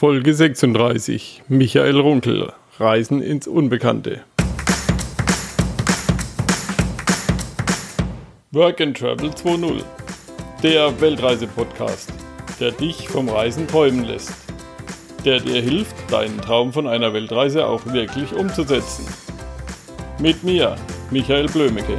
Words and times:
Folge 0.00 0.32
36. 0.32 1.42
Michael 1.48 2.00
Runkel. 2.00 2.54
Reisen 2.78 3.20
ins 3.20 3.46
Unbekannte. 3.46 4.22
Work 8.52 8.80
and 8.80 8.96
Travel 8.96 9.28
2.0. 9.28 9.82
Der 10.62 10.98
Weltreise-Podcast, 11.02 12.14
der 12.58 12.70
dich 12.70 13.10
vom 13.10 13.28
Reisen 13.28 13.68
träumen 13.68 14.04
lässt. 14.04 14.32
Der 15.26 15.38
dir 15.38 15.60
hilft, 15.60 15.94
deinen 16.10 16.40
Traum 16.40 16.72
von 16.72 16.86
einer 16.86 17.12
Weltreise 17.12 17.66
auch 17.66 17.84
wirklich 17.84 18.32
umzusetzen. 18.32 19.06
Mit 20.18 20.42
mir, 20.42 20.76
Michael 21.10 21.48
Blömecke. 21.48 21.98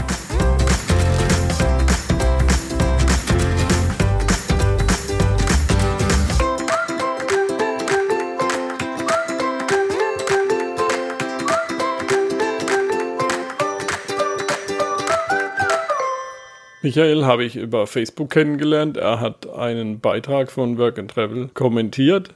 Michael 16.83 17.25
habe 17.25 17.43
ich 17.43 17.55
über 17.55 17.85
Facebook 17.85 18.31
kennengelernt. 18.31 18.97
Er 18.97 19.19
hat 19.19 19.47
einen 19.47 19.99
Beitrag 19.99 20.51
von 20.51 20.79
Work 20.79 20.97
and 20.97 21.11
Travel 21.11 21.49
kommentiert. 21.53 22.33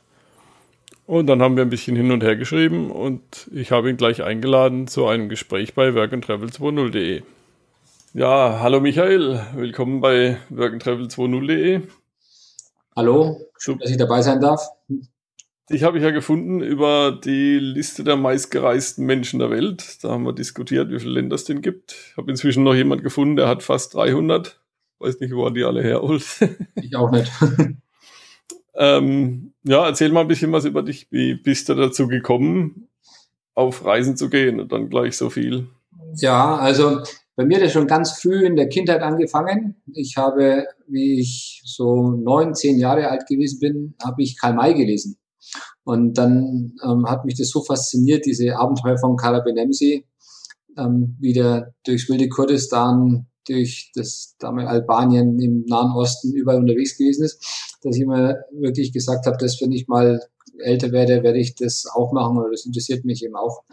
Und 1.07 1.27
dann 1.27 1.41
haben 1.41 1.55
wir 1.55 1.63
ein 1.63 1.69
bisschen 1.69 1.95
hin 1.95 2.11
und 2.11 2.23
her 2.23 2.35
geschrieben 2.35 2.89
und 2.89 3.47
ich 3.53 3.71
habe 3.71 3.91
ihn 3.91 3.97
gleich 3.97 4.23
eingeladen 4.23 4.87
zu 4.87 5.05
einem 5.05 5.29
Gespräch 5.29 5.75
bei 5.75 5.89
workandtravel20.de. 5.89 7.21
Ja, 8.13 8.59
hallo 8.59 8.79
Michael, 8.79 9.39
willkommen 9.53 10.01
bei 10.01 10.37
workandtravel20.de. 10.51 11.81
Hallo, 12.95 13.39
schön, 13.57 13.77
dass 13.77 13.91
ich 13.91 13.97
dabei 13.97 14.23
sein 14.23 14.41
darf. 14.41 14.67
Dich 15.71 15.81
habe 15.81 15.97
ich 15.97 16.03
ja 16.03 16.11
gefunden 16.11 16.61
über 16.61 17.11
die 17.11 17.57
Liste 17.57 18.03
der 18.03 18.17
meistgereisten 18.17 19.03
Menschen 19.03 19.39
der 19.39 19.49
Welt. 19.49 20.03
Da 20.03 20.11
haben 20.11 20.23
wir 20.23 20.33
diskutiert, 20.33 20.91
wie 20.91 20.99
viele 20.99 21.13
Länder 21.13 21.35
es 21.35 21.45
denn 21.45 21.63
gibt. 21.63 21.95
Ich 22.11 22.17
habe 22.17 22.29
inzwischen 22.29 22.63
noch 22.63 22.75
jemand 22.75 23.01
gefunden, 23.01 23.35
der 23.35 23.47
hat 23.47 23.63
fast 23.63 23.95
300. 23.95 24.61
Weiß 24.99 25.19
nicht, 25.19 25.33
wo 25.33 25.43
er 25.45 25.51
die 25.51 25.63
alle 25.63 25.83
herholt. 25.83 26.23
Ich 26.75 26.95
auch 26.95 27.09
nicht. 27.09 27.31
ähm, 28.75 29.53
ja, 29.63 29.87
erzähl 29.87 30.11
mal 30.11 30.21
ein 30.21 30.27
bisschen 30.27 30.51
was 30.51 30.65
über 30.65 30.83
dich. 30.83 31.07
Wie 31.09 31.33
bist 31.33 31.67
du 31.67 31.73
dazu 31.73 32.07
gekommen, 32.07 32.87
auf 33.55 33.83
Reisen 33.83 34.17
zu 34.17 34.29
gehen 34.29 34.59
und 34.59 34.71
dann 34.71 34.89
gleich 34.89 35.17
so 35.17 35.31
viel? 35.31 35.67
Ja, 36.17 36.57
also 36.57 37.01
bei 37.35 37.43
mir 37.43 37.57
hat 37.57 37.63
es 37.63 37.73
schon 37.73 37.87
ganz 37.87 38.21
früh 38.21 38.45
in 38.45 38.55
der 38.55 38.69
Kindheit 38.69 39.01
angefangen. 39.01 39.81
Ich 39.93 40.15
habe, 40.15 40.67
wie 40.87 41.19
ich 41.19 41.63
so 41.65 42.11
neun, 42.11 42.53
zehn 42.53 42.77
Jahre 42.77 43.09
alt 43.09 43.25
gewesen 43.27 43.59
bin, 43.59 43.95
habe 44.03 44.21
ich 44.21 44.39
Karl 44.39 44.53
May 44.53 44.75
gelesen. 44.75 45.17
Und 45.85 46.17
dann 46.17 46.73
ähm, 46.83 47.07
hat 47.07 47.25
mich 47.25 47.37
das 47.37 47.49
so 47.49 47.63
fasziniert, 47.63 48.25
diese 48.25 48.57
Abenteuer 48.57 48.97
von 48.97 49.15
Kara 49.15 49.39
Benemsi, 49.39 50.05
ähm, 50.77 51.15
wieder 51.19 51.73
durchs 51.85 52.09
wilde 52.09 52.27
Kurdistan, 52.27 53.27
durch 53.47 53.91
das 53.93 54.35
damals 54.39 54.67
Albanien 54.67 55.39
im 55.39 55.65
Nahen 55.67 55.91
Osten 55.91 56.33
überall 56.33 56.59
unterwegs 56.59 56.97
gewesen 56.97 57.25
ist, 57.25 57.77
dass 57.83 57.95
ich 57.95 58.01
immer 58.01 58.35
wirklich 58.51 58.91
gesagt 58.91 59.27
habe, 59.27 59.37
dass 59.37 59.61
wenn 59.61 59.71
ich 59.71 59.87
mal 59.87 60.19
älter 60.57 60.91
werde, 60.91 61.21
werde 61.21 61.37
ich 61.39 61.53
das 61.53 61.85
auch 61.93 62.11
machen 62.11 62.37
oder 62.37 62.49
das 62.49 62.65
interessiert 62.65 63.05
mich 63.05 63.23
eben 63.23 63.35
auch. 63.35 63.63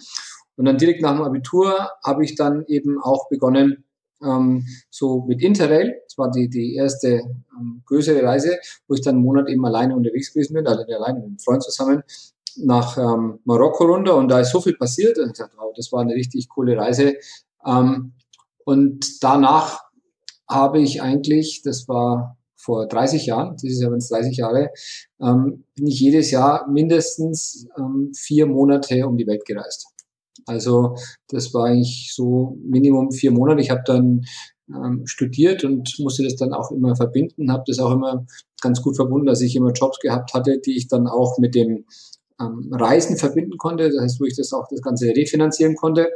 Und 0.56 0.66
dann 0.66 0.76
direkt 0.76 1.00
nach 1.00 1.14
dem 1.14 1.22
Abitur 1.22 1.88
habe 2.04 2.24
ich 2.24 2.34
dann 2.34 2.64
eben 2.66 3.00
auch 3.02 3.28
begonnen, 3.30 3.84
ähm, 4.24 4.66
so 4.90 5.24
mit 5.26 5.42
Interrail. 5.42 5.94
Das 6.04 6.18
war 6.18 6.30
die, 6.30 6.48
die 6.48 6.74
erste 6.74 7.22
ähm, 7.58 7.82
größere 7.86 8.22
Reise, 8.22 8.58
wo 8.88 8.94
ich 8.94 9.02
dann 9.02 9.16
einen 9.16 9.24
Monat 9.24 9.48
eben 9.48 9.64
alleine 9.64 9.94
unterwegs 9.96 10.32
gewesen 10.32 10.54
bin, 10.54 10.66
also 10.66 10.82
alleine 10.82 11.18
mit 11.20 11.26
einem 11.26 11.38
Freund 11.38 11.62
zusammen 11.62 12.02
nach 12.56 12.98
ähm, 12.98 13.38
Marokko 13.44 13.84
runter 13.84 14.16
und 14.16 14.28
da 14.28 14.40
ist 14.40 14.52
so 14.52 14.60
viel 14.60 14.76
passiert 14.76 15.18
und 15.18 15.28
ich 15.28 15.38
dachte, 15.38 15.56
wow, 15.56 15.72
das 15.74 15.90
war 15.92 16.02
eine 16.02 16.14
richtig 16.14 16.48
coole 16.48 16.76
Reise. 16.76 17.14
Ähm, 17.66 18.12
und 18.64 19.22
danach 19.22 19.80
habe 20.48 20.80
ich 20.80 21.02
eigentlich, 21.02 21.62
das 21.62 21.88
war 21.88 22.36
vor 22.56 22.86
30 22.86 23.26
Jahren, 23.26 23.56
dieses 23.56 23.80
Jahr 23.80 23.90
waren 23.90 23.98
es 23.98 24.08
30 24.08 24.36
Jahre, 24.36 24.70
ähm, 25.20 25.64
bin 25.74 25.86
ich 25.86 25.98
jedes 25.98 26.30
Jahr 26.30 26.68
mindestens 26.68 27.66
ähm, 27.76 28.12
vier 28.14 28.46
Monate 28.46 29.06
um 29.06 29.16
die 29.16 29.26
Welt 29.26 29.44
gereist. 29.44 29.88
Also 30.46 30.96
das 31.28 31.52
war 31.54 31.66
eigentlich 31.66 32.12
so 32.14 32.58
Minimum 32.62 33.12
vier 33.12 33.30
Monate. 33.30 33.60
Ich 33.60 33.70
habe 33.70 33.82
dann 33.84 34.24
ähm, 34.68 35.06
studiert 35.06 35.64
und 35.64 35.94
musste 35.98 36.22
das 36.22 36.36
dann 36.36 36.52
auch 36.52 36.70
immer 36.70 36.96
verbinden, 36.96 37.52
habe 37.52 37.64
das 37.66 37.78
auch 37.78 37.92
immer 37.92 38.26
ganz 38.60 38.82
gut 38.82 38.96
verbunden, 38.96 39.26
dass 39.26 39.40
ich 39.40 39.56
immer 39.56 39.72
Jobs 39.72 39.98
gehabt 39.98 40.34
hatte, 40.34 40.58
die 40.58 40.76
ich 40.76 40.88
dann 40.88 41.06
auch 41.06 41.38
mit 41.38 41.54
dem 41.54 41.84
ähm, 42.40 42.70
Reisen 42.72 43.16
verbinden 43.16 43.58
konnte, 43.58 43.90
das 43.90 44.00
heißt, 44.00 44.20
wo 44.20 44.24
ich 44.24 44.36
das 44.36 44.52
auch 44.52 44.66
das 44.68 44.82
Ganze 44.82 45.08
refinanzieren 45.08 45.74
konnte. 45.76 46.10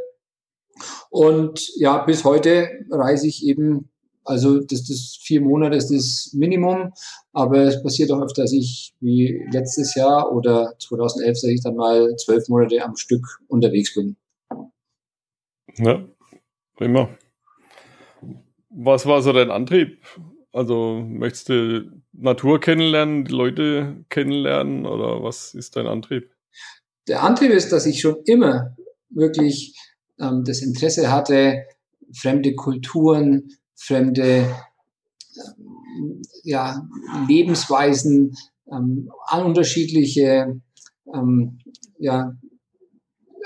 Und 1.10 1.70
ja, 1.76 2.04
bis 2.04 2.24
heute 2.24 2.68
reise 2.90 3.26
ich 3.26 3.46
eben, 3.46 3.90
also 4.26 4.60
das, 4.60 4.84
das 4.84 5.18
vier 5.22 5.40
Monate 5.40 5.76
ist 5.76 5.90
das 5.90 6.32
Minimum, 6.34 6.92
aber 7.32 7.62
es 7.62 7.82
passiert 7.82 8.10
auch 8.10 8.20
öfter, 8.20 8.42
dass 8.42 8.52
ich 8.52 8.94
wie 9.00 9.42
letztes 9.52 9.94
Jahr 9.94 10.32
oder 10.32 10.74
2011, 10.78 11.40
dass 11.40 11.44
ich 11.44 11.62
dann 11.62 11.76
mal 11.76 12.14
zwölf 12.16 12.48
Monate 12.48 12.82
am 12.84 12.96
Stück 12.96 13.24
unterwegs 13.48 13.94
bin. 13.94 14.16
Ja, 15.78 16.04
prima. 16.76 17.08
Was 18.70 19.06
war 19.06 19.22
so 19.22 19.32
dein 19.32 19.50
Antrieb? 19.50 20.02
Also 20.52 21.04
möchtest 21.06 21.48
du 21.50 22.02
Natur 22.12 22.60
kennenlernen, 22.60 23.24
die 23.24 23.32
Leute 23.32 24.04
kennenlernen 24.08 24.86
oder 24.86 25.22
was 25.22 25.54
ist 25.54 25.76
dein 25.76 25.86
Antrieb? 25.86 26.30
Der 27.08 27.22
Antrieb 27.22 27.50
ist, 27.50 27.72
dass 27.72 27.86
ich 27.86 28.00
schon 28.00 28.16
immer 28.24 28.76
wirklich 29.10 29.74
ähm, 30.18 30.44
das 30.44 30.62
Interesse 30.62 31.10
hatte, 31.10 31.64
fremde 32.12 32.54
Kulturen, 32.54 33.50
fremde 33.76 34.52
ja, 36.42 36.88
Lebensweisen, 37.28 38.34
ähm, 38.72 39.10
unterschiedliche 39.32 40.60
ähm, 41.14 41.58
ja, 41.98 42.34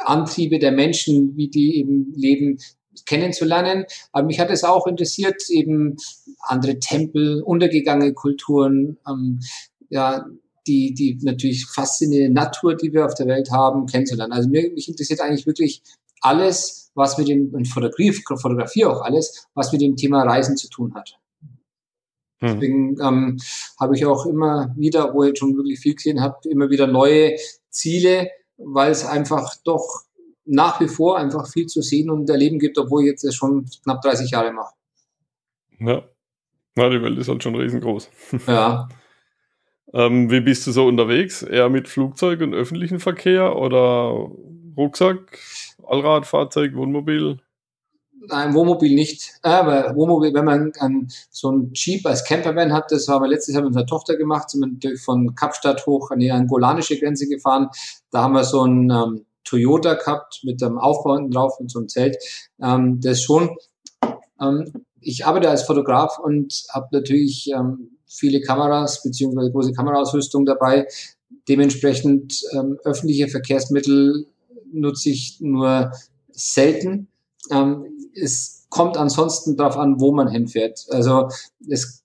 Antriebe 0.04 0.58
der 0.58 0.72
Menschen, 0.72 1.36
wie 1.36 1.48
die 1.48 1.76
eben 1.76 2.12
leben, 2.14 2.58
kennenzulernen. 3.06 3.84
Aber 4.12 4.26
mich 4.26 4.40
hat 4.40 4.50
es 4.50 4.64
auch 4.64 4.86
interessiert, 4.86 5.42
eben 5.50 5.96
andere 6.40 6.78
Tempel, 6.78 7.42
untergegangene 7.42 8.14
Kulturen, 8.14 8.98
ähm, 9.08 9.40
ja, 9.88 10.26
die, 10.66 10.94
die 10.94 11.18
natürlich 11.22 11.66
faszinierende 11.66 12.32
Natur, 12.32 12.76
die 12.76 12.92
wir 12.92 13.06
auf 13.06 13.14
der 13.14 13.26
Welt 13.26 13.50
haben, 13.50 13.86
kennenzulernen. 13.86 14.32
Also 14.32 14.48
mir, 14.48 14.70
mich 14.72 14.88
interessiert 14.88 15.20
eigentlich 15.20 15.46
wirklich 15.46 15.82
alles, 16.20 16.79
was 16.94 17.18
mit 17.18 17.28
dem, 17.28 17.54
und 17.54 17.66
Fotografie, 17.66 18.12
Fotografie 18.12 18.84
auch 18.84 19.02
alles, 19.02 19.48
was 19.54 19.72
mit 19.72 19.80
dem 19.80 19.96
Thema 19.96 20.22
Reisen 20.22 20.56
zu 20.56 20.68
tun 20.68 20.94
hat. 20.94 21.18
Hm. 22.40 22.54
Deswegen 22.54 23.00
ähm, 23.00 23.38
habe 23.78 23.96
ich 23.96 24.06
auch 24.06 24.26
immer 24.26 24.74
wieder, 24.76 25.14
wo 25.14 25.24
ich 25.24 25.38
schon 25.38 25.56
wirklich 25.56 25.80
viel 25.80 25.94
gesehen 25.94 26.20
habe, 26.20 26.36
immer 26.48 26.70
wieder 26.70 26.86
neue 26.86 27.36
Ziele, 27.68 28.30
weil 28.56 28.90
es 28.90 29.04
einfach 29.04 29.54
doch 29.64 30.04
nach 30.44 30.80
wie 30.80 30.88
vor 30.88 31.18
einfach 31.18 31.48
viel 31.48 31.66
zu 31.66 31.82
sehen 31.82 32.10
und 32.10 32.28
erleben 32.28 32.58
gibt, 32.58 32.78
obwohl 32.78 33.02
ich 33.02 33.10
jetzt 33.10 33.34
schon 33.34 33.66
knapp 33.84 34.02
30 34.02 34.30
Jahre 34.30 34.52
mache. 34.52 34.74
Ja. 35.78 36.02
Na, 36.76 36.88
die 36.88 37.02
Welt 37.02 37.18
ist 37.18 37.28
halt 37.28 37.42
schon 37.42 37.54
riesengroß. 37.54 38.10
Ja. 38.46 38.88
ähm, 39.92 40.30
wie 40.30 40.40
bist 40.40 40.66
du 40.66 40.72
so 40.72 40.86
unterwegs? 40.86 41.42
Eher 41.42 41.68
mit 41.68 41.88
Flugzeug 41.88 42.40
und 42.40 42.54
öffentlichen 42.54 43.00
Verkehr 43.00 43.56
oder 43.56 44.30
Rucksack, 44.76 45.38
Allradfahrzeug, 45.86 46.74
Wohnmobil? 46.74 47.38
Nein, 48.26 48.54
Wohnmobil 48.54 48.94
nicht. 48.94 49.32
Aber 49.42 49.94
Wohnmobil, 49.96 50.34
wenn 50.34 50.44
man 50.44 50.72
an 50.78 51.08
so 51.30 51.50
ein 51.50 51.72
Jeep 51.72 52.06
als 52.06 52.24
Campervan 52.24 52.72
hat, 52.72 52.92
das 52.92 53.08
haben 53.08 53.24
wir 53.24 53.28
letztes 53.28 53.54
Jahr 53.54 53.62
mit 53.62 53.68
unserer 53.68 53.86
Tochter 53.86 54.16
gemacht, 54.16 54.50
sind 54.50 54.82
wir 54.82 54.96
von 54.98 55.34
Kapstadt 55.34 55.86
hoch 55.86 56.10
an 56.10 56.18
die 56.18 56.30
angolanische 56.30 56.98
Grenze 56.98 57.26
gefahren. 57.28 57.68
Da 58.10 58.22
haben 58.22 58.34
wir 58.34 58.44
so 58.44 58.64
ein 58.64 58.90
ähm, 58.90 59.24
Toyota 59.44 59.94
gehabt 59.94 60.40
mit 60.44 60.62
einem 60.62 60.78
Aufbau 60.78 61.16
hinten 61.16 61.30
drauf 61.30 61.58
und 61.58 61.70
so 61.70 61.78
einem 61.78 61.88
Zelt. 61.88 62.16
Ähm, 62.62 63.00
das 63.00 63.22
schon. 63.22 63.56
Ähm, 64.40 64.84
ich 65.00 65.24
arbeite 65.24 65.48
als 65.48 65.62
Fotograf 65.62 66.18
und 66.18 66.64
habe 66.74 66.88
natürlich 66.92 67.50
ähm, 67.56 67.96
viele 68.06 68.42
Kameras 68.42 69.02
beziehungsweise 69.02 69.50
große 69.50 69.72
Kameraausrüstung 69.72 70.44
dabei. 70.44 70.86
Dementsprechend 71.48 72.42
ähm, 72.52 72.78
öffentliche 72.84 73.28
Verkehrsmittel 73.28 74.26
nutze 74.72 75.10
ich 75.10 75.38
nur 75.40 75.92
selten. 76.30 77.08
Ähm, 77.50 77.86
es 78.14 78.66
kommt 78.70 78.96
ansonsten 78.96 79.56
darauf 79.56 79.76
an, 79.76 80.00
wo 80.00 80.12
man 80.12 80.28
hinfährt. 80.28 80.86
Also 80.90 81.28
es, 81.68 82.04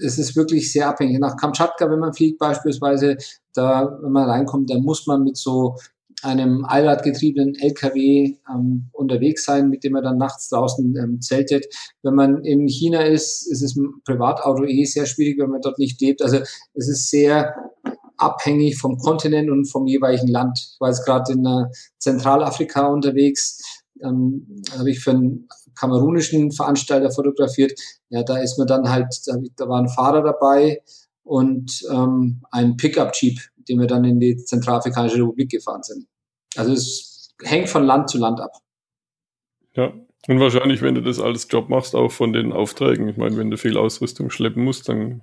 es 0.00 0.18
ist 0.18 0.36
wirklich 0.36 0.72
sehr 0.72 0.88
abhängig. 0.88 1.18
Nach 1.18 1.36
Kamtschatka, 1.36 1.90
wenn 1.90 1.98
man 1.98 2.14
fliegt 2.14 2.38
beispielsweise, 2.38 3.16
da, 3.54 3.98
wenn 4.02 4.12
man 4.12 4.28
reinkommt, 4.28 4.70
dann 4.70 4.82
muss 4.82 5.06
man 5.06 5.24
mit 5.24 5.36
so 5.36 5.76
einem 6.22 6.64
allradgetriebenen 6.64 7.54
LKW 7.56 8.36
ähm, 8.50 8.86
unterwegs 8.92 9.44
sein, 9.44 9.68
mit 9.68 9.84
dem 9.84 9.92
man 9.92 10.02
dann 10.02 10.18
nachts 10.18 10.48
draußen 10.48 10.96
ähm, 10.96 11.20
zeltet. 11.20 11.66
Wenn 12.02 12.14
man 12.14 12.42
in 12.44 12.66
China 12.66 13.02
ist, 13.02 13.46
ist 13.46 13.62
es 13.62 13.76
ein 13.76 14.00
Privatauto 14.04 14.64
eh 14.64 14.84
sehr 14.84 15.06
schwierig, 15.06 15.38
wenn 15.38 15.50
man 15.50 15.60
dort 15.60 15.78
nicht 15.78 16.00
lebt. 16.00 16.22
Also 16.22 16.38
es 16.74 16.88
ist 16.88 17.10
sehr 17.10 17.54
abhängig 18.18 18.78
vom 18.78 18.98
Kontinent 18.98 19.50
und 19.50 19.66
vom 19.66 19.86
jeweiligen 19.86 20.28
Land. 20.28 20.58
Ich 20.58 20.80
war 20.80 20.88
jetzt 20.88 21.04
gerade 21.04 21.32
in 21.32 21.44
äh, 21.44 21.66
Zentralafrika 21.98 22.86
unterwegs, 22.86 23.82
ähm, 24.02 24.62
habe 24.76 24.90
ich 24.90 25.00
für 25.00 25.10
einen 25.10 25.48
kamerunischen 25.74 26.52
Veranstalter 26.52 27.10
fotografiert. 27.10 27.72
Ja, 28.08 28.22
da 28.22 28.38
ist 28.38 28.58
mir 28.58 28.66
dann 28.66 28.88
halt, 28.88 29.14
da, 29.26 29.34
da 29.56 29.68
war 29.68 29.80
ein 29.80 29.88
Fahrer 29.88 30.22
dabei 30.22 30.82
und 31.22 31.82
ähm, 31.90 32.42
ein 32.50 32.76
Pickup-Jeep, 32.76 33.38
den 33.68 33.80
wir 33.80 33.86
dann 33.86 34.04
in 34.04 34.20
die 34.20 34.36
Zentralafrikanische 34.36 35.18
Republik 35.18 35.50
gefahren 35.50 35.82
sind. 35.82 36.06
Also 36.56 36.72
es 36.72 37.34
hängt 37.42 37.68
von 37.68 37.84
Land 37.84 38.10
zu 38.10 38.18
Land 38.18 38.40
ab. 38.40 38.52
Ja, 39.74 39.92
und 40.28 40.40
wahrscheinlich, 40.40 40.82
wenn 40.82 40.94
du 40.94 41.02
das 41.02 41.20
als 41.20 41.46
Job 41.50 41.68
machst, 41.68 41.94
auch 41.94 42.10
von 42.10 42.32
den 42.32 42.52
Aufträgen. 42.52 43.08
Ich 43.08 43.16
meine, 43.16 43.36
wenn 43.36 43.50
du 43.50 43.58
viel 43.58 43.76
Ausrüstung 43.76 44.30
schleppen 44.30 44.64
musst, 44.64 44.88
dann 44.88 45.22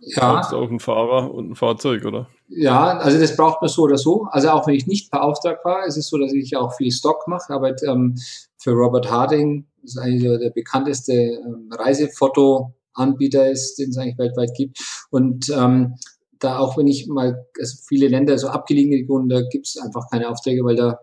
ja. 0.00 0.34
brauchst 0.34 0.54
auch 0.54 0.68
einen 0.68 0.80
Fahrer 0.80 1.32
und 1.32 1.50
ein 1.50 1.54
Fahrzeug, 1.54 2.04
oder? 2.04 2.28
Ja, 2.48 2.98
also 2.98 3.18
das 3.18 3.36
braucht 3.36 3.60
man 3.60 3.68
so 3.68 3.82
oder 3.82 3.98
so. 3.98 4.26
Also 4.30 4.50
auch 4.50 4.66
wenn 4.66 4.74
ich 4.74 4.86
nicht 4.86 5.10
beauftragt 5.10 5.64
war, 5.64 5.86
ist 5.86 5.96
es 5.96 6.08
so, 6.08 6.18
dass 6.18 6.32
ich 6.32 6.56
auch 6.56 6.74
viel 6.74 6.90
Stock 6.90 7.28
mache. 7.28 7.52
Aber 7.52 7.74
ähm, 7.84 8.16
für 8.58 8.72
Robert 8.72 9.10
Harding, 9.10 9.66
das 9.82 9.92
ist 9.92 9.98
eigentlich 9.98 10.22
der 10.22 10.50
bekannteste 10.50 11.12
ähm, 11.12 11.70
Reisefoto-Anbieter 11.72 13.50
ist, 13.50 13.78
den 13.78 13.90
es 13.90 13.98
eigentlich 13.98 14.18
weltweit 14.18 14.54
gibt. 14.56 14.78
Und 15.10 15.48
ähm, 15.50 15.94
da 16.38 16.58
auch 16.58 16.76
wenn 16.76 16.86
ich 16.86 17.06
mal, 17.06 17.46
also 17.58 17.76
viele 17.86 18.08
Länder, 18.08 18.38
so 18.38 18.48
abgelegene 18.48 18.96
Regionen, 18.96 19.28
da 19.28 19.42
gibt 19.42 19.66
es 19.66 19.76
einfach 19.76 20.08
keine 20.10 20.28
Aufträge, 20.30 20.64
weil 20.64 20.76
da 20.76 21.00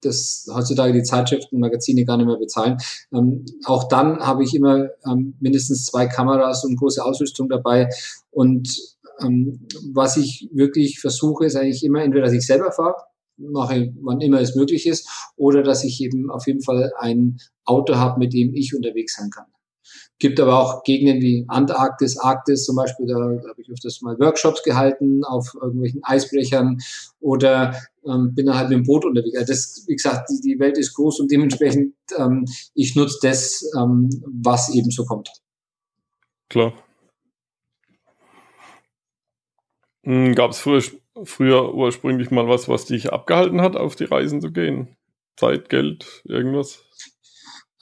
das 0.00 0.46
heutzutage 0.52 0.92
die 0.92 1.02
Zeitschriften, 1.02 1.58
Magazine 1.58 2.04
gar 2.04 2.16
nicht 2.16 2.26
mehr 2.26 2.38
bezahlen. 2.38 2.78
Ähm, 3.12 3.44
auch 3.64 3.88
dann 3.88 4.20
habe 4.20 4.44
ich 4.44 4.54
immer 4.54 4.88
ähm, 5.06 5.34
mindestens 5.40 5.86
zwei 5.86 6.06
Kameras 6.06 6.64
und 6.64 6.76
große 6.76 7.04
Ausrüstung 7.04 7.48
dabei. 7.48 7.88
Und 8.30 8.96
ähm, 9.20 9.66
was 9.92 10.16
ich 10.16 10.48
wirklich 10.52 11.00
versuche, 11.00 11.46
ist 11.46 11.56
eigentlich 11.56 11.84
immer 11.84 12.02
entweder, 12.02 12.24
dass 12.24 12.34
ich 12.34 12.46
selber 12.46 12.72
fahre, 12.72 12.96
mache, 13.36 13.92
wann 14.00 14.20
immer 14.20 14.40
es 14.40 14.54
möglich 14.54 14.86
ist, 14.86 15.08
oder 15.36 15.62
dass 15.62 15.84
ich 15.84 16.00
eben 16.02 16.30
auf 16.30 16.46
jeden 16.46 16.62
Fall 16.62 16.92
ein 16.98 17.38
Auto 17.64 17.96
habe, 17.96 18.18
mit 18.18 18.32
dem 18.32 18.54
ich 18.54 18.74
unterwegs 18.74 19.16
sein 19.16 19.30
kann. 19.30 19.46
Gibt 20.20 20.40
aber 20.40 20.58
auch 20.58 20.82
Gegenden 20.82 21.20
wie 21.20 21.44
Antarktis, 21.46 22.18
Arktis 22.18 22.64
zum 22.64 22.74
Beispiel, 22.74 23.06
da, 23.06 23.14
da 23.14 23.48
habe 23.50 23.62
ich 23.62 23.70
öfters 23.70 24.00
mal 24.02 24.18
Workshops 24.18 24.62
gehalten 24.64 25.22
auf 25.24 25.54
irgendwelchen 25.54 26.02
Eisbrechern 26.02 26.78
oder 27.20 27.76
ähm, 28.04 28.34
bin 28.34 28.46
dann 28.46 28.56
halt 28.56 28.70
mit 28.70 28.78
dem 28.78 28.84
Boot 28.84 29.04
unterwegs. 29.04 29.36
Also 29.38 29.52
das, 29.52 29.84
wie 29.86 29.94
gesagt, 29.94 30.28
die, 30.30 30.40
die 30.40 30.58
Welt 30.58 30.76
ist 30.76 30.94
groß 30.94 31.20
und 31.20 31.30
dementsprechend 31.30 31.94
ähm, 32.16 32.46
ich 32.74 32.96
nutze 32.96 33.18
das, 33.22 33.64
ähm, 33.76 34.10
was 34.26 34.74
eben 34.74 34.90
so 34.90 35.04
kommt. 35.04 35.30
Klar. 36.48 36.72
Hm, 40.04 40.34
Gab 40.34 40.50
es 40.50 40.58
früher, 40.58 40.82
früher 41.24 41.74
ursprünglich 41.74 42.30
mal 42.30 42.48
was, 42.48 42.68
was 42.68 42.86
dich 42.86 43.12
abgehalten 43.12 43.60
hat, 43.60 43.76
auf 43.76 43.94
die 43.94 44.04
Reisen 44.04 44.40
zu 44.40 44.50
gehen? 44.50 44.96
Zeit, 45.36 45.68
Geld, 45.68 46.22
irgendwas? 46.24 46.84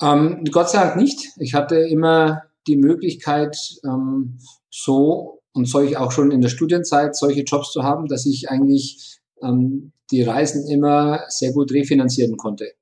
Ähm, 0.00 0.44
Gott 0.50 0.70
sei 0.70 0.84
Dank 0.84 0.96
nicht. 0.96 1.30
Ich 1.38 1.54
hatte 1.54 1.76
immer 1.76 2.42
die 2.66 2.76
Möglichkeit, 2.76 3.56
ähm, 3.84 4.38
so 4.70 5.40
und 5.52 5.66
solche 5.68 6.00
auch 6.00 6.12
schon 6.12 6.30
in 6.30 6.42
der 6.42 6.50
Studienzeit 6.50 7.16
solche 7.16 7.42
Jobs 7.42 7.72
zu 7.72 7.82
haben, 7.82 8.08
dass 8.08 8.26
ich 8.26 8.50
eigentlich 8.50 9.18
ähm, 9.42 9.92
die 10.10 10.22
Reisen 10.22 10.68
immer 10.68 11.20
sehr 11.28 11.52
gut 11.52 11.72
refinanzieren 11.72 12.36
konnte. 12.36 12.72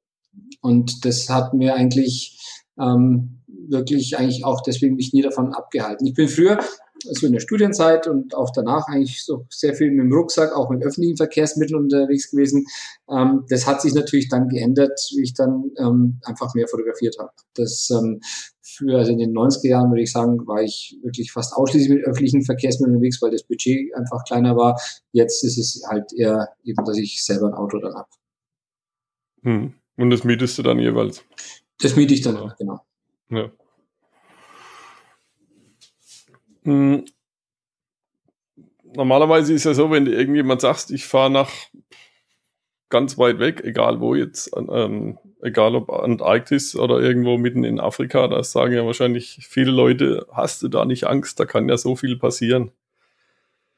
Und 0.61 1.05
das 1.05 1.29
hat 1.29 1.55
mir 1.55 1.75
eigentlich 1.75 2.41
ähm, 2.79 3.43
wirklich 3.47 4.19
eigentlich 4.19 4.45
auch 4.45 4.61
deswegen 4.63 4.97
mich 4.97 5.13
nie 5.13 5.23
davon 5.23 5.55
abgehalten. 5.55 6.07
Ich 6.07 6.15
bin 6.15 6.29
früher 6.29 6.59
also 7.09 7.27
in 7.27 7.33
der 7.33 7.41
Studienzeit 7.41 8.07
und 8.07 8.35
auch 8.35 8.51
danach 8.51 8.89
eigentlich 8.89 9.25
so 9.25 9.47
sehr 9.51 9.75
viel 9.75 9.91
mit 9.91 10.01
dem 10.01 10.13
Rucksack, 10.13 10.55
auch 10.55 10.71
mit 10.71 10.85
öffentlichen 10.85 11.17
Verkehrsmitteln 11.17 11.83
unterwegs 11.83 12.31
gewesen. 12.31 12.67
Ähm, 13.09 13.45
das 13.49 13.67
hat 13.67 13.83
sich 13.83 13.95
natürlich 13.95 14.29
dann 14.29 14.49
geändert, 14.49 14.99
wie 15.15 15.23
ich 15.23 15.35
dann 15.35 15.71
ähm, 15.79 16.21
einfach 16.25 16.55
mehr 16.55 16.69
fotografiert 16.69 17.17
habe. 17.19 17.31
Das 17.55 17.91
ähm, 17.91 18.21
für, 18.63 18.99
also 18.99 19.13
in 19.13 19.19
den 19.19 19.33
90er 19.33 19.69
Jahren 19.69 19.91
würde 19.91 20.03
ich 20.03 20.13
sagen, 20.13 20.47
war 20.47 20.63
ich 20.63 20.99
wirklich 21.03 21.33
fast 21.33 21.55
ausschließlich 21.55 21.91
mit 21.91 22.05
öffentlichen 22.05 22.43
Verkehrsmitteln 22.43 22.97
unterwegs, 22.97 23.21
weil 23.23 23.31
das 23.31 23.45
Budget 23.45 23.95
einfach 23.95 24.25
kleiner 24.25 24.57
war. 24.57 24.81
Jetzt 25.13 25.45
ist 25.45 25.59
es 25.59 25.83
halt 25.89 26.13
eher 26.13 26.49
eben, 26.65 26.85
dass 26.85 26.97
ich 26.99 27.25
selber 27.25 27.49
ein 27.49 27.55
Auto 27.55 27.79
dann 27.79 27.95
habe. 27.95 28.09
Hm. 29.43 29.75
Und 29.97 30.11
das 30.11 30.25
mietest 30.25 30.59
du 30.59 30.63
dann 30.63 30.79
jeweils? 30.79 31.23
Das 31.81 31.97
miete 31.97 32.15
ich 32.15 32.23
dann, 32.23 32.37
ja. 32.37 32.55
genau. 32.59 32.81
Ja. 33.31 33.51
Hm. 36.65 37.05
Normalerweise 38.95 39.53
ist 39.53 39.65
ja 39.65 39.75
so, 39.75 39.91
wenn 39.91 40.05
du 40.05 40.13
irgendjemand 40.13 40.61
sagst, 40.61 40.91
ich 40.91 41.07
fahre 41.07 41.31
nach 41.31 41.51
ganz 42.91 43.19
weit 43.19 43.41
weg, 43.41 43.63
egal 43.65 44.01
wo 44.01 44.15
jetzt, 44.15 44.51
ähm, 44.57 45.19
egal 45.43 45.75
ob 45.75 45.91
Antarktis 45.91 46.77
oder 46.77 47.01
irgendwo 47.01 47.37
mitten 47.37 47.65
in 47.65 47.81
Afrika, 47.81 48.29
da 48.29 48.43
sagen 48.45 48.75
ja 48.75 48.87
wahrscheinlich 48.87 49.47
viele 49.49 49.73
Leute, 49.73 50.27
hast 50.31 50.63
du 50.63 50.69
da 50.69 50.85
nicht 50.85 51.05
Angst, 51.05 51.41
da 51.41 51.45
kann 51.45 51.69
ja 51.69 51.77
so 51.77 51.97
viel 51.97 52.17
passieren. 52.17 52.71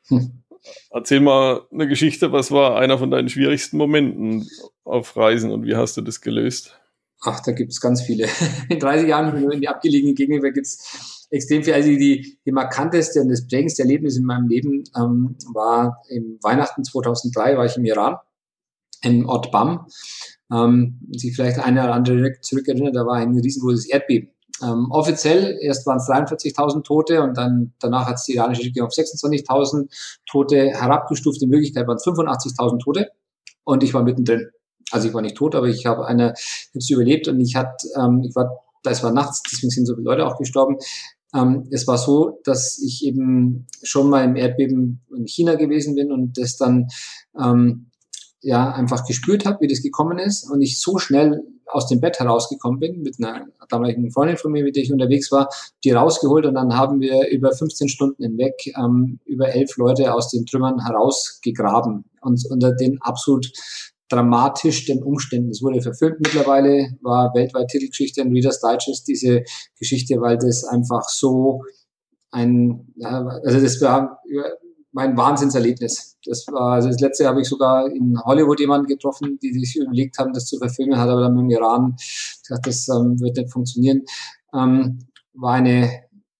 Hm. 0.09 0.43
Erzähl 0.91 1.21
mal 1.21 1.63
eine 1.73 1.89
Geschichte, 1.89 2.33
was 2.33 2.51
war 2.51 2.77
einer 2.77 2.99
von 2.99 3.11
deinen 3.11 3.29
schwierigsten 3.29 3.79
Momenten 3.79 4.49
auf 4.85 5.17
Reisen 5.17 5.51
und 5.51 5.65
wie 5.65 5.77
hast 5.77 5.97
du 5.97 6.03
das 6.03 6.21
gelöst? 6.21 6.79
Ach, 7.23 7.41
da 7.41 7.53
gibt 7.53 7.73
es 7.73 7.81
ganz 7.81 8.03
viele. 8.03 8.29
In 8.69 8.79
30 8.79 9.09
Jahren 9.09 9.51
in 9.51 9.61
die 9.61 9.69
abgelegenen 9.69 10.15
Gegenden 10.15 10.43
gibt 10.53 10.67
es 10.67 11.16
extrem 11.31 11.63
viel. 11.63 11.75
Also 11.75 11.89
die, 11.89 12.39
die 12.45 12.53
markanteste 12.53 13.21
und 13.21 13.29
das 13.29 13.47
prägendste 13.47 13.83
Erlebnis 13.83 14.17
in 14.17 14.25
meinem 14.25 14.49
Leben 14.49 14.85
ähm, 14.97 15.37
war 15.53 16.03
im 16.09 16.39
Weihnachten 16.43 16.85
2003, 16.85 17.57
war 17.57 17.65
ich 17.65 17.77
im 17.77 17.85
Iran, 17.85 18.17
in 19.03 19.27
Ort 19.27 19.51
Bam. 19.51 19.87
Ähm, 20.53 21.01
sich 21.11 21.35
vielleicht 21.35 21.59
eine 21.59 21.83
oder 21.83 21.95
andere 21.95 22.41
zurückerinnert, 22.41 22.95
da 22.95 23.05
war 23.05 23.17
ein 23.17 23.37
riesengroßes 23.37 23.87
Erdbeben. 23.87 24.31
Ähm, 24.63 24.91
offiziell 24.91 25.59
erst 25.61 25.87
waren 25.87 25.99
es 25.99 26.09
43.000 26.09 26.83
Tote 26.83 27.23
und 27.23 27.37
dann 27.37 27.75
danach 27.79 28.07
hat 28.07 28.15
es 28.15 28.25
die 28.25 28.37
iranische 28.37 28.63
Regierung 28.63 28.89
auf 28.89 28.95
26.000 28.95 29.89
Tote 30.25 30.71
herabgestuft. 30.71 31.43
In 31.43 31.51
Wirklichkeit 31.51 31.87
waren 31.87 31.97
es 31.97 32.07
85.000 32.07 32.79
Tote 32.83 33.11
und 33.65 33.83
ich 33.83 33.93
war 33.93 34.03
mittendrin. 34.03 34.49
Also 34.93 35.09
ich 35.09 35.15
war 35.15 35.21
nicht 35.21 35.37
tot, 35.37 35.55
aber 35.55 35.67
ich 35.67 35.85
habe 35.85 36.07
eine, 36.07 36.33
ich 36.73 36.93
habe 36.93 37.03
überlebt 37.03 37.29
und 37.29 37.41
ich 37.41 37.57
hatte, 37.57 37.89
ähm, 37.97 38.23
ich 38.27 38.35
war, 38.35 38.65
das 38.83 39.03
war 39.03 39.13
nachts, 39.13 39.43
deswegen 39.51 39.71
sind 39.71 39.87
so 39.87 39.95
viele 39.95 40.05
Leute 40.05 40.27
auch 40.27 40.39
gestorben. 40.39 40.77
Ähm, 41.37 41.67
es 41.71 41.87
war 41.87 41.99
so, 41.99 42.41
dass 42.45 42.79
ich 42.79 43.05
eben 43.05 43.67
schon 43.83 44.09
mal 44.09 44.25
im 44.25 44.37
Erdbeben 44.37 45.03
in 45.15 45.27
China 45.27 45.55
gewesen 45.55 45.95
bin 45.95 46.11
und 46.11 46.39
das 46.39 46.57
dann 46.57 46.89
ähm, 47.39 47.91
ja 48.41 48.73
einfach 48.73 49.05
gespürt 49.05 49.45
habe, 49.45 49.59
wie 49.61 49.69
das 49.69 49.83
gekommen 49.83 50.19
ist. 50.19 50.51
Und 50.51 50.63
ich 50.63 50.81
so 50.81 50.99
schnell 50.99 51.43
aus 51.67 51.89
dem 51.89 52.01
Bett 52.01 52.21
herausgekommen 52.21 52.79
bin 52.79 53.03
mit 53.03 53.17
einer 53.19 53.47
damaligen 53.69 54.11
Freundin 54.13 54.37
von 54.37 54.53
mir, 54.53 54.63
mit 54.63 54.77
der 54.77 54.85
ich 54.85 54.93
unterwegs 54.93 55.33
war, 55.33 55.49
die 55.83 55.91
rausgeholt 55.91 56.47
und 56.47 56.55
dann 56.55 56.77
haben 56.77 57.01
wir 57.01 57.29
über 57.29 57.53
15 57.53 57.89
Stunden 57.89 58.23
hinweg 58.23 58.55
ähm, 58.79 59.19
über 59.25 59.49
elf 59.49 59.77
Leute 59.77 60.15
aus 60.15 60.31
den 60.31 60.47
Trümmern 60.47 60.85
herausgegraben 60.85 62.05
und 62.21 62.47
unter 62.51 62.73
den 62.73 63.03
absolut 63.03 63.51
dramatischsten 64.09 65.03
Umständen. 65.03 65.51
Es 65.51 65.63
wurde 65.63 65.83
verfilmt 65.83 66.21
mittlerweile, 66.21 66.97
war 67.03 67.35
weltweit 67.35 67.69
Titelgeschichte 67.69 68.21
in 68.21 68.33
Reader's 68.33 68.61
Digest, 68.61 69.09
diese 69.09 69.43
Geschichte, 69.79 70.21
weil 70.21 70.39
das 70.39 70.65
einfach 70.65 71.09
so 71.09 71.63
ein, 72.31 72.93
also 73.03 73.61
das 73.61 73.81
war 73.81 74.21
mein 74.93 75.17
Wahnsinnserlebnis. 75.17 76.17
Das 76.25 76.47
war, 76.49 76.75
also 76.75 76.89
das 76.89 77.01
letzte 77.01 77.27
habe 77.27 77.43
ich 77.43 77.49
sogar 77.49 77.87
in 77.87 78.19
Hollywood 78.25 78.61
jemanden 78.61 78.87
getroffen, 78.87 79.39
die 79.43 79.53
sich 79.53 79.77
überlegt 79.77 80.19
haben, 80.19 80.33
das 80.33 80.47
zu 80.47 80.59
verfilmen, 80.59 80.99
hat 80.99 81.09
aber 81.09 81.21
dann 81.21 81.35
mit 81.35 81.43
dem 81.43 81.51
Iran 81.51 81.97
gesagt, 82.43 82.67
das 82.67 82.89
ähm, 82.89 83.21
wird 83.21 83.37
nicht 83.37 83.53
funktionieren. 83.53 84.03
Ähm, 84.55 85.01
war 85.35 85.55
eine 85.55 85.91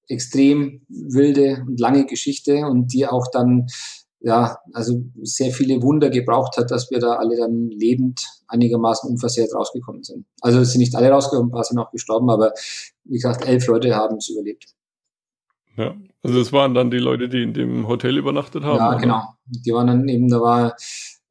extrem 0.09 0.83
wilde 0.89 1.65
und 1.67 1.79
lange 1.81 2.07
Geschichte 2.07 2.67
und 2.67 2.93
die 2.93 3.07
auch 3.07 3.27
dann 3.31 3.67
ja, 4.21 4.59
also 4.73 5.03
sehr 5.23 5.53
viele 5.53 5.83
Wunder 5.83 6.11
gebraucht 6.11 6.57
hat, 6.57 6.71
dass 6.71 6.91
wir 6.91 6.99
da 6.99 7.15
alle 7.15 7.37
dann 7.37 7.69
lebend 7.69 8.27
einigermaßen 8.49 9.11
unversehrt 9.11 9.55
rausgekommen 9.55 10.03
sind. 10.03 10.27
Also 10.41 10.61
es 10.61 10.73
sind 10.73 10.81
nicht 10.81 10.95
alle 10.95 11.11
rausgekommen, 11.11 11.51
ein 11.51 11.53
paar 11.53 11.65
sind 11.65 11.79
auch 11.79 11.91
gestorben, 11.91 12.31
aber 12.31 12.53
wie 13.05 13.15
gesagt, 13.15 13.47
elf 13.47 13.67
Leute 13.67 13.95
haben 13.95 14.17
es 14.17 14.29
überlebt. 14.29 14.75
Ja, 15.77 15.95
also 16.23 16.39
das 16.39 16.53
waren 16.53 16.75
dann 16.75 16.91
die 16.91 16.99
Leute, 16.99 17.29
die 17.29 17.43
in 17.43 17.53
dem 17.53 17.87
Hotel 17.87 18.17
übernachtet 18.17 18.65
haben. 18.65 18.79
Ja, 18.79 18.91
oder? 18.91 18.99
genau. 18.99 19.23
Die 19.45 19.73
waren 19.73 19.87
dann 19.87 20.09
eben, 20.09 20.29
da 20.29 20.41
war 20.41 20.77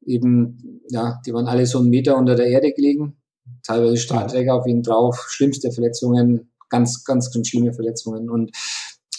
eben, 0.06 0.82
ja, 0.88 1.20
die 1.26 1.34
waren 1.34 1.48
alle 1.48 1.66
so 1.66 1.78
einen 1.78 1.90
Meter 1.90 2.16
unter 2.16 2.36
der 2.36 2.46
Erde 2.46 2.72
gelegen, 2.72 3.16
teilweise 3.64 3.96
Stahlträger 3.96 4.54
auf 4.54 4.66
ihnen 4.66 4.82
drauf, 4.82 5.26
schlimmste 5.28 5.72
Verletzungen, 5.72 6.52
ganz, 6.68 7.04
ganz, 7.04 7.32
ganz 7.32 7.48
schlimme 7.48 7.72
Verletzungen 7.72 8.30
und 8.30 8.52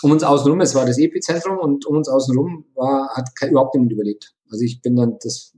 um 0.04 0.12
uns 0.12 0.24
außenrum, 0.24 0.62
es 0.62 0.76
war 0.76 0.86
das 0.86 0.98
Epizentrum 0.98 1.58
und 1.58 1.86
um 1.86 1.98
uns 1.98 2.10
außenrum 2.10 2.66
war, 2.76 3.10
hat 3.16 3.30
überhaupt 3.50 3.76
niemand 3.76 3.92
überlebt. 3.92 4.36
Also 4.50 4.64
ich 4.64 4.82
bin 4.82 4.96
dann 4.96 5.18
das 5.24 5.54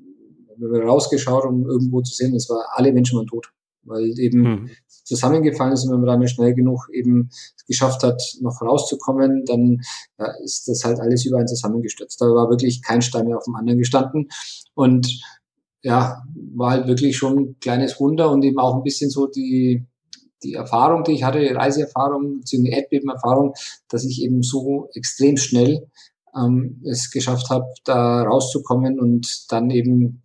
rausgeschaut, 0.62 1.46
um 1.46 1.68
irgendwo 1.68 2.02
zu 2.02 2.14
sehen, 2.14 2.36
es 2.36 2.50
war 2.50 2.66
alle 2.74 2.92
Menschen 2.92 3.18
waren 3.18 3.28
tot. 3.28 3.48
weil 3.84 4.18
eben 4.20 4.42
mhm. 4.42 4.70
zusammengefallen 5.04 5.74
ist 5.74 5.86
und 5.86 5.92
wenn 5.92 6.02
man 6.02 6.20
dann 6.20 6.28
schnell 6.28 6.54
genug 6.54 6.88
eben 6.94 7.30
geschafft 7.68 8.04
hat, 8.04 8.22
noch 8.42 8.62
rauszukommen, 8.62 9.46
dann 9.46 9.80
ja, 10.18 10.28
ist 10.44 10.68
das 10.68 10.84
halt 10.84 11.00
alles 11.00 11.26
über 11.26 11.38
einen 11.38 11.48
zusammengestürzt. 11.48 12.20
Da 12.22 12.26
war 12.26 12.50
wirklich 12.50 12.82
kein 12.82 13.02
Stein 13.02 13.26
mehr 13.26 13.38
auf 13.38 13.46
dem 13.46 13.56
anderen 13.56 13.80
gestanden 13.80 14.30
und 14.76 15.22
ja, 15.82 16.24
war 16.56 16.72
halt 16.72 16.88
wirklich 16.88 17.16
schon 17.16 17.38
ein 17.38 17.60
kleines 17.60 18.00
Wunder 18.00 18.32
und 18.32 18.44
eben 18.44 18.60
auch 18.60 18.76
ein 18.76 18.84
bisschen 18.84 19.10
so 19.10 19.28
die, 19.28 19.86
die 20.44 20.54
Erfahrung, 20.54 21.04
die 21.04 21.14
ich 21.14 21.24
hatte, 21.24 21.40
die 21.40 21.48
Reiseerfahrung, 21.48 22.42
die 22.42 22.70
Erdbebenerfahrung, 22.70 23.54
dass 23.90 24.06
ich 24.06 24.22
eben 24.22 24.42
so 24.42 24.90
extrem 24.94 25.38
schnell 25.38 25.88
ähm, 26.36 26.82
es 26.86 27.12
geschafft 27.12 27.50
habe, 27.50 27.66
da 27.84 28.24
rauszukommen 28.24 29.00
und 29.00 29.46
dann 29.50 29.70
eben 29.70 30.24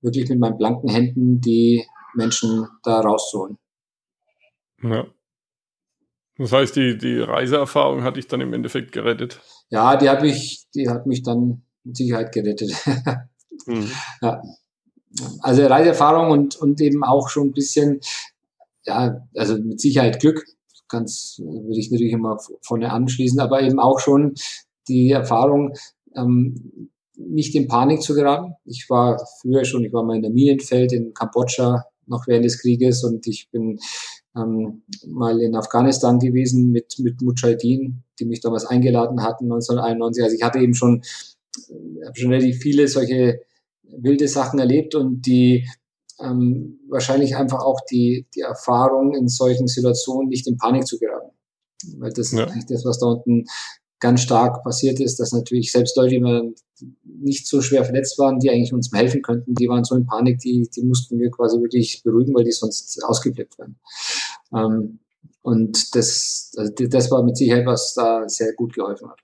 wirklich 0.00 0.28
mit 0.28 0.38
meinen 0.38 0.58
blanken 0.58 0.88
Händen 0.88 1.40
die 1.40 1.84
Menschen 2.14 2.66
da 2.82 3.00
rauszuholen. 3.00 3.58
Ja. 4.82 5.06
Das 6.36 6.52
heißt, 6.52 6.76
die, 6.76 6.96
die 6.96 7.18
Reiseerfahrung 7.18 8.04
hat 8.04 8.16
dich 8.16 8.28
dann 8.28 8.40
im 8.40 8.52
Endeffekt 8.52 8.92
gerettet? 8.92 9.40
Ja, 9.70 9.96
die 9.96 10.08
hat 10.08 10.22
mich, 10.22 10.66
die 10.74 10.88
hat 10.88 11.06
mich 11.06 11.22
dann 11.24 11.62
mit 11.82 11.96
Sicherheit 11.96 12.32
gerettet. 12.32 12.72
mhm. 13.66 13.90
ja. 14.22 14.40
Also 15.40 15.66
Reiseerfahrung 15.66 16.30
und, 16.30 16.56
und 16.56 16.80
eben 16.80 17.02
auch 17.02 17.28
schon 17.28 17.48
ein 17.48 17.52
bisschen, 17.52 18.00
ja, 18.88 19.20
also 19.34 19.58
mit 19.58 19.80
Sicherheit 19.80 20.20
Glück, 20.20 20.44
ganz 20.88 21.38
würde 21.44 21.78
ich 21.78 21.90
natürlich 21.90 22.14
immer 22.14 22.38
vorne 22.62 22.90
anschließen, 22.90 23.38
aber 23.38 23.62
eben 23.62 23.78
auch 23.78 24.00
schon 24.00 24.34
die 24.88 25.10
Erfahrung, 25.10 25.74
ähm, 26.16 26.90
nicht 27.16 27.54
in 27.54 27.68
Panik 27.68 28.00
zu 28.00 28.14
geraten. 28.14 28.54
Ich 28.64 28.88
war 28.88 29.20
früher 29.40 29.64
schon, 29.64 29.84
ich 29.84 29.92
war 29.92 30.04
mal 30.04 30.16
in 30.16 30.22
der 30.22 30.30
Minenfeld 30.30 30.92
in 30.92 31.12
Kambodscha 31.12 31.84
noch 32.06 32.26
während 32.26 32.46
des 32.46 32.60
Krieges 32.60 33.04
und 33.04 33.26
ich 33.26 33.50
bin 33.50 33.78
ähm, 34.34 34.82
mal 35.06 35.38
in 35.42 35.54
Afghanistan 35.54 36.18
gewesen 36.18 36.70
mit, 36.70 36.98
mit 37.00 37.20
Mujahideen, 37.20 38.02
die 38.18 38.24
mich 38.24 38.40
damals 38.40 38.64
eingeladen 38.64 39.22
hatten 39.22 39.44
1991. 39.44 40.22
Also 40.22 40.36
ich 40.36 40.42
hatte 40.42 40.60
eben 40.60 40.74
schon, 40.74 41.02
äh, 41.68 42.10
schon 42.14 42.32
relativ 42.32 42.58
viele 42.60 42.88
solche 42.88 43.40
wilde 43.82 44.28
Sachen 44.28 44.58
erlebt 44.58 44.94
und 44.94 45.26
die 45.26 45.66
ähm, 46.20 46.80
wahrscheinlich 46.88 47.36
einfach 47.36 47.60
auch 47.60 47.80
die, 47.90 48.26
die 48.34 48.40
Erfahrung 48.40 49.14
in 49.14 49.28
solchen 49.28 49.68
Situationen 49.68 50.28
nicht 50.28 50.46
in 50.46 50.56
Panik 50.56 50.86
zu 50.86 50.98
geraten. 50.98 51.30
Weil 51.98 52.12
das 52.12 52.32
ja. 52.32 52.44
ist 52.44 52.50
eigentlich 52.50 52.66
das, 52.66 52.84
was 52.84 52.98
da 52.98 53.06
unten 53.06 53.44
ganz 54.00 54.22
stark 54.22 54.62
passiert 54.62 55.00
ist, 55.00 55.18
dass 55.18 55.32
natürlich 55.32 55.72
selbst 55.72 55.96
Leute, 55.96 56.10
die 56.10 56.20
man 56.20 56.54
nicht 57.04 57.46
so 57.46 57.60
schwer 57.60 57.84
verletzt 57.84 58.18
waren, 58.18 58.38
die 58.38 58.50
eigentlich 58.50 58.72
uns 58.72 58.92
helfen 58.92 59.22
könnten, 59.22 59.54
die 59.54 59.68
waren 59.68 59.84
so 59.84 59.96
in 59.96 60.06
Panik, 60.06 60.38
die, 60.38 60.68
die 60.74 60.84
mussten 60.84 61.18
wir 61.18 61.30
quasi 61.30 61.60
wirklich 61.60 62.02
beruhigen, 62.04 62.34
weil 62.34 62.44
die 62.44 62.52
sonst 62.52 63.02
ausgeflippt 63.04 63.58
werden. 63.58 63.78
Ähm, 64.54 65.00
und 65.42 65.94
das, 65.94 66.52
also 66.56 66.72
das 66.72 67.10
war 67.10 67.22
mit 67.22 67.36
Sicherheit, 67.36 67.66
was 67.66 67.94
da 67.94 68.28
sehr 68.28 68.52
gut 68.54 68.74
geholfen 68.74 69.08
hat. 69.08 69.20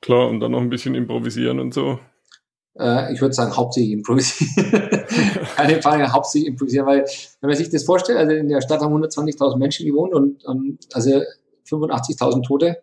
Klar, 0.00 0.28
und 0.28 0.40
dann 0.40 0.52
noch 0.52 0.60
ein 0.60 0.70
bisschen 0.70 0.94
improvisieren 0.94 1.60
und 1.60 1.72
so. 1.72 1.98
Äh, 2.78 3.12
ich 3.12 3.20
würde 3.20 3.34
sagen, 3.34 3.56
hauptsächlich 3.56 3.92
improvisieren. 3.92 4.52
Keine 5.56 5.80
Frage, 5.80 6.12
hauptsächlich 6.12 6.48
improvisieren, 6.48 6.86
weil 6.86 7.04
wenn 7.40 7.48
man 7.48 7.56
sich 7.56 7.70
das 7.70 7.84
vorstellt, 7.84 8.18
also 8.18 8.32
in 8.32 8.48
der 8.48 8.60
Stadt 8.60 8.80
haben 8.80 8.94
120.000 8.94 9.56
Menschen 9.58 9.86
gewohnt 9.86 10.12
und 10.12 10.42
ähm, 10.48 10.78
also 10.92 11.22
85.000 11.68 12.46
Tote. 12.46 12.82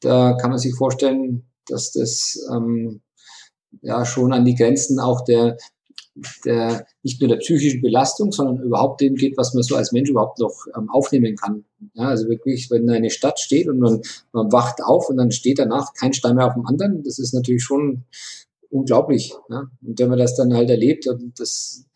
Da 0.00 0.34
kann 0.34 0.50
man 0.50 0.58
sich 0.58 0.74
vorstellen, 0.74 1.44
dass 1.66 1.92
das 1.92 2.38
ähm, 2.52 3.00
ja 3.80 4.04
schon 4.04 4.32
an 4.32 4.44
die 4.44 4.54
Grenzen 4.54 5.00
auch 5.00 5.22
der, 5.24 5.56
der 6.44 6.86
nicht 7.02 7.20
nur 7.20 7.28
der 7.28 7.38
psychischen 7.38 7.80
Belastung, 7.80 8.30
sondern 8.30 8.62
überhaupt 8.62 9.00
dem 9.00 9.14
geht, 9.14 9.36
was 9.36 9.54
man 9.54 9.62
so 9.62 9.74
als 9.74 9.92
Mensch 9.92 10.10
überhaupt 10.10 10.38
noch 10.38 10.66
ähm, 10.76 10.90
aufnehmen 10.90 11.36
kann. 11.36 11.64
Ja, 11.94 12.08
also 12.08 12.28
wirklich, 12.28 12.70
wenn 12.70 12.88
eine 12.90 13.10
Stadt 13.10 13.40
steht 13.40 13.68
und 13.68 13.78
man, 13.78 14.02
man 14.32 14.52
wacht 14.52 14.82
auf 14.82 15.08
und 15.08 15.16
dann 15.16 15.32
steht 15.32 15.58
danach 15.58 15.94
kein 15.94 16.12
Stein 16.12 16.36
mehr 16.36 16.46
auf 16.46 16.54
dem 16.54 16.66
anderen, 16.66 17.02
das 17.02 17.18
ist 17.18 17.32
natürlich 17.32 17.64
schon 17.64 18.04
unglaublich. 18.74 19.34
Ja? 19.48 19.68
Und 19.82 19.98
wenn 19.98 20.08
man 20.08 20.18
das 20.18 20.36
dann 20.36 20.52
halt 20.54 20.68
erlebt, 20.68 21.06
und 21.06 21.38
das 21.38 21.86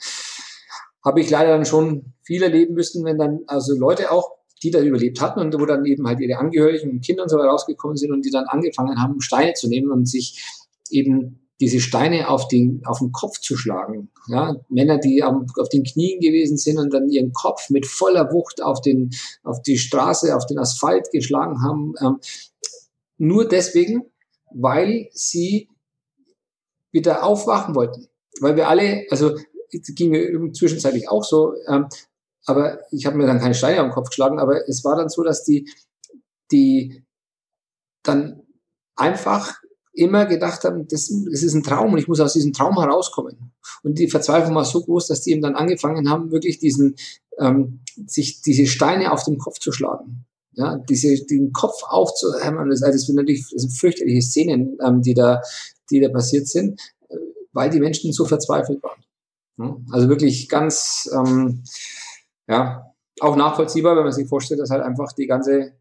habe 1.05 1.21
ich 1.21 1.31
leider 1.31 1.51
dann 1.51 1.67
schon 1.67 2.15
viel 2.23 2.43
erleben 2.43 2.75
müssen, 2.75 3.05
wenn 3.05 3.19
dann 3.19 3.41
also 3.47 3.75
Leute 3.75 4.11
auch 4.11 4.39
die 4.63 4.71
da 4.71 4.81
überlebt 4.81 5.21
hatten 5.21 5.41
und 5.41 5.59
wo 5.59 5.67
dann 5.67 5.85
eben 5.85 6.07
halt 6.07 6.21
ihre 6.21 6.39
Angehörigen 6.39 6.91
und 6.91 7.05
Kinder 7.05 7.23
und 7.23 7.29
so 7.29 7.37
weiter 7.37 7.49
rausgekommen 7.49 7.97
sind 7.97 8.11
und 8.11 8.25
die 8.25 8.31
dann 8.31 8.47
angefangen 8.47 9.01
haben, 9.01 9.21
Steine 9.21 9.55
zu 9.55 9.69
nehmen 9.69 9.93
und 9.93 10.09
sich 10.09 10.43
eben 10.91 11.49
diese 11.61 11.81
Steine 11.81 12.29
auf 12.29 12.49
den, 12.49 12.83
auf 12.85 12.99
den 12.99 13.13
Kopf 13.13 13.41
zu 13.41 13.57
schlagen. 13.57 14.11
Ja, 14.29 14.57
Männer, 14.69 14.99
die 14.99 15.23
am, 15.23 15.47
auf 15.59 15.69
den 15.69 15.85
Knien 15.85 16.21
gewesen 16.21 16.57
sind 16.57 16.79
und 16.79 16.93
dann 16.93 17.09
ihren 17.09 17.33
Kopf 17.33 17.71
mit 17.71 17.87
voller 17.87 18.33
Wucht 18.33 18.63
auf 18.63 18.81
den, 18.81 19.11
auf 19.43 19.63
die 19.63 19.79
Straße, 19.79 20.37
auf 20.37 20.47
den 20.47 20.59
Asphalt 20.59 21.11
geschlagen 21.13 21.63
haben. 21.63 21.95
Ähm, 22.01 22.19
nur 23.17 23.49
deswegen, 23.49 24.03
weil 24.53 25.09
sie 25.13 25.69
wieder 26.93 27.25
aufwachen 27.25 27.75
wollten. 27.75 28.09
Weil 28.41 28.57
wir 28.57 28.69
alle, 28.69 29.07
also 29.11 29.37
ging 29.71 30.11
mir 30.11 30.53
zwischenzeitlich 30.53 31.09
auch 31.09 31.25
so, 31.25 31.55
ähm, 31.67 31.89
aber 32.47 32.81
ich 32.91 33.05
habe 33.05 33.17
mir 33.17 33.27
dann 33.27 33.41
keine 33.41 33.55
Steine 33.55 33.81
am 33.81 33.91
Kopf 33.91 34.09
geschlagen, 34.09 34.39
aber 34.39 34.67
es 34.69 34.85
war 34.85 34.97
dann 34.97 35.11
so, 35.11 35.23
dass 35.23 35.45
die, 35.45 35.71
die 36.51 37.05
dann 38.03 38.43
einfach 38.97 39.61
immer 39.93 40.27
gedacht 40.27 40.65
haben, 40.65 40.87
das, 40.89 41.13
das 41.31 41.43
ist 41.43 41.55
ein 41.55 41.63
Traum 41.63 41.93
und 41.93 41.99
ich 41.99 42.09
muss 42.09 42.21
aus 42.21 42.33
diesem 42.33 42.53
Traum 42.53 42.79
herauskommen. 42.79 43.53
Und 43.83 43.99
die 43.99 44.09
Verzweiflung 44.09 44.55
war 44.55 44.65
so 44.65 44.83
groß, 44.83 45.09
dass 45.09 45.23
die 45.23 45.33
eben 45.33 45.43
dann 45.43 45.57
angefangen 45.57 46.09
haben, 46.09 46.31
wirklich 46.31 46.59
diesen, 46.59 46.95
ähm, 47.39 47.81
sich 48.07 48.41
diese 48.43 48.67
Steine 48.67 49.13
auf 49.13 49.25
den 49.25 49.39
Kopf 49.39 49.59
zu 49.59 49.73
schlagen. 49.73 50.25
Ja, 50.53 50.77
diese, 50.77 51.25
den 51.27 51.53
Kopf 51.53 51.83
aufzuhämmern, 51.83 52.71
das, 52.71 52.81
das 52.81 53.03
sind 53.03 53.17
natürlich 53.17 53.49
das 53.53 53.63
sind 53.63 53.71
fürchterliche 53.71 54.23
Szenen, 54.23 54.79
ähm, 54.85 55.03
die 55.03 55.15
da, 55.15 55.41
die 55.91 56.01
da 56.01 56.09
passiert 56.09 56.47
sind, 56.47 56.81
weil 57.53 57.71
die 57.71 57.81
Menschen 57.81 58.13
so 58.13 58.25
verzweifelt 58.25 58.83
waren. 58.83 59.85
Also 59.91 60.09
wirklich 60.09 60.49
ganz, 60.49 61.11
ähm, 61.13 61.65
ja, 62.47 62.85
auch 63.21 63.37
nachvollziehbar, 63.37 63.97
wenn 63.97 64.05
man 64.05 64.13
sich 64.13 64.29
vorstellt, 64.29 64.61
dass 64.61 64.71
halt 64.71 64.83
einfach 64.83 65.13
die 65.13 65.27
ganze 65.27 65.73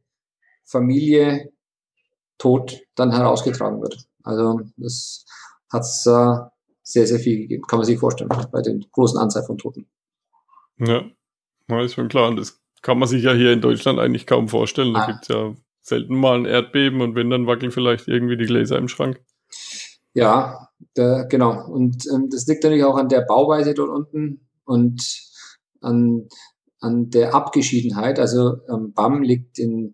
Familie 0.66 1.52
tot 2.38 2.82
dann 2.96 3.12
herausgetragen 3.12 3.82
wird. 3.82 4.06
Also 4.24 4.62
das 4.78 5.26
hat 5.72 5.84
es 5.84 6.06
äh, 6.06 6.38
sehr, 6.82 7.06
sehr 7.06 7.20
viel 7.20 7.38
gegeben, 7.38 7.64
kann 7.68 7.80
man 7.80 7.86
sich 7.86 8.00
vorstellen, 8.00 8.30
bei 8.52 8.62
den 8.62 8.86
großen 8.92 9.20
Anzahl 9.20 9.44
von 9.44 9.58
Toten. 9.58 9.88
Ja, 10.80 11.04
ja 11.70 11.82
ist 11.82 11.94
schon 11.94 12.08
klar. 12.08 12.30
Und 12.30 12.38
das 12.38 12.60
kann 12.82 13.00
man 13.00 13.08
sich 13.08 13.24
ja 13.24 13.34
hier 13.34 13.52
in 13.52 13.62
Deutschland 13.62 14.00
eigentlich 14.00 14.26
kaum 14.26 14.48
vorstellen. 14.48 14.94
Da 14.94 15.02
ah. 15.02 15.06
gibt 15.08 15.24
es 15.24 15.28
ja 15.28 15.54
selten 15.82 16.16
mal 16.16 16.38
ein 16.38 16.46
Erdbeben 16.46 17.02
und 17.02 17.16
wenn, 17.16 17.30
dann 17.30 17.48
wackeln 17.48 17.72
vielleicht 17.72 18.08
irgendwie 18.08 18.38
die 18.38 18.46
Gläser 18.46 18.78
im 18.78 18.88
Schrank. 18.88 19.22
Ja, 20.18 20.70
da, 20.96 21.24
genau. 21.24 21.68
Und 21.68 22.06
ähm, 22.12 22.30
das 22.32 22.48
liegt 22.48 22.64
natürlich 22.64 22.84
auch 22.84 22.98
an 22.98 23.10
der 23.10 23.22
Bauweise 23.22 23.74
dort 23.74 23.90
unten 23.90 24.48
und 24.66 25.02
an 25.82 26.28
an 26.80 27.10
der 27.10 27.34
Abgeschiedenheit. 27.34 28.20
Also 28.20 28.58
ähm, 28.70 28.94
BAM 28.94 29.22
liegt, 29.24 29.60
in, 29.60 29.94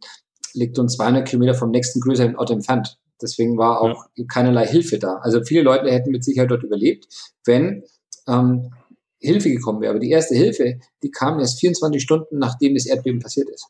liegt 0.53 0.79
uns 0.79 0.95
200 0.97 1.27
Kilometer 1.27 1.53
vom 1.53 1.71
nächsten 1.71 1.99
größeren 1.99 2.35
Ort 2.35 2.51
entfernt. 2.51 2.99
Deswegen 3.21 3.57
war 3.57 3.81
auch 3.81 4.05
ja. 4.15 4.25
keinerlei 4.27 4.67
Hilfe 4.67 4.99
da. 4.99 5.17
Also 5.17 5.43
viele 5.43 5.61
Leute 5.61 5.91
hätten 5.91 6.11
mit 6.11 6.23
Sicherheit 6.23 6.51
dort 6.51 6.63
überlebt, 6.63 7.07
wenn 7.45 7.83
ähm, 8.27 8.73
Hilfe 9.19 9.49
gekommen 9.49 9.81
wäre. 9.81 9.91
Aber 9.91 9.99
die 9.99 10.09
erste 10.09 10.35
Hilfe, 10.35 10.79
die 11.01 11.11
kam 11.11 11.39
erst 11.39 11.59
24 11.59 12.01
Stunden, 12.01 12.37
nachdem 12.37 12.73
das 12.73 12.85
Erdbeben 12.85 13.19
passiert 13.19 13.49
ist. 13.49 13.67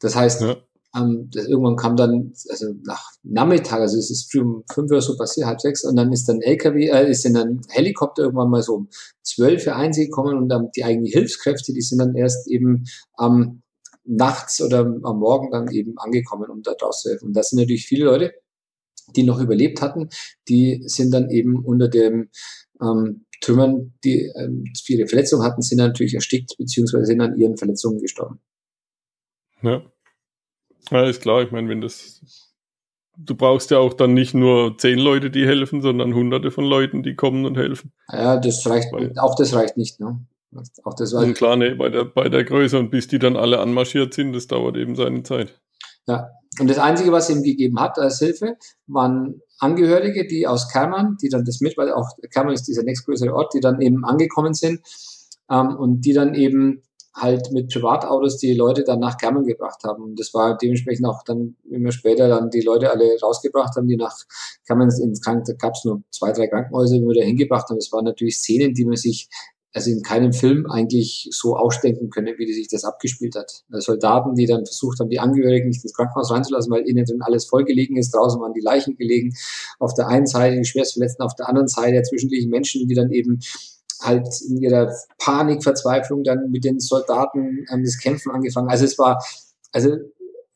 Das 0.00 0.14
heißt, 0.14 0.42
ja. 0.42 0.56
Ähm, 0.96 1.28
das, 1.32 1.46
irgendwann 1.46 1.76
kam 1.76 1.96
dann, 1.96 2.32
also 2.48 2.72
nach 2.84 3.10
Nachmittag, 3.28 3.80
also 3.80 3.98
es 3.98 4.10
ist 4.10 4.34
um 4.36 4.64
fünf 4.72 4.90
oder 4.90 5.00
so 5.00 5.16
passiert, 5.16 5.46
halb 5.46 5.60
sechs, 5.60 5.84
und 5.84 5.96
dann 5.96 6.12
ist 6.12 6.28
dann 6.28 6.40
LKW, 6.40 6.88
äh, 6.88 7.10
ist 7.10 7.24
dann 7.24 7.36
ein 7.36 7.60
Helikopter 7.68 8.24
irgendwann 8.24 8.50
mal 8.50 8.62
so 8.62 8.74
um 8.74 8.88
zwölf 9.22 9.66
Uhr 9.66 9.76
eingekommen 9.76 10.36
und 10.36 10.48
dann 10.48 10.70
die 10.76 10.84
eigenen 10.84 11.06
Hilfskräfte, 11.06 11.72
die 11.72 11.80
sind 11.80 11.98
dann 11.98 12.14
erst 12.14 12.46
eben 12.48 12.84
am 13.14 13.40
ähm, 13.40 13.62
nachts 14.08 14.62
oder 14.62 14.80
am 14.80 15.18
Morgen 15.18 15.50
dann 15.50 15.68
eben 15.68 15.98
angekommen, 15.98 16.48
um 16.50 16.62
da 16.62 16.74
draus 16.74 17.02
zu 17.02 17.10
helfen. 17.10 17.26
Und 17.26 17.36
das 17.36 17.50
sind 17.50 17.58
natürlich 17.58 17.86
viele 17.86 18.04
Leute, 18.04 18.34
die 19.14 19.24
noch 19.24 19.40
überlebt 19.40 19.82
hatten, 19.82 20.08
die 20.48 20.82
sind 20.86 21.12
dann 21.12 21.30
eben 21.30 21.64
unter 21.64 21.88
dem 21.88 22.30
ähm, 22.80 23.26
Trümmern, 23.40 23.94
die 24.04 24.32
ähm, 24.36 24.64
viele 24.82 25.06
Verletzungen 25.06 25.44
hatten, 25.44 25.62
sind 25.62 25.78
natürlich 25.78 26.14
erstickt, 26.14 26.56
beziehungsweise 26.56 27.06
sind 27.06 27.20
an 27.20 27.36
ihren 27.36 27.56
Verletzungen 27.56 28.00
gestorben. 28.00 28.40
Ja. 29.62 29.82
Ist 31.08 31.22
klar. 31.22 31.42
Ich 31.42 31.50
meine, 31.50 31.68
wenn 31.68 31.80
das, 31.80 32.20
du 33.16 33.34
brauchst 33.34 33.70
ja 33.70 33.78
auch 33.78 33.94
dann 33.94 34.14
nicht 34.14 34.34
nur 34.34 34.76
zehn 34.78 34.98
Leute, 34.98 35.30
die 35.30 35.46
helfen, 35.46 35.82
sondern 35.82 36.14
hunderte 36.14 36.50
von 36.50 36.64
Leuten, 36.64 37.02
die 37.02 37.14
kommen 37.14 37.44
und 37.44 37.56
helfen. 37.56 37.92
Ja, 38.12 38.36
das 38.38 38.66
reicht, 38.66 38.92
Weil, 38.92 39.12
auch 39.18 39.34
das 39.34 39.54
reicht 39.54 39.76
nicht, 39.76 40.00
ne? 40.00 40.20
Auch 40.84 40.94
das 40.94 41.14
reicht. 41.14 41.36
klar, 41.36 41.56
nee, 41.56 41.74
bei 41.74 41.88
der, 41.88 42.04
bei 42.04 42.28
der 42.28 42.44
Größe 42.44 42.78
und 42.78 42.90
bis 42.90 43.08
die 43.08 43.18
dann 43.18 43.36
alle 43.36 43.58
anmarschiert 43.58 44.14
sind, 44.14 44.32
das 44.32 44.46
dauert 44.46 44.76
eben 44.76 44.96
seine 44.96 45.22
Zeit. 45.22 45.60
Ja, 46.06 46.30
und 46.60 46.70
das 46.70 46.78
Einzige, 46.78 47.12
was 47.12 47.28
ihm 47.28 47.42
gegeben 47.42 47.80
hat 47.80 47.98
als 47.98 48.18
Hilfe, 48.18 48.56
waren 48.86 49.40
Angehörige, 49.58 50.26
die 50.26 50.46
aus 50.46 50.70
Kermann, 50.70 51.16
die 51.20 51.28
dann 51.28 51.44
das 51.44 51.60
mit, 51.60 51.76
weil 51.76 51.92
auch 51.92 52.08
Kermann 52.32 52.54
ist 52.54 52.64
dieser 52.64 52.84
nächstgrößere 52.84 53.34
Ort, 53.34 53.54
die 53.54 53.60
dann 53.60 53.80
eben 53.80 54.04
angekommen 54.04 54.54
sind 54.54 54.80
ähm, 55.50 55.76
und 55.76 56.02
die 56.02 56.12
dann 56.12 56.34
eben 56.34 56.82
halt 57.16 57.50
mit 57.50 57.72
Privatautos 57.72 58.36
die 58.36 58.54
Leute 58.54 58.84
dann 58.84 59.00
nach 59.00 59.16
Kermen 59.16 59.44
gebracht 59.44 59.82
haben. 59.84 60.02
Und 60.02 60.20
das 60.20 60.34
war 60.34 60.56
dementsprechend 60.56 61.06
auch 61.06 61.22
dann 61.24 61.56
immer 61.70 61.90
später 61.90 62.28
dann 62.28 62.50
die 62.50 62.60
Leute 62.60 62.90
alle 62.90 63.18
rausgebracht 63.20 63.74
haben, 63.76 63.88
die 63.88 63.96
nach 63.96 64.14
Kermen 64.66 64.90
ins 64.90 65.22
Krankenhaus, 65.22 65.48
da 65.48 65.54
gab 65.54 65.74
es 65.74 65.84
nur 65.84 66.02
zwei, 66.10 66.32
drei 66.32 66.46
Krankenhäuser, 66.46 66.96
die 66.96 67.06
wir 67.06 67.20
da 67.20 67.26
hingebracht 67.26 67.68
haben. 67.70 67.78
Das 67.78 67.90
waren 67.90 68.04
natürlich 68.04 68.36
Szenen, 68.38 68.74
die 68.74 68.84
man 68.84 68.96
sich 68.96 69.28
also 69.72 69.90
in 69.90 70.02
keinem 70.02 70.32
Film 70.32 70.70
eigentlich 70.70 71.28
so 71.32 71.54
ausdenken 71.54 72.08
können, 72.08 72.34
wie 72.38 72.50
sich 72.50 72.68
das 72.68 72.84
abgespielt 72.84 73.36
hat. 73.36 73.64
Soldaten, 73.68 74.34
die 74.34 74.46
dann 74.46 74.64
versucht 74.64 75.00
haben, 75.00 75.10
die 75.10 75.20
Angehörigen 75.20 75.68
nicht 75.68 75.84
ins 75.84 75.92
Krankenhaus 75.92 76.30
reinzulassen, 76.30 76.72
weil 76.72 76.88
innen 76.88 77.04
drin 77.04 77.20
alles 77.20 77.44
vollgelegen 77.44 77.98
ist, 77.98 78.14
draußen 78.14 78.40
waren 78.40 78.54
die 78.54 78.62
Leichen 78.62 78.96
gelegen, 78.96 79.34
auf 79.78 79.92
der 79.92 80.08
einen 80.08 80.26
Seite 80.26 80.56
die 80.56 80.64
Schwerstverletzten, 80.64 81.24
auf 81.24 81.34
der 81.34 81.48
anderen 81.48 81.68
Seite 81.68 82.02
zwischendurch 82.02 82.46
Menschen, 82.46 82.88
die 82.88 82.94
dann 82.94 83.10
eben 83.10 83.40
halt 84.02 84.28
in 84.48 84.58
ihrer 84.58 84.94
Panik, 85.18 85.62
Verzweiflung 85.62 86.24
dann 86.24 86.50
mit 86.50 86.64
den 86.64 86.80
Soldaten 86.80 87.64
ähm, 87.72 87.84
das 87.84 87.98
Kämpfen 87.98 88.30
angefangen. 88.30 88.68
Also 88.68 88.84
es 88.84 88.98
war, 88.98 89.24
also 89.72 89.96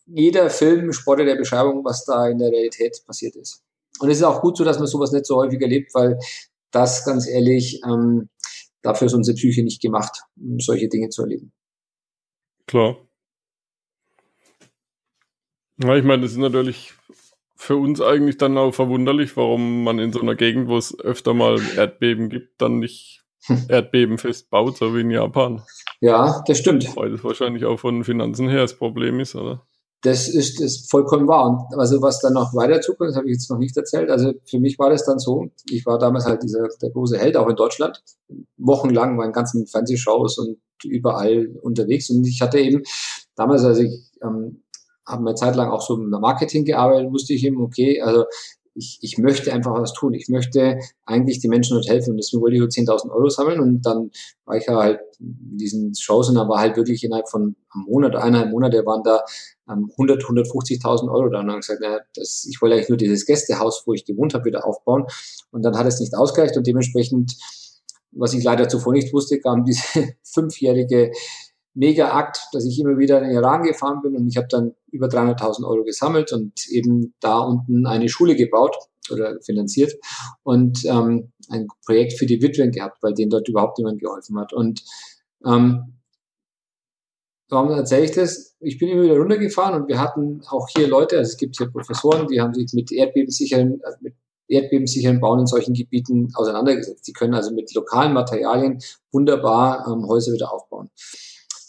jeder 0.06 0.50
Film 0.50 0.92
spottet 0.92 1.28
der 1.28 1.36
Beschreibung, 1.36 1.84
was 1.84 2.04
da 2.04 2.28
in 2.28 2.38
der 2.38 2.50
Realität 2.50 3.00
passiert 3.06 3.36
ist. 3.36 3.62
Und 4.00 4.10
es 4.10 4.18
ist 4.18 4.24
auch 4.24 4.40
gut 4.40 4.56
so, 4.56 4.64
dass 4.64 4.78
man 4.78 4.86
sowas 4.86 5.12
nicht 5.12 5.26
so 5.26 5.36
häufig 5.36 5.60
erlebt, 5.60 5.94
weil 5.94 6.18
das 6.70 7.04
ganz 7.04 7.28
ehrlich, 7.28 7.80
ähm, 7.84 8.28
dafür 8.82 9.06
ist 9.06 9.14
unsere 9.14 9.36
Psyche 9.36 9.62
nicht 9.62 9.82
gemacht, 9.82 10.22
um 10.36 10.58
solche 10.58 10.88
Dinge 10.88 11.10
zu 11.10 11.22
erleben. 11.22 11.52
Klar. 12.66 12.96
Ja, 15.82 15.96
ich 15.96 16.04
meine, 16.04 16.22
das 16.22 16.32
ist 16.32 16.38
natürlich 16.38 16.94
für 17.56 17.76
uns 17.76 18.00
eigentlich 18.00 18.38
dann 18.38 18.56
auch 18.56 18.72
verwunderlich, 18.72 19.36
warum 19.36 19.84
man 19.84 19.98
in 19.98 20.12
so 20.12 20.20
einer 20.20 20.34
Gegend, 20.34 20.68
wo 20.68 20.76
es 20.76 20.98
öfter 20.98 21.34
mal 21.34 21.60
Erdbeben 21.76 22.28
gibt, 22.28 22.60
dann 22.60 22.78
nicht 22.78 23.19
erdbebenfest 23.68 24.50
baut, 24.50 24.76
so 24.76 24.94
wie 24.94 25.00
in 25.00 25.10
Japan. 25.10 25.62
Ja, 26.00 26.42
das 26.46 26.58
stimmt. 26.58 26.96
Weil 26.96 27.10
das 27.10 27.24
wahrscheinlich 27.24 27.64
auch 27.64 27.78
von 27.78 28.04
Finanzen 28.04 28.48
her 28.48 28.62
das 28.62 28.74
Problem 28.74 29.20
ist, 29.20 29.34
oder? 29.34 29.62
Das 30.02 30.28
ist, 30.28 30.60
ist 30.60 30.90
vollkommen 30.90 31.28
wahr. 31.28 31.68
Und 31.70 31.78
also 31.78 32.00
was 32.00 32.20
dann 32.20 32.32
noch 32.32 32.54
weiter 32.54 32.80
zukommt, 32.80 33.10
das 33.10 33.16
habe 33.16 33.26
ich 33.26 33.34
jetzt 33.34 33.50
noch 33.50 33.58
nicht 33.58 33.76
erzählt. 33.76 34.10
Also 34.10 34.32
für 34.46 34.58
mich 34.58 34.78
war 34.78 34.88
das 34.88 35.04
dann 35.04 35.18
so, 35.18 35.50
ich 35.68 35.84
war 35.84 35.98
damals 35.98 36.24
halt 36.24 36.42
dieser 36.42 36.68
der 36.80 36.90
große 36.90 37.18
Held, 37.18 37.36
auch 37.36 37.48
in 37.48 37.56
Deutschland, 37.56 38.02
wochenlang 38.56 39.18
bei 39.18 39.28
ganzen 39.28 39.66
Fernsehshows 39.66 40.38
und 40.38 40.56
überall 40.84 41.48
unterwegs. 41.60 42.08
Und 42.08 42.26
ich 42.26 42.40
hatte 42.40 42.58
eben 42.58 42.82
damals, 43.36 43.62
also 43.62 43.82
ich 43.82 44.10
ähm, 44.22 44.62
habe 45.06 45.26
eine 45.26 45.34
Zeit 45.34 45.56
lang 45.56 45.70
auch 45.70 45.82
so 45.82 45.96
im 45.96 46.08
Marketing 46.08 46.64
gearbeitet, 46.64 47.12
wusste 47.12 47.34
ich 47.34 47.44
eben, 47.44 47.60
okay, 47.60 48.00
also 48.00 48.24
ich, 48.74 48.98
ich 49.02 49.18
möchte 49.18 49.52
einfach 49.52 49.72
was 49.72 49.92
tun. 49.92 50.14
Ich 50.14 50.28
möchte 50.28 50.78
eigentlich 51.04 51.40
den 51.40 51.50
Menschen 51.50 51.74
dort 51.74 51.88
helfen. 51.88 52.12
Und 52.12 52.16
deswegen 52.18 52.42
wollte 52.42 52.54
ich 52.54 52.60
nur 52.60 52.68
10.000 52.68 53.10
Euro 53.10 53.28
sammeln. 53.28 53.60
Und 53.60 53.82
dann 53.82 54.10
war 54.44 54.56
ich 54.56 54.66
ja 54.66 54.76
halt 54.76 55.00
in 55.18 55.56
diesen 55.58 55.94
Shows 55.94 56.28
und 56.28 56.36
dann 56.36 56.48
war 56.48 56.60
halt 56.60 56.76
wirklich 56.76 57.02
innerhalb 57.04 57.28
von 57.28 57.56
einem 57.74 57.84
Monat, 57.86 58.16
eineinhalb 58.16 58.50
Monate 58.50 58.84
waren 58.86 59.02
da 59.02 59.22
100, 59.66 60.22
150.000 60.22 61.10
Euro 61.10 61.28
da. 61.28 61.40
Und 61.40 61.46
dann 61.46 61.50
habe 61.50 61.60
ich 61.60 61.66
gesagt, 61.66 61.80
naja, 61.80 62.00
das, 62.14 62.46
ich 62.48 62.60
wollte 62.62 62.76
eigentlich 62.76 62.88
nur 62.88 62.98
dieses 62.98 63.26
Gästehaus, 63.26 63.82
wo 63.86 63.92
ich 63.92 64.04
gewohnt 64.04 64.34
habe, 64.34 64.44
wieder 64.44 64.66
aufbauen. 64.66 65.04
Und 65.50 65.62
dann 65.62 65.76
hat 65.76 65.86
es 65.86 66.00
nicht 66.00 66.14
ausgereicht 66.14 66.56
und 66.56 66.66
dementsprechend, 66.66 67.36
was 68.12 68.34
ich 68.34 68.44
leider 68.44 68.68
zuvor 68.68 68.92
nicht 68.92 69.12
wusste, 69.12 69.40
kam 69.40 69.64
diese 69.64 69.82
fünfjährige 70.22 71.12
Mega-Akt, 71.74 72.48
dass 72.52 72.64
ich 72.64 72.78
immer 72.80 72.98
wieder 72.98 73.18
in 73.18 73.28
den 73.28 73.36
Iran 73.36 73.62
gefahren 73.62 74.00
bin 74.02 74.16
und 74.16 74.26
ich 74.28 74.36
habe 74.36 74.48
dann 74.48 74.74
über 74.92 75.06
300.000 75.06 75.66
Euro 75.66 75.84
gesammelt 75.84 76.32
und 76.32 76.66
eben 76.68 77.14
da 77.20 77.38
unten 77.38 77.86
eine 77.86 78.08
Schule 78.08 78.36
gebaut 78.36 78.76
oder 79.10 79.38
finanziert 79.42 79.94
und 80.42 80.84
ähm, 80.84 81.32
ein 81.48 81.66
Projekt 81.84 82.14
für 82.14 82.26
die 82.26 82.42
Witwen 82.42 82.70
gehabt, 82.70 83.02
weil 83.02 83.14
denen 83.14 83.30
dort 83.30 83.48
überhaupt 83.48 83.78
niemand 83.78 84.00
geholfen 84.00 84.38
hat. 84.38 84.52
Und 84.52 84.82
ähm, 85.44 86.00
warum 87.48 87.70
erzähle 87.70 88.04
ich 88.04 88.12
das? 88.12 88.56
Ich 88.60 88.78
bin 88.78 88.88
immer 88.88 89.02
wieder 89.02 89.16
runtergefahren 89.16 89.80
und 89.80 89.88
wir 89.88 89.98
hatten 89.98 90.42
auch 90.48 90.68
hier 90.68 90.86
Leute, 90.86 91.18
also 91.18 91.30
es 91.30 91.36
gibt 91.36 91.56
hier 91.56 91.70
Professoren, 91.70 92.28
die 92.28 92.40
haben 92.40 92.54
sich 92.54 92.72
mit 92.72 92.92
erdbebensicheren, 92.92 93.80
also 93.82 93.98
mit 94.00 94.14
erdbebensicheren 94.48 95.20
Bauen 95.20 95.40
in 95.40 95.46
solchen 95.46 95.74
Gebieten 95.74 96.28
auseinandergesetzt. 96.34 97.06
Die 97.06 97.12
können 97.12 97.34
also 97.34 97.52
mit 97.52 97.72
lokalen 97.74 98.12
Materialien 98.12 98.78
wunderbar 99.12 99.86
ähm, 99.86 100.06
Häuser 100.08 100.32
wieder 100.32 100.52
aufbauen. 100.52 100.90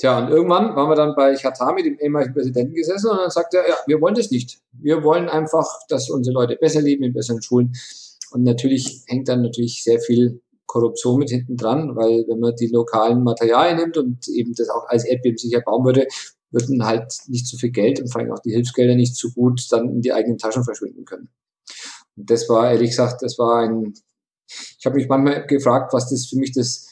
Tja, 0.02 0.18
und 0.18 0.30
irgendwann 0.30 0.76
waren 0.76 0.90
wir 0.90 0.96
dann 0.96 1.14
bei 1.14 1.36
Chatami, 1.36 1.84
dem 1.84 2.00
ehemaligen 2.00 2.34
Präsidenten, 2.34 2.74
gesessen 2.74 3.12
und 3.12 3.18
dann 3.18 3.30
sagte 3.30 3.58
er, 3.58 3.70
ja, 3.70 3.76
wir 3.86 4.02
wollen 4.02 4.16
das 4.16 4.32
nicht. 4.32 4.60
Wir 4.72 5.04
wollen 5.04 5.30
einfach, 5.30 5.68
dass 5.90 6.10
unsere 6.10 6.34
Leute 6.34 6.56
besser 6.56 6.82
leben 6.82 7.04
in 7.04 7.14
besseren 7.14 7.40
Schulen. 7.40 7.74
Und 8.32 8.42
natürlich 8.42 9.04
hängt 9.06 9.28
dann 9.28 9.44
natürlich 9.44 9.84
sehr 9.84 10.00
viel 10.00 10.42
Korruption 10.66 11.20
mit 11.20 11.30
hinten 11.30 11.56
dran, 11.56 11.96
weil 11.96 12.26
wenn 12.28 12.40
man 12.40 12.56
die 12.56 12.70
lokalen 12.70 13.22
Materialien 13.24 13.78
nimmt 13.78 13.96
und 13.96 14.28
eben 14.30 14.56
das 14.56 14.70
auch 14.70 14.88
als 14.88 15.06
Erdbeben 15.06 15.38
sicher 15.38 15.62
bauen 15.62 15.86
würde, 15.86 16.08
würden 16.50 16.84
halt 16.84 17.14
nicht 17.28 17.46
so 17.46 17.58
viel 17.58 17.70
Geld 17.70 18.02
und 18.02 18.12
vor 18.12 18.22
allem 18.22 18.32
auch 18.32 18.40
die 18.40 18.54
Hilfsgelder 18.54 18.96
nicht 18.96 19.16
so 19.16 19.30
gut 19.30 19.68
dann 19.70 19.88
in 19.88 20.02
die 20.02 20.14
eigenen 20.14 20.40
Taschen 20.40 20.64
verschwinden 20.64 21.06
können. 21.06 21.30
Und 22.16 22.28
das 22.28 22.50
war, 22.50 22.72
ehrlich 22.72 22.90
gesagt, 22.90 23.22
das 23.22 23.38
war 23.38 23.60
ein, 23.60 23.94
ich 24.80 24.84
habe 24.84 24.96
mich 24.96 25.08
manchmal 25.08 25.46
gefragt, 25.46 25.94
was 25.94 26.10
das 26.10 26.26
für 26.26 26.38
mich 26.38 26.54
das 26.54 26.91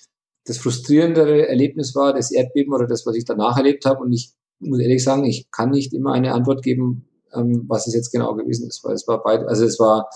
das 0.50 0.58
frustrierendere 0.58 1.48
Erlebnis 1.48 1.94
war, 1.94 2.12
das 2.12 2.32
Erdbeben 2.32 2.74
oder 2.74 2.88
das, 2.88 3.06
was 3.06 3.16
ich 3.16 3.24
danach 3.24 3.56
erlebt 3.58 3.86
habe. 3.86 4.04
Und 4.04 4.12
ich 4.12 4.32
muss 4.60 4.80
ehrlich 4.80 5.04
sagen, 5.04 5.24
ich 5.26 5.52
kann 5.52 5.70
nicht 5.70 5.94
immer 5.94 6.14
eine 6.14 6.34
Antwort 6.34 6.64
geben, 6.64 7.08
ähm, 7.34 7.66
was 7.68 7.86
es 7.86 7.94
jetzt 7.94 8.12
genau 8.12 8.34
gewesen 8.34 8.68
ist, 8.68 8.84
weil 8.84 8.96
es 8.96 9.08
war 9.08 9.22
beide, 9.22 9.48
also 9.48 9.64
es 9.64 9.80
war, 9.80 10.10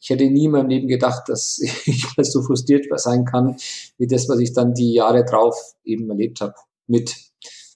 ich 0.00 0.10
hätte 0.10 0.28
nie 0.28 0.46
in 0.46 0.50
meinem 0.50 0.68
Leben 0.68 0.88
gedacht, 0.88 1.28
dass 1.28 1.58
ich 1.84 2.04
so 2.22 2.42
frustriert 2.42 2.86
sein 2.98 3.24
kann, 3.24 3.56
wie 3.96 4.08
das, 4.08 4.28
was 4.28 4.40
ich 4.40 4.52
dann 4.52 4.74
die 4.74 4.92
Jahre 4.92 5.24
drauf 5.24 5.56
eben 5.84 6.10
erlebt 6.10 6.40
habe. 6.40 6.54
Mit, 6.88 7.14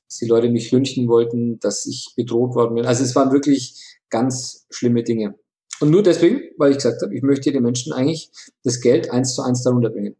dass 0.08 0.18
die 0.18 0.26
Leute 0.26 0.50
mich 0.50 0.72
lynchen 0.72 1.06
wollten, 1.06 1.60
dass 1.60 1.86
ich 1.86 2.12
bedroht 2.16 2.56
worden 2.56 2.74
bin. 2.74 2.86
Also 2.86 3.04
es 3.04 3.14
waren 3.14 3.30
wirklich 3.30 4.00
ganz 4.10 4.66
schlimme 4.70 5.04
Dinge. 5.04 5.36
Und 5.80 5.90
nur 5.90 6.02
deswegen, 6.02 6.40
weil 6.58 6.72
ich 6.72 6.78
gesagt 6.78 7.02
habe, 7.02 7.14
ich 7.14 7.22
möchte 7.22 7.52
den 7.52 7.62
Menschen 7.62 7.92
eigentlich 7.92 8.30
das 8.64 8.80
Geld 8.80 9.10
eins 9.10 9.34
zu 9.34 9.42
eins 9.42 9.62
darunter 9.62 9.90
bringen 9.90 10.16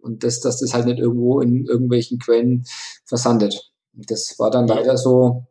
und 0.00 0.24
das, 0.24 0.40
dass 0.40 0.60
das 0.60 0.74
halt 0.74 0.86
nicht 0.86 0.98
irgendwo 0.98 1.40
in 1.40 1.66
irgendwelchen 1.66 2.18
Quellen 2.18 2.64
versandet. 3.04 3.72
Und 3.96 4.10
das 4.10 4.38
war 4.38 4.50
dann 4.50 4.66
leider 4.66 4.96
so, 4.96 5.46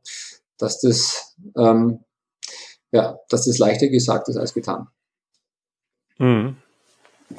dass 0.58 0.80
das, 0.80 1.36
ähm, 1.56 2.00
ja, 2.92 3.20
dass 3.30 3.46
das 3.46 3.58
leichter 3.58 3.88
gesagt 3.88 4.30
ist 4.30 4.38
als 4.38 4.54
getan. 4.54 4.88
Mhm. 6.18 6.58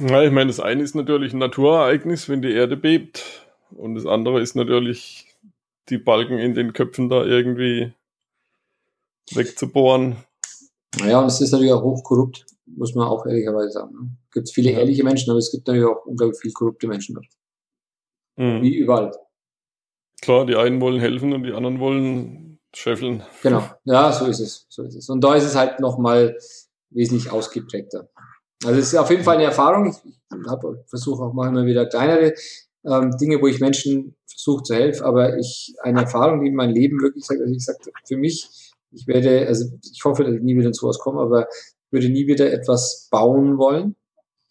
Ja, 0.01 0.23
ich 0.23 0.31
meine, 0.31 0.49
das 0.49 0.61
eine 0.61 0.83
ist 0.83 0.95
natürlich 0.95 1.33
ein 1.33 1.39
Naturereignis, 1.39 2.29
wenn 2.29 2.43
die 2.43 2.53
Erde 2.53 2.77
bebt. 2.77 3.47
Und 3.71 3.95
das 3.95 4.07
andere 4.07 4.41
ist 4.41 4.55
natürlich 4.55 5.27
die 5.89 5.99
Balken 5.99 6.39
in 6.39 6.55
den 6.55 6.73
Köpfen 6.73 7.09
da 7.09 7.25
irgendwie 7.25 7.93
wegzubohren. 9.33 10.17
Naja, 10.99 11.21
und 11.21 11.27
es 11.27 11.41
ist 11.41 11.53
natürlich 11.53 11.73
auch 11.73 11.83
hochkorrupt 11.83 12.47
muss 12.77 12.95
man 12.95 13.09
auch 13.09 13.27
ehrlicherweise 13.27 13.71
sagen. 13.71 13.95
Ne? 13.95 14.11
Es 14.29 14.35
gibt 14.35 14.51
viele 14.51 14.71
ehrliche 14.71 15.05
Menschen, 15.05 15.31
aber 15.31 15.39
es 15.39 15.51
gibt 15.51 15.67
natürlich 15.67 15.89
auch 15.89 16.05
unglaublich 16.07 16.39
viele 16.41 16.53
korrupte 16.53 16.89
Menschen 16.89 17.15
dort. 17.15 17.27
Mhm. 18.37 18.63
Wie 18.63 18.77
überall. 18.77 19.13
Klar, 20.21 20.47
die 20.47 20.57
einen 20.57 20.81
wollen 20.81 21.01
helfen 21.01 21.33
und 21.33 21.45
die 21.45 21.53
anderen 21.53 21.81
wollen 21.81 22.59
scheffeln. 22.75 23.23
Genau, 23.43 23.65
ja, 23.85 24.13
so 24.13 24.27
ist 24.27 24.41
es. 24.41 24.67
So 24.69 24.83
ist 24.83 24.95
es. 24.95 25.09
Und 25.09 25.23
da 25.23 25.35
ist 25.35 25.45
es 25.45 25.57
halt 25.57 25.81
nochmal 25.81 26.37
wesentlich 26.91 27.31
ausgeprägter. 27.31 28.09
Also 28.65 28.81
es 28.81 28.89
ist 28.89 28.97
auf 28.97 29.11
jeden 29.11 29.25
Fall 29.25 29.37
eine 29.37 29.45
Erfahrung. 29.45 29.89
Ich 29.89 29.97
versuche 30.87 31.23
auch 31.23 31.33
mal 31.33 31.49
immer 31.49 31.65
wieder 31.65 31.87
kleinere 31.87 32.35
ähm, 32.85 33.17
Dinge, 33.21 33.41
wo 33.41 33.47
ich 33.47 33.61
Menschen 33.61 34.17
versuche 34.27 34.63
zu 34.63 34.75
helfen, 34.75 35.05
aber 35.05 35.39
ich 35.39 35.75
eine 35.83 36.03
Erfahrung, 36.03 36.41
die 36.41 36.49
in 36.49 36.55
meinem 36.55 36.75
Leben 36.75 37.01
wirklich 37.01 37.25
sagt, 37.25 37.41
also 37.41 37.53
ich 37.53 37.65
sagte, 37.65 37.91
für 38.07 38.17
mich, 38.17 38.49
ich 38.91 39.07
werde, 39.07 39.47
also 39.47 39.67
ich 39.93 40.05
hoffe, 40.05 40.25
dass 40.25 40.35
ich 40.35 40.43
nie 40.43 40.57
wieder 40.57 40.69
in 40.69 40.75
sowas 40.75 40.99
komme, 40.99 41.21
aber 41.21 41.47
würde 41.91 42.09
nie 42.09 42.27
wieder 42.27 42.53
etwas 42.53 43.09
bauen 43.11 43.59
wollen, 43.59 43.97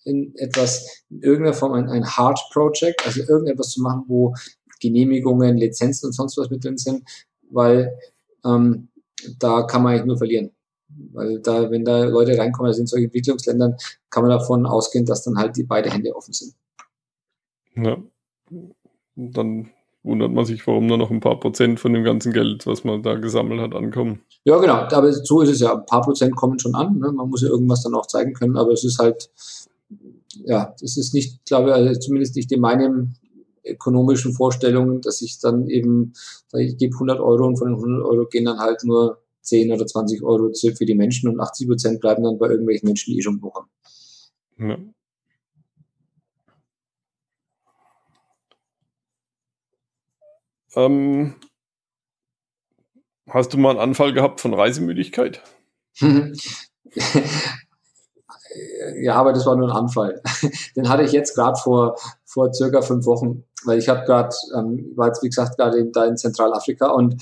in 0.04 0.36
etwas, 0.38 1.04
in 1.10 1.22
irgendeiner 1.22 1.54
Form 1.54 1.74
ein, 1.74 1.90
ein 1.90 2.06
Hard 2.06 2.40
Project, 2.52 3.06
also 3.06 3.22
irgendetwas 3.22 3.72
zu 3.72 3.82
machen, 3.82 4.04
wo 4.08 4.34
Genehmigungen, 4.80 5.58
Lizenzen 5.58 6.08
und 6.08 6.14
sonst 6.14 6.38
was 6.38 6.50
mit 6.50 6.64
drin 6.64 6.78
sind, 6.78 7.04
weil 7.50 7.98
ähm, 8.46 8.90
da 9.40 9.64
kann 9.64 9.84
man 9.84 9.94
eigentlich 9.94 10.06
nur 10.06 10.18
verlieren. 10.18 10.52
Weil 11.12 11.40
da, 11.42 11.70
wenn 11.70 11.84
da 11.84 12.06
Leute 12.06 12.38
reinkommen, 12.38 12.70
also 12.70 12.82
in 12.82 12.88
solchen 12.88 13.06
Entwicklungsländern, 13.06 13.76
kann 14.10 14.24
man 14.24 14.32
davon 14.32 14.66
ausgehen, 14.66 15.06
dass 15.06 15.24
dann 15.24 15.38
halt 15.38 15.58
die 15.58 15.64
beide 15.64 15.92
Hände 15.92 16.16
offen 16.16 16.34
sind. 16.34 16.54
Ja. 17.76 18.02
dann 19.16 19.70
wundert 20.08 20.32
man 20.32 20.46
sich, 20.46 20.66
warum 20.66 20.88
nur 20.88 20.98
noch 20.98 21.12
ein 21.12 21.20
paar 21.20 21.40
Prozent 21.40 21.80
von 21.80 21.94
dem 21.94 22.04
ganzen 22.04 22.34
Geld, 22.34 22.66
was 22.66 22.84
man 22.84 23.04
da 23.04 23.16
gesammelt 23.16 23.62
hat, 23.62 23.76
ankommen. 23.76 24.22
Ja, 24.46 24.58
genau. 24.58 24.76
Aber 24.76 25.12
so 25.12 25.42
ist 25.42 25.50
es 25.50 25.60
ja. 25.60 25.74
Ein 25.74 25.86
paar 25.86 26.02
Prozent 26.02 26.36
kommen 26.36 26.58
schon 26.58 26.74
an. 26.74 26.98
Ne? 26.98 27.12
Man 27.12 27.30
muss 27.30 27.42
ja 27.42 27.50
irgendwas 27.50 27.84
dann 27.84 27.94
auch 27.94 28.08
zeigen 28.08 28.34
können. 28.34 28.58
Aber 28.58 28.72
es 28.72 28.84
ist 28.84 28.98
halt, 29.00 29.30
ja, 30.46 30.74
das 30.80 30.98
ist 30.98 31.14
nicht, 31.14 31.46
glaube 31.46 31.70
ich, 31.70 31.76
also 31.76 32.00
zumindest 32.00 32.36
nicht 32.36 32.52
in 32.52 32.62
meinen 32.62 33.18
ökonomischen 33.66 34.34
Vorstellungen, 34.34 35.02
dass 35.02 35.22
ich 35.22 35.40
dann 35.40 35.68
eben, 35.68 36.14
ich 36.54 36.78
gebe 36.78 36.94
100 36.94 37.20
Euro 37.20 37.46
und 37.46 37.58
von 37.58 37.68
den 37.68 37.76
100 37.76 38.06
Euro 38.06 38.26
gehen 38.28 38.46
dann 38.46 38.60
halt 38.60 38.84
nur 38.84 39.20
10 39.42 39.72
oder 39.72 39.86
20 39.86 40.24
Euro 40.24 40.52
für 40.54 40.86
die 40.86 40.96
Menschen 40.96 41.30
und 41.30 41.40
80 41.40 41.68
Prozent 41.68 42.00
bleiben 42.00 42.24
dann 42.24 42.38
bei 42.38 42.48
irgendwelchen 42.50 42.88
Menschen, 42.88 43.12
die 43.12 43.20
eh 43.20 43.22
schon 43.22 43.40
buchen. 43.40 43.66
Ja. 44.58 44.78
Ähm, 50.78 51.34
hast 53.28 53.52
du 53.54 53.58
mal 53.58 53.72
einen 53.72 53.80
Anfall 53.80 54.14
gehabt 54.14 54.40
von 54.42 54.54
Reisemüdigkeit? 54.54 55.42
ja, 59.02 59.16
aber 59.16 59.34
das 59.34 59.48
war 59.48 59.56
nur 59.56 59.70
ein 59.70 59.76
Anfall. 59.76 60.22
Den 60.76 60.88
hatte 60.88 61.02
ich 61.02 61.12
jetzt 61.14 61.34
gerade 61.34 61.60
vor, 61.60 61.98
vor 62.26 62.54
circa 62.54 62.84
fünf 62.84 63.08
Wochen, 63.08 63.44
weil 63.66 63.80
ich 63.80 63.90
habe 63.90 64.06
gerade, 64.06 64.36
ähm, 64.56 64.94
war 64.96 65.08
jetzt 65.08 65.24
wie 65.24 65.30
gesagt 65.30 65.58
gerade 65.58 65.84
da 65.92 66.06
in 66.06 66.16
Zentralafrika 66.16 66.92
und 66.92 67.16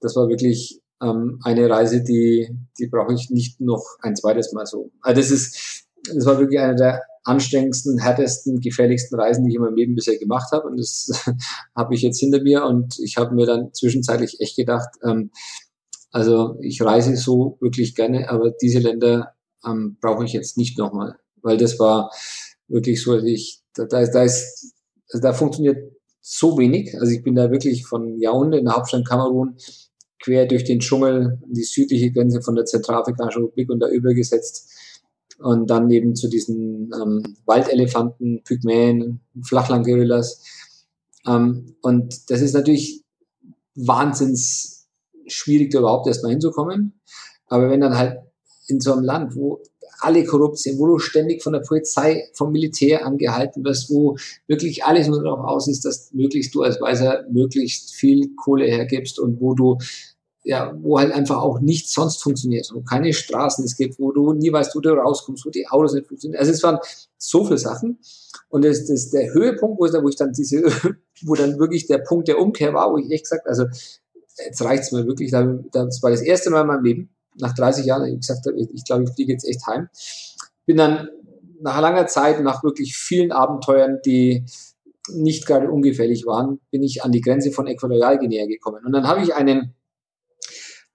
das 0.00 0.14
war 0.16 0.28
wirklich 0.28 0.82
ähm, 1.02 1.40
eine 1.42 1.70
Reise, 1.70 2.02
die, 2.02 2.54
die 2.78 2.86
brauche 2.88 3.14
ich 3.14 3.30
nicht 3.30 3.62
noch 3.62 3.96
ein 4.02 4.14
zweites 4.14 4.52
Mal 4.52 4.66
so. 4.66 4.90
Also 5.00 5.22
das 5.22 5.30
ist, 5.30 5.86
das 6.14 6.26
war 6.26 6.38
wirklich 6.38 6.60
eine 6.60 6.76
der 6.76 7.02
anstrengendsten, 7.24 7.98
härtesten, 7.98 8.60
gefährlichsten 8.60 9.18
Reisen, 9.18 9.44
die 9.44 9.50
ich 9.50 9.56
in 9.56 9.62
meinem 9.62 9.76
Leben 9.76 9.94
bisher 9.94 10.18
gemacht 10.18 10.52
habe. 10.52 10.68
Und 10.68 10.78
das 10.78 11.10
habe 11.76 11.94
ich 11.94 12.02
jetzt 12.02 12.20
hinter 12.20 12.42
mir 12.42 12.64
und 12.64 12.98
ich 12.98 13.16
habe 13.16 13.34
mir 13.34 13.46
dann 13.46 13.72
zwischenzeitlich 13.74 14.40
echt 14.40 14.56
gedacht, 14.56 14.88
ähm, 15.04 15.30
also 16.10 16.56
ich 16.60 16.82
reise 16.82 17.16
so 17.16 17.56
wirklich 17.60 17.94
gerne, 17.94 18.28
aber 18.30 18.50
diese 18.50 18.80
Länder 18.80 19.34
ähm, 19.64 19.96
brauche 20.00 20.24
ich 20.24 20.32
jetzt 20.32 20.56
nicht 20.56 20.78
nochmal, 20.78 21.16
weil 21.42 21.56
das 21.56 21.78
war 21.78 22.10
wirklich 22.68 23.02
so, 23.02 23.14
dass 23.14 23.24
ich, 23.24 23.62
da, 23.74 23.84
da, 23.84 24.00
ist, 24.00 24.12
da 24.12 24.24
ist, 24.24 24.74
also 25.12 25.22
da 25.22 25.32
funktioniert 25.32 25.92
so 26.20 26.58
wenig. 26.58 26.94
Also 26.98 27.12
ich 27.12 27.22
bin 27.22 27.34
da 27.34 27.50
wirklich 27.50 27.86
von 27.86 28.18
Yaoundé 28.18 28.58
in 28.58 28.64
der 28.64 28.74
Hauptstadt 28.74 29.06
Kamerun 29.06 29.56
quer 30.22 30.46
durch 30.46 30.64
den 30.64 30.80
Dschungel, 30.80 31.40
die 31.46 31.62
südliche 31.62 32.12
Grenze 32.12 32.42
von 32.42 32.54
der 32.54 32.66
Zentralafrikanischen 32.66 33.42
Republik 33.42 33.70
und 33.70 33.80
da 33.80 33.88
übergesetzt 33.88 34.70
und 35.40 35.68
dann 35.70 35.90
eben 35.90 36.14
zu 36.14 36.28
diesen 36.28 36.90
ähm, 36.94 37.36
Waldelefanten, 37.46 38.42
Pygmäen, 38.44 39.20
Flachlandgorillas. 39.42 40.42
Ähm, 41.26 41.76
und 41.82 42.30
das 42.30 42.40
ist 42.40 42.54
natürlich 42.54 43.02
wahnsinns 43.74 44.88
schwierig, 45.26 45.70
da 45.70 45.78
überhaupt 45.78 46.06
erstmal 46.06 46.32
hinzukommen. 46.32 47.00
Aber 47.46 47.70
wenn 47.70 47.80
dann 47.80 47.96
halt 47.96 48.18
in 48.68 48.80
so 48.80 48.92
einem 48.92 49.04
Land, 49.04 49.34
wo 49.34 49.60
alle 50.00 50.24
korrupt 50.24 50.58
sind, 50.58 50.78
wo 50.78 50.86
du 50.86 50.98
ständig 50.98 51.42
von 51.42 51.52
der 51.52 51.60
Polizei, 51.60 52.28
vom 52.34 52.52
Militär 52.52 53.04
angehalten 53.04 53.64
wirst, 53.64 53.90
wo 53.90 54.16
wirklich 54.46 54.84
alles 54.84 55.08
nur 55.08 55.22
darauf 55.22 55.40
aus 55.40 55.68
ist, 55.68 55.84
dass 55.84 56.12
möglichst 56.12 56.54
du 56.54 56.62
als 56.62 56.80
Weiser 56.80 57.24
möglichst 57.30 57.92
viel 57.92 58.34
Kohle 58.36 58.66
hergibst 58.66 59.18
und 59.18 59.40
wo 59.40 59.54
du 59.54 59.78
ja, 60.42 60.74
wo 60.80 60.98
halt 60.98 61.12
einfach 61.12 61.36
auch 61.42 61.60
nichts 61.60 61.92
sonst 61.92 62.22
funktioniert, 62.22 62.70
wo 62.72 62.80
keine 62.80 63.12
Straßen 63.12 63.64
es 63.64 63.76
gibt, 63.76 63.98
wo 63.98 64.10
du 64.12 64.32
nie 64.32 64.52
weißt, 64.52 64.74
wo 64.74 64.80
du 64.80 64.90
rauskommst, 64.90 65.44
wo 65.44 65.50
die 65.50 65.68
Autos 65.68 65.92
nicht 65.92 66.08
funktionieren. 66.08 66.40
Also 66.40 66.52
es 66.52 66.62
waren 66.62 66.78
so 67.18 67.44
viele 67.44 67.58
Sachen. 67.58 67.98
Und 68.48 68.64
das, 68.64 68.86
das 68.86 69.10
der 69.10 69.32
Höhepunkt, 69.32 69.78
wo, 69.78 69.84
wo 70.02 70.08
ich 70.08 70.16
dann 70.16 70.32
diese, 70.32 70.62
wo 71.22 71.34
dann 71.34 71.58
wirklich 71.58 71.86
der 71.86 71.98
Punkt 71.98 72.28
der 72.28 72.38
Umkehr 72.38 72.72
war, 72.72 72.90
wo 72.92 72.96
ich 72.96 73.10
echt 73.10 73.24
gesagt, 73.24 73.46
also 73.46 73.66
jetzt 74.44 74.62
reicht's 74.62 74.92
mir 74.92 75.06
wirklich. 75.06 75.30
Das 75.30 76.02
war 76.02 76.10
das 76.10 76.22
erste 76.22 76.50
Mal 76.50 76.62
in 76.62 76.66
meinem 76.66 76.84
Leben, 76.84 77.10
nach 77.38 77.54
30 77.54 77.84
Jahren, 77.84 78.06
ich 78.06 78.20
gesagt 78.20 78.46
habe, 78.46 78.58
ich, 78.58 78.68
ich 78.72 78.84
glaube, 78.84 79.04
ich 79.04 79.10
fliege 79.10 79.32
jetzt 79.32 79.46
echt 79.46 79.66
heim. 79.66 79.88
Bin 80.66 80.78
dann 80.78 81.08
nach 81.60 81.80
langer 81.80 82.06
Zeit, 82.06 82.42
nach 82.42 82.64
wirklich 82.64 82.96
vielen 82.96 83.32
Abenteuern, 83.32 83.98
die 84.04 84.46
nicht 85.12 85.46
gerade 85.46 85.70
ungefährlich 85.70 86.26
waren, 86.26 86.60
bin 86.70 86.82
ich 86.82 87.02
an 87.02 87.12
die 87.12 87.20
Grenze 87.20 87.50
von 87.50 87.66
Äquatorialguinea 87.66 88.46
gekommen. 88.46 88.84
Und 88.84 88.92
dann 88.92 89.06
habe 89.06 89.22
ich 89.22 89.34
einen 89.34 89.74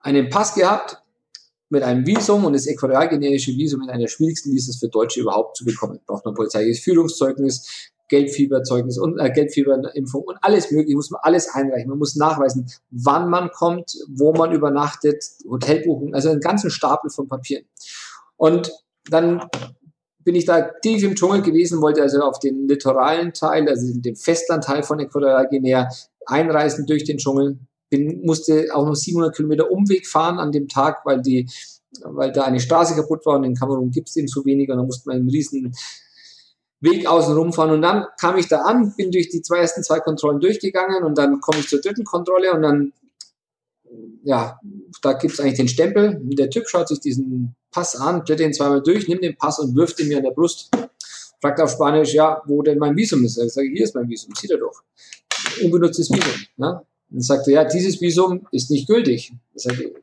einen 0.06 0.30
Pass 0.30 0.54
gehabt 0.54 1.02
mit 1.70 1.82
einem 1.82 2.06
Visum 2.06 2.46
und 2.46 2.54
das 2.54 2.68
äquatorialgenerische 2.68 3.52
Visum 3.52 3.82
ist 3.82 3.89
einer 3.89 4.08
schwierigsten 4.08 4.52
Visas 4.52 4.78
für 4.78 4.88
Deutsche 4.88 5.20
überhaupt 5.20 5.58
zu 5.58 5.65
bekommen. 5.65 6.00
Braucht 6.06 6.26
man 6.26 6.36
polizeiliches 6.36 6.84
Führungszeugnis, 6.84 7.91
Geldfieberzeugnis 8.08 9.00
und 9.00 9.18
äh, 9.20 9.32
Geldfieberimpfung 9.32 10.22
und 10.22 10.38
alles 10.41 10.70
mögliche, 10.70 10.96
muss 10.96 11.10
man 11.10 11.22
alles 11.24 11.50
einreichen. 11.50 11.89
Man 11.89 11.98
muss 11.98 12.15
nachweisen, 12.15 12.68
wann 12.91 13.32
man 13.32 13.50
kommt, 13.50 13.94
wo 14.08 14.32
man 14.32 14.52
übernachtet, 14.52 15.24
Hotelbuchung, 15.50 16.13
also 16.13 16.30
einen 16.30 16.39
ganzen 16.39 16.70
Stapel 16.70 17.10
von 17.10 17.28
Papieren. 17.28 17.65
Und 18.38 18.72
dann 19.10 19.41
bin 20.20 20.36
ich 20.36 20.46
da 20.46 20.70
tief 20.84 21.02
im 21.04 21.15
Dschungel 21.15 21.41
gewesen, 21.41 21.82
wollte 21.82 22.04
also 22.04 22.22
auf 22.22 22.38
den 22.38 22.68
litoralen 22.68 23.34
Teil, 23.34 23.68
also 23.68 23.91
den 23.91 24.15
Festlandteil 24.15 24.84
von 24.84 25.00
Äquatorialguinea 25.00 25.89
einreisen 26.28 26.86
durch 26.86 27.06
den 27.06 27.18
Dschungel 27.18 27.58
bin, 27.95 28.21
musste 28.25 28.67
auch 28.73 28.86
noch 28.86 28.95
700 28.95 29.36
Kilometer 29.36 29.71
Umweg 29.71 30.08
fahren 30.08 30.39
an 30.39 30.51
dem 30.51 30.67
Tag, 30.67 31.05
weil 31.05 31.21
die, 31.21 31.47
weil 32.03 32.31
da 32.31 32.43
eine 32.43 32.60
Straße 32.60 32.95
kaputt 32.95 33.25
war 33.25 33.38
und 33.38 33.43
in 33.43 33.55
Kamerun 33.55 33.91
gibt 33.91 34.10
es 34.10 34.15
eben 34.15 34.27
so 34.27 34.45
wenig 34.45 34.69
und 34.69 34.77
dann 34.77 34.86
musste 34.86 35.10
man 35.10 35.17
einen 35.17 35.29
riesen 35.29 35.73
Weg 36.81 37.08
außen 37.08 37.36
rumfahren 37.36 37.71
und 37.71 37.81
dann 37.81 38.05
kam 38.19 38.38
ich 38.38 38.47
da 38.47 38.62
an, 38.62 38.93
bin 38.95 39.12
durch 39.12 39.29
die 39.29 39.41
zwei 39.41 39.60
ersten 39.60 39.84
zwei 39.84 39.99
Kontrollen 39.99 40.39
durchgegangen 40.39 41.03
und 41.03 41.17
dann 41.17 41.39
komme 41.39 41.60
ich 41.60 41.67
zur 41.67 41.81
dritten 41.81 42.03
Kontrolle 42.03 42.53
und 42.53 42.62
dann, 42.62 42.93
ja, 44.23 44.60
da 45.01 45.13
gibt 45.13 45.34
es 45.34 45.39
eigentlich 45.39 45.58
den 45.58 45.67
Stempel. 45.67 46.19
Der 46.23 46.49
Typ 46.49 46.67
schaut 46.67 46.89
sich 46.89 46.99
diesen 46.99 47.55
Pass 47.71 47.95
an, 47.95 48.23
blättert 48.23 48.47
ihn 48.47 48.53
zweimal 48.53 48.84
durch, 48.84 49.08
nimmt 49.08 49.23
den 49.23 49.38
Pass 49.38 49.60
und 49.60 49.75
wirft 49.75 49.99
ihn 49.99 50.10
mir 50.10 50.17
an 50.17 50.23
der 50.23 50.31
Brust. 50.31 50.69
Fragt 51.41 51.62
auf 51.62 51.71
Spanisch, 51.71 52.13
ja, 52.13 52.41
wo 52.45 52.62
denn 52.62 52.77
mein 52.77 52.95
Visum 52.95 53.23
ist. 53.23 53.38
Ich 53.38 53.53
sage, 53.53 53.69
hier 53.69 53.84
ist 53.84 53.95
mein 53.95 54.10
Visum, 54.10 54.34
sieht 54.36 54.51
er 54.51 54.58
doch. 54.58 54.84
Unbenutztes 55.63 56.10
Visum. 56.10 56.45
Ne? 56.58 56.81
Und 57.12 57.22
sagte, 57.24 57.52
ja, 57.52 57.63
dieses 57.63 58.02
Visum 58.02 58.48
ist 58.52 58.72
nicht 58.72 58.88
gültig. 58.88 59.34
Sagte, 59.56 59.94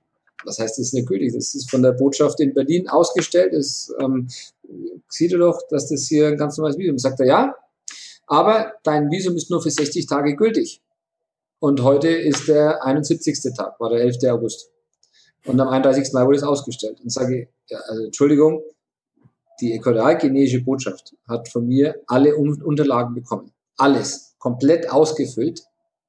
was 0.45 0.59
heißt, 0.59 0.79
es 0.79 0.89
ist 0.89 0.95
nicht 0.95 1.09
gültig? 1.09 1.33
Das 1.35 1.55
ist 1.55 1.71
von 1.71 1.83
der 1.83 1.93
Botschaft 1.93 2.41
in 2.41 2.55
Berlin 2.55 2.89
ausgestellt. 2.89 3.53
Das 3.55 3.93
ähm, 4.01 4.29
sieht 5.09 5.33
er 5.33 5.39
doch, 5.39 5.61
dass 5.69 5.89
das 5.89 6.07
hier 6.09 6.29
ein 6.29 6.37
ganz 6.37 6.57
normales 6.57 6.79
Visum 6.79 6.97
ist. 6.97 7.03
Sagt 7.03 7.21
er, 7.21 7.27
ja, 7.27 7.55
aber 8.27 8.73
dein 8.83 9.11
Visum 9.11 9.37
ist 9.37 9.51
nur 9.51 9.63
für 9.63 9.71
60 9.71 10.07
Tage 10.07 10.37
gültig. 10.37 10.81
Und 11.59 11.83
heute 11.83 12.09
ist 12.09 12.49
der 12.49 12.85
71. 12.85 13.55
Tag, 13.55 13.79
war 13.79 13.91
der 13.91 14.01
11. 14.01 14.25
August. 14.31 14.71
Und 15.47 15.61
am 15.61 15.69
31. 15.69 16.13
Mai 16.13 16.25
wurde 16.25 16.39
es 16.39 16.43
ausgestellt. 16.43 17.01
Und 17.03 17.11
sage, 17.11 17.49
ja, 17.69 17.79
also 17.87 18.05
Entschuldigung, 18.05 18.63
die 19.61 19.73
äquatorialgenetische 19.75 20.63
Botschaft 20.63 21.15
hat 21.29 21.49
von 21.49 21.67
mir 21.67 22.01
alle 22.07 22.37
Unterlagen 22.37 23.15
bekommen. 23.15 23.53
Alles. 23.77 24.35
Komplett 24.39 24.91
ausgefüllt. 24.91 25.63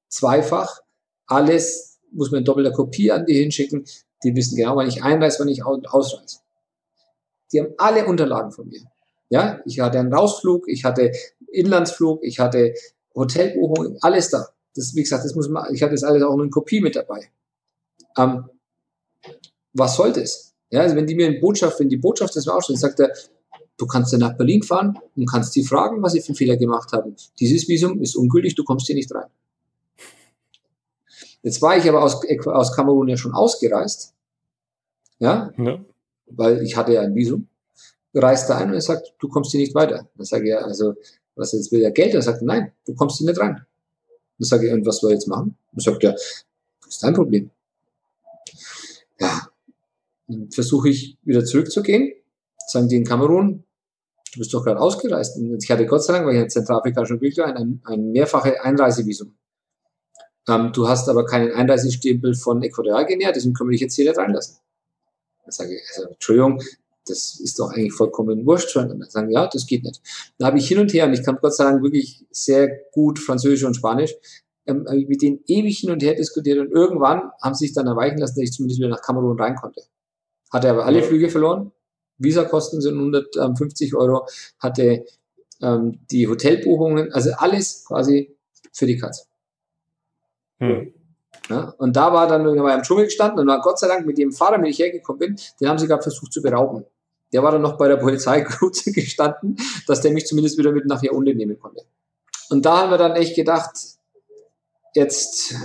Zweifach 0.07 0.81
alles 1.27 1.99
muss 2.11 2.31
man 2.31 2.39
in 2.39 2.45
doppelter 2.45 2.71
Kopie 2.71 3.11
an 3.11 3.25
die 3.25 3.35
hinschicken. 3.35 3.85
Die 4.23 4.35
wissen 4.35 4.55
genau, 4.55 4.75
wann 4.75 4.87
ich 4.87 5.03
einreise, 5.03 5.39
wann 5.39 5.49
ich 5.49 5.63
ausreise. 5.65 6.39
Die 7.51 7.59
haben 7.59 7.73
alle 7.77 8.05
Unterlagen 8.05 8.51
von 8.51 8.67
mir. 8.67 8.81
Ja, 9.29 9.61
ich 9.65 9.79
hatte 9.79 9.99
einen 9.99 10.13
Rausflug, 10.13 10.67
ich 10.67 10.85
hatte 10.85 11.11
Inlandsflug, 11.51 12.23
ich 12.23 12.39
hatte 12.39 12.73
Hotelbuchung, 13.15 13.97
alles 14.01 14.29
da. 14.29 14.47
Das, 14.75 14.95
wie 14.95 15.03
gesagt, 15.03 15.25
das 15.25 15.35
muss 15.35 15.49
man, 15.49 15.73
ich 15.73 15.81
hatte 15.81 15.93
das 15.93 16.03
alles 16.03 16.23
auch 16.23 16.37
in 16.39 16.49
Kopie 16.49 16.81
mit 16.81 16.95
dabei. 16.95 17.29
Ähm, 18.17 18.49
was 19.73 19.95
soll 19.95 20.13
das? 20.13 20.53
Ja, 20.69 20.81
also 20.81 20.95
wenn 20.95 21.07
die 21.07 21.15
mir 21.15 21.27
eine 21.27 21.39
Botschaft, 21.39 21.79
wenn 21.79 21.89
die 21.89 21.97
Botschaft 21.97 22.35
das 22.35 22.45
mir 22.45 22.53
ausstellt, 22.53 22.79
sagt 22.79 22.99
er, 22.99 23.13
du 23.77 23.85
kannst 23.85 24.13
dann 24.13 24.21
nach 24.21 24.37
Berlin 24.37 24.63
fahren 24.63 24.97
und 25.15 25.29
kannst 25.29 25.55
die 25.55 25.63
fragen, 25.63 26.01
was 26.01 26.13
sie 26.13 26.21
für 26.21 26.29
einen 26.29 26.35
Fehler 26.35 26.57
gemacht 26.57 26.91
haben. 26.93 27.15
Dieses 27.39 27.67
Visum 27.67 28.01
ist 28.01 28.15
ungültig, 28.15 28.55
du 28.55 28.63
kommst 28.63 28.87
hier 28.87 28.95
nicht 28.95 29.13
rein. 29.13 29.29
Jetzt 31.43 31.61
war 31.61 31.77
ich 31.77 31.87
aber 31.87 32.01
aus, 32.01 32.21
aus 32.45 32.75
Kamerun 32.75 33.09
ja 33.09 33.17
schon 33.17 33.33
ausgereist. 33.33 34.13
Ja? 35.19 35.51
ja. 35.57 35.79
Weil 36.27 36.63
ich 36.63 36.75
hatte 36.75 36.93
ja 36.93 37.01
ein 37.01 37.13
Visum. 37.13 37.47
Reist 38.15 38.49
da 38.49 38.57
ein 38.57 38.69
und 38.69 38.75
er 38.75 38.81
sagt, 38.81 39.13
du 39.19 39.27
kommst 39.27 39.51
hier 39.51 39.59
nicht 39.59 39.75
weiter. 39.75 40.07
Dann 40.15 40.25
sage 40.25 40.43
ich 40.43 40.49
ja, 40.51 40.59
also, 40.59 40.93
was 41.35 41.51
jetzt 41.51 41.71
will 41.71 41.81
der 41.81 41.91
Geld? 41.91 42.13
Er 42.13 42.21
sagt, 42.21 42.41
nein, 42.43 42.71
du 42.85 42.93
kommst 42.93 43.17
hier 43.17 43.27
nicht 43.27 43.39
rein. 43.39 43.65
Dann 44.37 44.45
sage 44.45 44.67
ich, 44.67 44.73
und 44.73 44.85
was 44.85 44.97
soll 44.97 45.11
ich 45.11 45.15
jetzt 45.15 45.27
machen? 45.27 45.57
Dann 45.71 45.79
sagt 45.79 46.03
er, 46.03 46.11
das 46.11 46.45
ist 46.87 47.03
dein 47.03 47.13
Problem. 47.13 47.49
Ja. 49.19 49.49
Dann 50.27 50.49
versuche 50.51 50.89
ich 50.89 51.17
wieder 51.23 51.43
zurückzugehen. 51.43 52.13
Sagen 52.67 52.87
die 52.87 52.95
in 52.95 53.03
Kamerun, 53.03 53.63
du 54.31 54.39
bist 54.39 54.53
doch 54.53 54.63
gerade 54.63 54.79
ausgereist. 54.79 55.37
Und 55.37 55.61
ich 55.61 55.69
hatte 55.69 55.85
Gott 55.85 56.03
sei 56.03 56.13
Dank, 56.13 56.25
weil 56.25 56.35
ich 56.35 56.41
in 56.41 56.49
Zentralafrika 56.49 57.05
schon 57.05 57.19
glücklich 57.19 57.43
ein, 57.43 57.57
ein, 57.57 57.81
ein 57.83 58.11
mehrfache 58.11 58.63
Einreisevisum. 58.63 59.33
Ähm, 60.47 60.71
du 60.73 60.87
hast 60.87 61.07
aber 61.09 61.25
keinen 61.25 61.51
Einreisestempel 61.51 62.35
von 62.35 62.61
Äquatorialguinea, 62.61 63.31
deswegen 63.31 63.53
können 63.53 63.69
wir 63.69 63.73
dich 63.73 63.81
jetzt 63.81 63.95
hier 63.95 64.05
nicht 64.09 64.17
reinlassen. 64.17 64.57
Dann 65.43 65.51
sage 65.51 65.75
ich, 65.75 65.81
also, 65.95 66.09
Entschuldigung, 66.09 66.61
das 67.05 67.39
ist 67.39 67.59
doch 67.59 67.71
eigentlich 67.71 67.93
vollkommen 67.93 68.45
wurscht. 68.45 68.75
Und 68.75 68.89
dann 68.89 69.09
sagen, 69.09 69.29
ja, 69.29 69.47
das 69.47 69.67
geht 69.67 69.83
nicht. 69.83 70.01
Dann 70.37 70.47
habe 70.47 70.57
ich 70.57 70.67
hin 70.67 70.79
und 70.79 70.93
her, 70.93 71.05
und 71.05 71.13
ich 71.13 71.23
kann 71.23 71.37
Gott 71.41 71.55
sagen, 71.55 71.83
wirklich 71.83 72.25
sehr 72.31 72.69
gut 72.91 73.19
Französisch 73.19 73.63
und 73.65 73.75
Spanisch, 73.75 74.15
ähm, 74.65 74.85
mit 75.07 75.21
denen 75.21 75.39
ewig 75.47 75.79
hin 75.79 75.91
und 75.91 76.01
her 76.01 76.15
diskutiert 76.15 76.59
und 76.59 76.71
irgendwann 76.71 77.31
haben 77.41 77.53
sie 77.53 77.65
sich 77.65 77.75
dann 77.75 77.87
erweichen 77.87 78.17
lassen, 78.17 78.35
dass 78.35 78.43
ich 78.43 78.53
zumindest 78.53 78.79
wieder 78.79 78.89
nach 78.89 79.01
Kamerun 79.01 79.39
rein 79.39 79.55
konnte. 79.55 79.81
Hatte 80.51 80.69
aber 80.69 80.85
alle 80.85 81.03
Flüge 81.03 81.29
verloren. 81.29 81.71
Visakosten 82.17 82.79
sind 82.79 82.95
150 82.95 83.93
Euro, 83.95 84.25
hatte 84.59 85.05
ähm, 85.61 85.99
die 86.11 86.27
Hotelbuchungen, 86.27 87.11
also 87.11 87.31
alles 87.33 87.83
quasi 87.85 88.37
für 88.71 88.85
die 88.85 88.97
Katze. 88.97 89.25
Hm. 90.69 90.93
Ja, 91.49 91.73
und 91.77 91.95
da 91.95 92.13
war 92.13 92.27
dann 92.27 92.45
irgendwann 92.45 92.77
im 92.77 92.83
Dschungel 92.83 93.05
gestanden 93.05 93.39
und 93.39 93.47
war 93.47 93.61
Gott 93.61 93.79
sei 93.79 93.87
Dank 93.87 94.05
mit 94.05 94.17
dem 94.17 94.31
Fahrer, 94.31 94.57
mit 94.57 94.67
dem 94.67 94.71
ich 94.71 94.79
hergekommen 94.79 95.19
bin, 95.19 95.39
den 95.59 95.67
haben 95.67 95.77
sie 95.77 95.87
gerade 95.87 96.01
versucht 96.01 96.31
zu 96.31 96.41
berauben. 96.41 96.85
Der 97.33 97.43
war 97.43 97.51
dann 97.51 97.61
noch 97.61 97.77
bei 97.77 97.87
der 97.87 97.97
Polizei 97.97 98.41
gestanden, 98.85 99.57
dass 99.87 100.01
der 100.01 100.11
mich 100.11 100.25
zumindest 100.25 100.57
wieder 100.57 100.71
mit 100.71 100.85
nach 100.85 101.03
Jahrhundert 101.03 101.35
nehmen 101.35 101.59
konnte. 101.59 101.83
Und 102.49 102.65
da 102.65 102.79
haben 102.79 102.91
wir 102.91 102.97
dann 102.97 103.15
echt 103.15 103.35
gedacht, 103.35 103.71
jetzt 104.93 105.55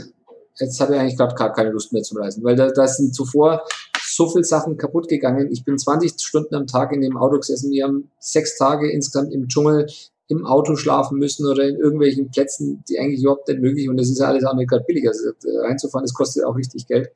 jetzt 0.60 0.80
habe 0.80 0.94
ich 0.94 1.00
eigentlich 1.00 1.16
gerade 1.16 1.34
gar 1.34 1.52
keine 1.52 1.70
Lust 1.70 1.92
mehr 1.92 2.02
zu 2.02 2.16
reisen, 2.16 2.42
weil 2.44 2.56
da, 2.56 2.70
da 2.70 2.86
sind 2.86 3.14
zuvor 3.14 3.62
so 4.00 4.28
viele 4.28 4.44
Sachen 4.44 4.76
kaputt 4.76 5.08
gegangen. 5.08 5.48
Ich 5.52 5.64
bin 5.64 5.78
20 5.78 6.20
Stunden 6.20 6.54
am 6.54 6.66
Tag 6.66 6.92
in 6.92 7.00
dem 7.00 7.16
Auto 7.16 7.36
gesessen. 7.36 7.70
Wir 7.70 7.84
haben 7.84 8.10
sechs 8.18 8.56
Tage 8.56 8.90
insgesamt 8.90 9.32
im 9.32 9.48
Dschungel 9.48 9.86
im 10.28 10.44
Auto 10.44 10.76
schlafen 10.76 11.18
müssen 11.18 11.46
oder 11.46 11.66
in 11.66 11.76
irgendwelchen 11.76 12.30
Plätzen, 12.30 12.84
die 12.88 12.98
eigentlich 12.98 13.22
überhaupt 13.22 13.48
nicht 13.48 13.60
möglich. 13.60 13.88
Und 13.88 13.96
das 13.96 14.08
ist 14.08 14.18
ja 14.18 14.26
alles 14.26 14.44
auch 14.44 14.54
nicht 14.54 14.68
gerade 14.68 14.84
billiger. 14.84 15.10
Also 15.10 15.30
reinzufahren, 15.62 16.04
das 16.04 16.14
kostet 16.14 16.44
auch 16.44 16.54
richtig 16.54 16.86
Geld. 16.86 17.10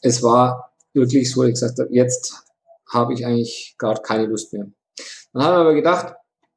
Es 0.00 0.22
war 0.22 0.72
wirklich 0.94 1.30
so, 1.30 1.44
ich 1.44 1.52
gesagt 1.52 1.78
habe, 1.78 1.92
jetzt 1.92 2.34
habe 2.90 3.12
ich 3.12 3.26
eigentlich 3.26 3.76
gerade 3.78 4.00
keine 4.02 4.26
Lust 4.26 4.52
mehr. 4.52 4.66
Dann 5.32 5.42
haben 5.42 5.54
wir 5.54 5.60
aber 5.60 5.74
gedacht, 5.74 6.14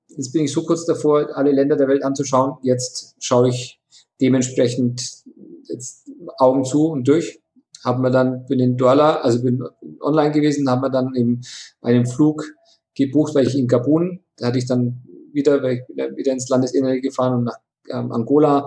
jetzt 0.07 0.31
bin 0.31 0.45
ich 0.45 0.53
so 0.53 0.63
kurz 0.63 0.85
davor, 0.85 1.35
alle 1.35 1.51
Länder 1.51 1.75
der 1.75 1.87
Welt 1.89 2.03
anzuschauen. 2.03 2.57
Jetzt 2.63 3.15
schaue 3.19 3.49
ich 3.49 3.79
dementsprechend 4.21 5.23
jetzt 5.65 6.09
Augen 6.37 6.63
zu 6.63 6.87
und 6.87 7.07
durch. 7.07 7.41
Haben 7.83 8.01
wir 8.01 8.09
dann, 8.09 8.45
bin 8.45 8.59
in 8.59 8.77
Douala, 8.77 9.17
also 9.17 9.43
bin 9.43 9.61
online 9.99 10.31
gewesen, 10.31 10.69
haben 10.69 10.81
wir 10.81 10.89
dann 10.89 11.13
eben 11.15 11.41
einen 11.81 12.05
Flug 12.05 12.45
gebucht, 12.95 13.35
weil 13.35 13.45
ich 13.45 13.57
in 13.57 13.67
Gabun, 13.67 14.21
da 14.37 14.47
hatte 14.47 14.57
ich 14.57 14.65
dann 14.65 15.03
wieder, 15.33 15.61
weil 15.61 15.77
ich 15.77 15.87
bin 15.87 16.17
wieder 16.17 16.31
ins 16.31 16.49
Landesinnere 16.49 17.01
gefahren 17.01 17.39
und 17.39 17.43
nach 17.45 17.57
ähm, 17.89 18.11
Angola 18.11 18.65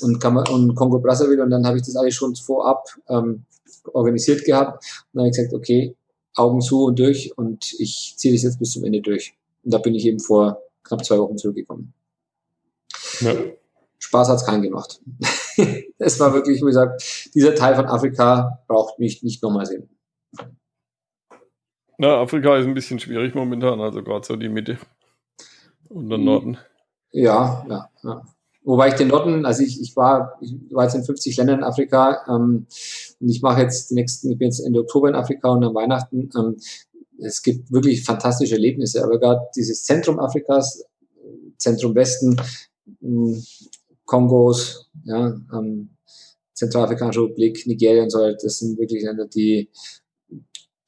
und, 0.00 0.24
und 0.24 0.74
Kongo 0.74 0.98
Brazzaville 0.98 1.42
und 1.42 1.50
dann 1.50 1.66
habe 1.66 1.78
ich 1.78 1.84
das 1.84 1.96
alles 1.96 2.14
schon 2.14 2.34
vorab 2.36 2.84
ähm, 3.08 3.44
organisiert 3.92 4.44
gehabt 4.44 4.84
und 5.12 5.18
dann 5.18 5.22
habe 5.22 5.30
ich 5.30 5.36
gesagt, 5.36 5.54
okay, 5.54 5.96
Augen 6.34 6.60
zu 6.60 6.84
und 6.84 6.98
durch 6.98 7.36
und 7.36 7.74
ich 7.78 8.14
ziehe 8.16 8.34
das 8.34 8.42
jetzt 8.42 8.58
bis 8.58 8.72
zum 8.72 8.84
Ende 8.84 9.00
durch. 9.00 9.34
Und 9.64 9.74
da 9.74 9.78
bin 9.78 9.94
ich 9.94 10.06
eben 10.06 10.20
vor 10.20 10.62
knapp 10.84 11.04
zwei 11.04 11.18
Wochen 11.18 11.36
zurückgekommen. 11.36 11.92
Ja. 13.20 13.34
Spaß 13.98 14.28
hat's 14.28 14.46
keinen 14.46 14.62
gemacht. 14.62 15.00
es 15.98 16.20
war 16.20 16.32
wirklich, 16.32 16.60
wie 16.60 16.66
gesagt, 16.66 17.30
dieser 17.34 17.54
Teil 17.54 17.74
von 17.74 17.86
Afrika 17.86 18.62
braucht 18.68 18.98
mich 19.00 19.22
nicht 19.22 19.42
nochmal 19.42 19.66
sehen. 19.66 19.88
Na, 21.98 22.20
Afrika 22.20 22.56
ist 22.56 22.66
ein 22.66 22.74
bisschen 22.74 23.00
schwierig 23.00 23.34
momentan, 23.34 23.80
also 23.80 24.04
gerade 24.04 24.24
so 24.24 24.36
die 24.36 24.48
Mitte 24.48 24.78
und 25.88 26.10
den 26.10 26.24
Norden. 26.24 26.58
Ja, 27.12 27.64
ja, 27.68 27.90
ja. 28.02 28.22
Wobei 28.64 28.88
ich 28.88 28.94
den 28.94 29.08
Norden, 29.08 29.46
also 29.46 29.62
ich, 29.62 29.80
ich 29.80 29.96
war, 29.96 30.36
ich 30.40 30.54
war 30.70 30.84
jetzt 30.84 30.94
in 30.94 31.04
50 31.04 31.36
Ländern 31.38 31.60
in 31.60 31.64
Afrika 31.64 32.22
ähm, 32.28 32.66
und 33.18 33.28
ich 33.28 33.40
mache 33.40 33.62
jetzt 33.62 33.90
die 33.90 33.94
nächsten, 33.94 34.30
ich 34.30 34.38
bin 34.38 34.48
jetzt 34.48 34.60
Ende 34.60 34.80
Oktober 34.80 35.08
in 35.08 35.14
Afrika 35.14 35.48
und 35.48 35.64
am 35.64 35.74
Weihnachten. 35.74 36.28
Ähm, 36.36 36.56
es 37.18 37.42
gibt 37.42 37.72
wirklich 37.72 38.04
fantastische 38.04 38.54
Erlebnisse, 38.54 39.02
aber 39.02 39.18
gerade 39.18 39.40
dieses 39.56 39.84
Zentrum 39.84 40.18
Afrikas, 40.18 40.84
Zentrum 41.56 41.94
Westen, 41.94 42.40
ähm, 43.02 43.42
Kongos, 44.04 44.90
ja, 45.04 45.34
ähm, 45.52 45.90
Zentralafrikanische 46.52 47.22
Republik, 47.22 47.66
Nigeria 47.66 48.02
und 48.02 48.10
so 48.10 48.18
das 48.32 48.58
sind 48.58 48.78
wirklich 48.78 49.02
Länder, 49.02 49.26
die, 49.26 49.70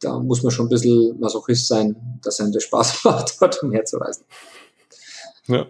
da 0.00 0.18
muss 0.18 0.42
man 0.42 0.50
schon 0.50 0.66
ein 0.66 0.70
bisschen 0.70 1.18
Masochist 1.20 1.68
sein, 1.68 2.18
dass 2.22 2.40
einem 2.40 2.52
das 2.52 2.64
Spaß 2.64 3.00
macht, 3.04 3.36
dort 3.40 3.62
umherzureisen. 3.62 4.24
Ja. 5.50 5.66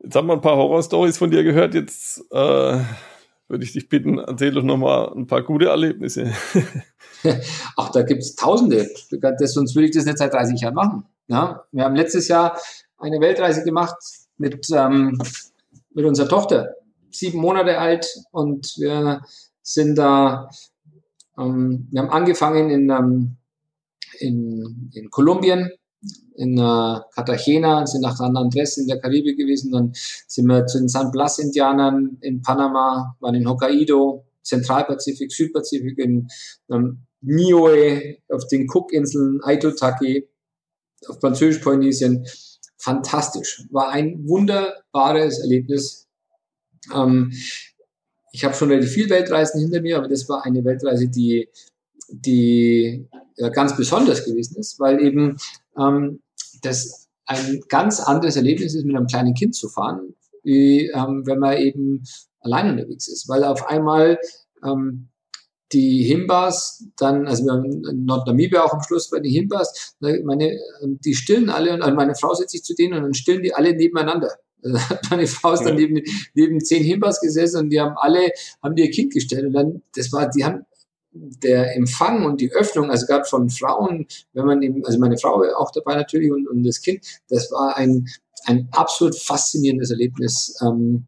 Jetzt 0.00 0.16
haben 0.16 0.26
wir 0.26 0.34
ein 0.34 0.42
paar 0.42 0.56
Horror-Stories 0.56 1.16
von 1.16 1.30
dir 1.30 1.42
gehört. 1.42 1.74
Jetzt 1.74 2.20
äh, 2.30 2.78
würde 3.48 3.64
ich 3.64 3.72
dich 3.72 3.88
bitten, 3.88 4.18
erzähl 4.18 4.52
doch 4.52 4.62
nochmal 4.62 5.10
ein 5.14 5.26
paar 5.26 5.42
gute 5.42 5.68
Erlebnisse. 5.68 6.30
Ach, 7.76 7.90
da 7.90 8.02
gibt 8.02 8.20
es 8.20 8.34
Tausende. 8.36 8.86
Das, 9.10 9.54
sonst 9.54 9.74
würde 9.74 9.86
ich 9.86 9.94
das 9.94 10.04
nicht 10.04 10.18
seit 10.18 10.34
30 10.34 10.60
Jahren 10.60 10.74
machen. 10.74 11.06
Ja? 11.28 11.64
Wir 11.72 11.84
haben 11.84 11.96
letztes 11.96 12.28
Jahr 12.28 12.58
eine 12.98 13.18
Weltreise 13.20 13.64
gemacht 13.64 13.96
mit, 14.36 14.66
ähm, 14.70 15.18
mit 15.94 16.04
unserer 16.04 16.28
Tochter, 16.28 16.74
sieben 17.10 17.38
Monate 17.38 17.78
alt, 17.78 18.06
und 18.30 18.74
wir 18.76 19.22
sind 19.62 19.96
da, 19.96 20.50
ähm, 21.38 21.88
wir 21.90 22.02
haben 22.02 22.10
angefangen 22.10 22.68
in, 22.68 22.90
ähm, 22.90 23.36
in, 24.18 24.90
in 24.92 25.10
Kolumbien, 25.10 25.70
in 26.36 26.58
äh, 26.58 27.00
Cartagena, 27.14 27.86
sind 27.86 28.02
nach 28.02 28.16
San 28.16 28.36
Andres 28.36 28.76
in 28.76 28.86
der 28.86 29.00
Karibik 29.00 29.38
gewesen, 29.38 29.72
dann 29.72 29.92
sind 30.26 30.46
wir 30.46 30.66
zu 30.66 30.78
den 30.78 30.88
San 30.88 31.10
Blas-Indianern 31.10 32.18
in 32.20 32.42
Panama, 32.42 33.16
waren 33.20 33.34
in 33.34 33.48
Hokkaido, 33.48 34.24
Zentralpazifik, 34.42 35.32
Südpazifik, 35.32 35.98
in 35.98 36.28
ähm, 36.70 37.06
Niue, 37.20 38.18
auf 38.28 38.46
den 38.48 38.66
Cookinseln, 38.68 39.40
Aitutaki, 39.42 40.28
auf 41.08 41.20
Französisch-Polynesien. 41.20 42.26
Fantastisch. 42.76 43.64
War 43.70 43.90
ein 43.90 44.28
wunderbares 44.28 45.38
Erlebnis. 45.38 46.06
Ähm, 46.94 47.32
ich 48.32 48.44
habe 48.44 48.54
schon 48.54 48.68
relativ 48.68 48.90
viel 48.90 49.08
Weltreisen 49.08 49.60
hinter 49.60 49.80
mir, 49.80 49.96
aber 49.96 50.08
das 50.08 50.28
war 50.28 50.44
eine 50.44 50.64
Weltreise, 50.64 51.08
die, 51.08 51.48
die 52.08 53.08
ja, 53.36 53.48
ganz 53.48 53.76
besonders 53.76 54.24
gewesen 54.24 54.58
ist, 54.58 54.78
weil 54.78 55.00
eben 55.00 55.38
ähm, 55.78 56.20
das 56.62 57.08
ein 57.26 57.60
ganz 57.68 58.00
anderes 58.00 58.36
Erlebnis 58.36 58.74
ist, 58.74 58.84
mit 58.84 58.96
einem 58.96 59.06
kleinen 59.06 59.34
Kind 59.34 59.54
zu 59.54 59.68
fahren, 59.68 60.14
wie 60.42 60.90
ähm, 60.94 61.22
wenn 61.26 61.38
man 61.38 61.56
eben 61.56 62.02
allein 62.40 62.70
unterwegs 62.70 63.08
ist. 63.08 63.28
Weil 63.28 63.44
auf 63.44 63.66
einmal 63.66 64.18
ähm, 64.64 65.08
die 65.72 66.04
Himbas 66.04 66.86
dann, 66.96 67.26
also 67.26 67.44
wir 67.44 67.52
haben 67.52 67.64
in 67.64 68.04
Nordnamibia 68.04 68.62
auch 68.62 68.72
am 68.72 68.82
Schluss 68.82 69.10
bei 69.10 69.20
den 69.20 69.32
Himbas, 69.32 69.96
ne, 70.00 70.20
meine, 70.24 70.56
die 70.82 71.14
stillen 71.14 71.50
alle 71.50 71.72
und 71.72 71.82
also 71.82 71.94
meine 71.94 72.14
Frau 72.14 72.34
setzt 72.34 72.52
sich 72.52 72.62
zu 72.62 72.74
denen 72.74 72.94
und 72.94 73.02
dann 73.02 73.14
stillen 73.14 73.42
die 73.42 73.54
alle 73.54 73.74
nebeneinander. 73.74 74.30
Also 74.62 74.78
meine 75.10 75.26
Frau 75.26 75.52
ist 75.52 75.64
dann 75.64 75.76
neben, 75.76 76.00
neben 76.34 76.60
zehn 76.60 76.84
Himbas 76.84 77.20
gesessen 77.20 77.64
und 77.64 77.70
die 77.70 77.80
haben 77.80 77.96
alle, 77.96 78.30
haben 78.62 78.76
ihr 78.76 78.90
Kind 78.90 79.12
gestellt 79.12 79.46
und 79.46 79.52
dann, 79.52 79.82
das 79.94 80.12
war, 80.12 80.30
die 80.30 80.44
haben 80.44 80.64
der 81.14 81.76
Empfang 81.76 82.24
und 82.24 82.40
die 82.40 82.52
Öffnung, 82.52 82.90
also 82.90 83.06
gerade 83.06 83.24
von 83.24 83.48
Frauen, 83.48 84.06
wenn 84.32 84.46
man 84.46 84.62
eben, 84.62 84.84
also 84.84 84.98
meine 84.98 85.16
Frau 85.16 85.42
auch 85.56 85.70
dabei 85.70 85.94
natürlich 85.94 86.32
und, 86.32 86.48
und 86.48 86.64
das 86.64 86.80
Kind, 86.80 87.06
das 87.28 87.50
war 87.52 87.76
ein, 87.76 88.08
ein 88.46 88.68
absolut 88.72 89.16
faszinierendes 89.16 89.90
Erlebnis, 89.90 90.58
ähm, 90.60 91.06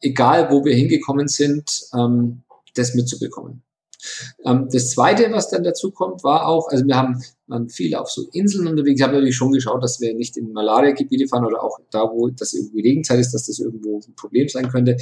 egal 0.00 0.50
wo 0.50 0.64
wir 0.64 0.74
hingekommen 0.74 1.28
sind, 1.28 1.88
ähm, 1.94 2.42
das 2.74 2.94
mitzubekommen. 2.94 3.62
Ähm, 4.44 4.68
das 4.72 4.90
zweite, 4.90 5.30
was 5.32 5.50
dann 5.50 5.64
dazu 5.64 5.90
kommt, 5.90 6.22
war 6.22 6.46
auch, 6.46 6.68
also 6.68 6.86
wir 6.86 6.96
haben 6.96 7.20
waren 7.48 7.68
viel 7.68 7.94
auf 7.94 8.10
so 8.10 8.28
Inseln 8.32 8.68
unterwegs. 8.68 9.00
Ich 9.00 9.02
habe 9.02 9.14
natürlich 9.14 9.36
schon 9.36 9.52
geschaut, 9.52 9.82
dass 9.82 10.00
wir 10.00 10.14
nicht 10.14 10.36
in 10.36 10.52
Malaria-Gebiete 10.52 11.28
fahren 11.28 11.46
oder 11.46 11.62
auch 11.62 11.78
da, 11.90 12.02
wo 12.02 12.28
das 12.28 12.52
irgendwie 12.52 12.82
Regenzeit 12.82 13.18
ist, 13.18 13.32
dass 13.32 13.46
das 13.46 13.58
irgendwo 13.58 13.98
ein 13.98 14.14
Problem 14.14 14.48
sein 14.48 14.68
könnte. 14.68 14.96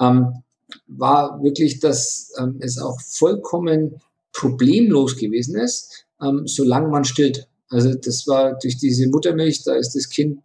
Ähm, 0.00 0.42
war 0.86 1.42
wirklich, 1.42 1.80
dass 1.80 2.32
ähm, 2.38 2.56
es 2.60 2.78
auch 2.78 3.00
vollkommen 3.00 4.00
problemlos 4.32 5.16
gewesen 5.16 5.56
ist, 5.56 6.06
ähm, 6.22 6.46
solange 6.46 6.88
man 6.88 7.04
stillt. 7.04 7.48
Also 7.70 7.94
das 7.94 8.26
war 8.26 8.58
durch 8.58 8.78
diese 8.78 9.08
Muttermilch, 9.08 9.64
da 9.64 9.74
ist 9.74 9.94
das 9.94 10.08
Kind 10.08 10.40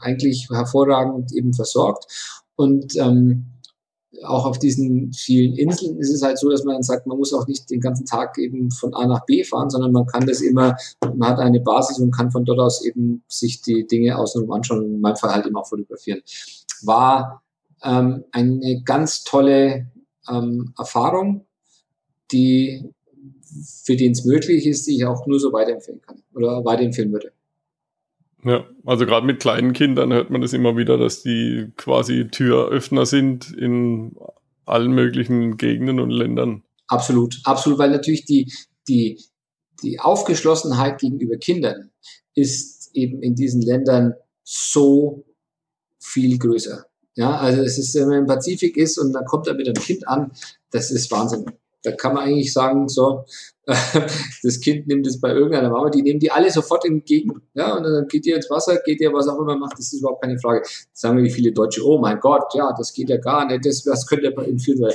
eigentlich 0.00 0.48
hervorragend 0.50 1.32
eben 1.32 1.54
versorgt. 1.54 2.06
Und 2.56 2.96
ähm, 2.96 3.46
auch 4.24 4.44
auf 4.44 4.58
diesen 4.58 5.12
vielen 5.12 5.54
Inseln 5.56 5.98
ist 5.98 6.12
es 6.12 6.22
halt 6.22 6.38
so, 6.38 6.50
dass 6.50 6.64
man 6.64 6.74
dann 6.74 6.82
sagt, 6.82 7.06
man 7.06 7.16
muss 7.16 7.32
auch 7.32 7.46
nicht 7.46 7.70
den 7.70 7.80
ganzen 7.80 8.04
Tag 8.04 8.36
eben 8.38 8.70
von 8.70 8.92
A 8.94 9.06
nach 9.06 9.24
B 9.24 9.44
fahren, 9.44 9.70
sondern 9.70 9.92
man 9.92 10.06
kann 10.06 10.26
das 10.26 10.40
immer, 10.40 10.76
man 11.14 11.30
hat 11.30 11.38
eine 11.38 11.60
Basis 11.60 11.98
und 11.98 12.10
kann 12.10 12.30
von 12.30 12.44
dort 12.44 12.58
aus 12.58 12.84
eben 12.84 13.22
sich 13.28 13.62
die 13.62 13.86
Dinge 13.86 14.18
außenrum 14.18 14.50
anschauen 14.52 14.80
und 14.80 14.94
in 14.94 15.00
meinem 15.00 15.16
Fall 15.16 15.32
halt 15.32 15.54
auch 15.54 15.66
fotografieren. 15.66 16.20
War 16.82 17.42
ähm, 17.82 18.24
eine 18.32 18.82
ganz 18.84 19.24
tolle 19.24 19.86
ähm, 20.28 20.74
Erfahrung, 20.78 21.46
die 22.32 22.92
für 23.84 23.96
den 23.96 24.12
es 24.12 24.24
möglich 24.24 24.66
ist, 24.66 24.86
die 24.86 24.96
ich 24.96 25.04
auch 25.04 25.26
nur 25.26 25.40
so 25.40 25.52
weiterempfehlen 25.52 26.00
kann 26.02 26.22
oder 26.34 26.64
weiterempfehlen 26.64 27.12
würde. 27.12 27.32
Ja, 28.44 28.64
also 28.86 29.04
gerade 29.04 29.26
mit 29.26 29.40
kleinen 29.40 29.72
Kindern 29.72 30.12
hört 30.12 30.30
man 30.30 30.40
das 30.40 30.52
immer 30.52 30.76
wieder, 30.76 30.96
dass 30.96 31.22
die 31.22 31.72
quasi 31.76 32.28
Türöffner 32.28 33.04
sind 33.04 33.52
in 33.52 34.16
allen 34.64 34.92
möglichen 34.92 35.56
Gegenden 35.56 36.00
und 36.00 36.10
Ländern. 36.10 36.62
Absolut, 36.86 37.40
absolut, 37.44 37.78
weil 37.78 37.90
natürlich 37.90 38.24
die, 38.24 38.50
die, 38.88 39.20
die 39.82 40.00
Aufgeschlossenheit 40.00 41.00
gegenüber 41.00 41.36
Kindern 41.36 41.90
ist 42.34 42.90
eben 42.94 43.22
in 43.22 43.34
diesen 43.34 43.62
Ländern 43.62 44.14
so 44.42 45.24
viel 45.98 46.38
größer. 46.38 46.86
Ja, 47.20 47.36
also 47.36 47.60
es 47.60 47.76
ist, 47.76 47.94
wenn 47.96 48.08
man 48.08 48.18
im 48.20 48.26
Pazifik 48.26 48.78
ist 48.78 48.96
und 48.96 49.12
dann 49.12 49.26
kommt 49.26 49.46
er 49.46 49.52
mit 49.52 49.66
einem 49.66 49.74
Kind 49.74 50.08
an, 50.08 50.32
das 50.70 50.90
ist 50.90 51.10
Wahnsinn. 51.10 51.44
Da 51.82 51.92
kann 51.92 52.14
man 52.14 52.24
eigentlich 52.24 52.50
sagen, 52.50 52.88
so, 52.88 53.26
das 53.66 54.60
Kind 54.60 54.86
nimmt 54.86 55.06
es 55.06 55.20
bei 55.20 55.28
irgendeiner 55.30 55.68
Mama, 55.68 55.90
die 55.90 56.00
nehmen 56.00 56.18
die 56.18 56.30
alle 56.30 56.50
sofort 56.50 56.86
entgegen. 56.86 57.42
Ja, 57.52 57.76
und 57.76 57.84
dann 57.84 58.08
geht 58.08 58.24
ihr 58.24 58.36
ins 58.36 58.48
Wasser, 58.48 58.78
geht 58.86 59.02
ihr 59.02 59.12
was 59.12 59.28
auch 59.28 59.38
immer 59.38 59.54
macht, 59.54 59.74
das 59.74 59.92
ist 59.92 60.00
überhaupt 60.00 60.22
keine 60.22 60.38
Frage. 60.38 60.62
Das 60.62 60.88
sagen 60.94 61.18
wir 61.18 61.24
wie 61.24 61.30
viele 61.30 61.52
Deutsche, 61.52 61.86
oh 61.86 61.98
mein 61.98 62.18
Gott, 62.20 62.54
ja, 62.54 62.72
das 62.72 62.94
geht 62.94 63.10
ja 63.10 63.18
gar 63.18 63.46
nicht, 63.46 63.66
das, 63.66 63.82
das 63.82 64.06
könnte 64.06 64.32
ja 64.34 64.42
entführen, 64.42 64.80
weil 64.80 64.94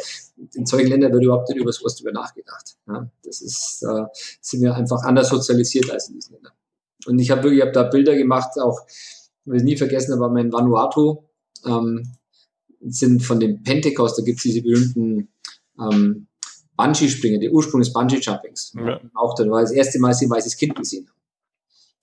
in 0.56 0.66
solchen 0.66 0.88
Ländern 0.88 1.14
wird 1.14 1.26
überhaupt 1.26 1.50
nicht 1.50 1.60
über 1.60 1.72
sowas 1.72 1.96
drüber 1.96 2.12
nachgedacht. 2.12 2.76
Ja, 2.88 3.08
das 3.24 3.42
ist, 3.42 3.84
äh, 3.84 4.06
sind 4.42 4.64
wir 4.64 4.74
einfach 4.74 5.04
anders 5.04 5.30
sozialisiert 5.30 5.92
als 5.92 6.10
in 6.10 6.16
diesen 6.16 6.34
Ländern. 6.34 6.54
Und 7.06 7.20
ich 7.20 7.30
habe 7.30 7.44
wirklich, 7.44 7.60
ich 7.60 7.66
habe 7.66 7.72
da 7.72 7.84
Bilder 7.84 8.16
gemacht, 8.16 8.60
auch, 8.60 8.80
ich 8.88 9.52
will 9.52 9.58
es 9.58 9.64
nie 9.64 9.78
vergessen, 9.78 10.20
war 10.20 10.30
mein 10.30 10.52
Vanuatu, 10.52 11.25
ähm, 11.66 12.12
sind 12.82 13.24
von 13.24 13.40
dem 13.40 13.64
Pentecost, 13.64 14.20
da 14.20 14.24
gibt 14.24 14.38
es 14.38 14.44
diese 14.44 14.62
berühmten 14.62 15.30
ähm, 15.80 16.28
Bungee-Springen, 16.78 17.42
der 17.42 17.52
Ursprung 17.52 17.82
des 17.82 17.94
Bungee-Jumpings. 17.94 18.74
Ja. 18.76 19.00
Auch 19.14 19.36
da 19.36 19.50
war 19.50 19.62
das 19.62 19.72
erste 19.72 20.00
Mal 20.00 20.14
sie 20.14 20.26
ein 20.26 20.30
weißes 20.30 20.58
Kind 20.58 20.76
gesehen. 20.76 21.10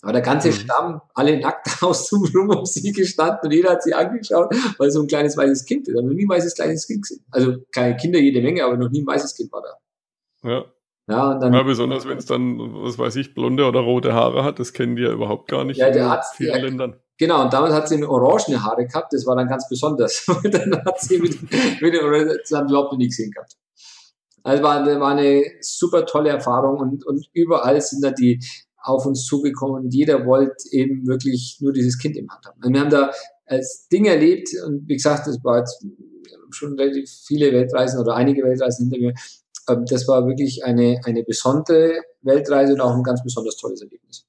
Aber 0.03 0.13
der 0.13 0.23
ganze 0.23 0.49
mhm. 0.49 0.53
Stamm, 0.53 1.01
alle 1.15 1.39
nackt 1.39 1.69
aus 1.83 2.09
dem 2.09 2.25
Rum 2.25 2.51
um 2.51 2.67
sie 2.67 2.93
gestanden 2.93 3.39
und 3.45 3.53
jeder 3.53 3.71
hat 3.71 3.83
sie 3.83 3.95
angeschaut, 3.95 4.53
weil 4.79 4.91
so 4.91 5.01
ein 5.01 5.07
kleines 5.07 5.37
weißes 5.37 5.65
Kind 5.65 5.87
ist. 5.87 5.95
Aber 5.95 6.07
noch 6.07 6.15
nie 6.15 6.25
ein 6.25 6.29
weißes 6.29 6.55
kleines 6.55 6.87
Kind 6.87 7.03
gesehen. 7.03 7.25
Also 7.31 7.59
kleine 7.73 7.97
Kinder 7.97 8.19
jede 8.19 8.43
Menge, 8.43 8.65
aber 8.65 8.77
noch 8.77 8.91
nie 8.91 9.03
ein 9.03 9.07
weißes 9.07 9.37
Kind 9.37 9.53
war 9.53 9.63
da. 9.63 10.49
Ja. 10.49 10.65
Ja, 11.09 11.35
dann, 11.35 11.53
ja, 11.53 11.63
besonders 11.65 12.07
wenn 12.07 12.19
es 12.19 12.27
dann, 12.27 12.59
was 12.85 12.97
weiß 12.97 13.17
ich, 13.17 13.35
blonde 13.35 13.67
oder 13.67 13.81
rote 13.81 14.15
Haare 14.15 14.45
hat, 14.45 14.61
das 14.61 14.73
kennen 14.73 14.95
die 14.95 15.03
ja 15.03 15.11
überhaupt 15.11 15.49
gar 15.49 15.65
nicht 15.65 15.79
ja, 15.79 15.91
der 15.91 16.09
hat, 16.09 16.25
vielen 16.37 16.55
ja, 16.55 16.63
Ländern. 16.63 16.97
Genau, 17.23 17.45
und 17.45 17.53
damals 17.53 17.73
hat 17.73 17.89
sie 17.89 18.03
orangene 18.03 18.65
Haare 18.65 18.85
gehabt, 18.85 19.13
das 19.13 19.25
war 19.27 19.37
dann 19.37 19.47
ganz 19.47 19.69
besonders. 19.69 20.27
Und 20.29 20.53
dann 20.53 20.75
hat 20.85 21.01
sie 21.01 21.21
mit, 21.21 21.41
mit 21.41 21.95
das 21.95 22.51
haben 22.51 22.69
überhaupt 22.69 22.99
gesehen 22.99 23.31
gehabt. 23.31 23.57
Also 24.43 24.61
war, 24.65 24.85
war 24.85 25.13
eine 25.13 25.45
super 25.61 26.05
tolle 26.05 26.31
Erfahrung 26.31 26.79
und, 26.79 27.07
und 27.07 27.29
überall 27.33 27.81
sind 27.81 28.03
da 28.03 28.11
die 28.11 28.41
auf 28.77 29.07
uns 29.07 29.25
zugekommen 29.25 29.85
und 29.85 29.95
jeder 29.95 30.27
wollte 30.27 30.53
eben 30.73 31.07
wirklich 31.07 31.59
nur 31.61 31.73
dieses 31.73 31.97
Kind 31.97 32.17
im 32.17 32.29
Hand 32.29 32.45
haben. 32.45 32.61
Und 32.61 32.73
wir 32.73 32.81
haben 32.81 32.91
da 32.91 33.13
als 33.47 33.87
Ding 33.87 34.07
erlebt 34.07 34.49
und 34.67 34.89
wie 34.89 34.95
gesagt, 34.95 35.29
das 35.29 35.39
war 35.45 35.59
jetzt 35.59 35.87
schon 36.51 36.77
relativ 36.77 37.09
viele 37.09 37.53
Weltreisen 37.53 38.01
oder 38.01 38.17
einige 38.17 38.43
Weltreisen 38.43 38.91
hinter 38.91 38.99
mir. 38.99 39.15
Ähm, 39.69 39.85
das 39.89 40.09
war 40.09 40.27
wirklich 40.27 40.65
eine, 40.65 41.01
eine 41.05 41.23
besondere 41.23 42.03
Weltreise 42.23 42.73
und 42.73 42.81
auch 42.81 42.97
ein 42.97 43.05
ganz 43.05 43.23
besonders 43.23 43.57
tolles 43.59 43.81
Erlebnis. 43.81 44.27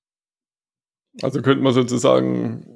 Also 1.24 1.42
könnte 1.42 1.64
man 1.64 1.74
sozusagen 1.74 2.73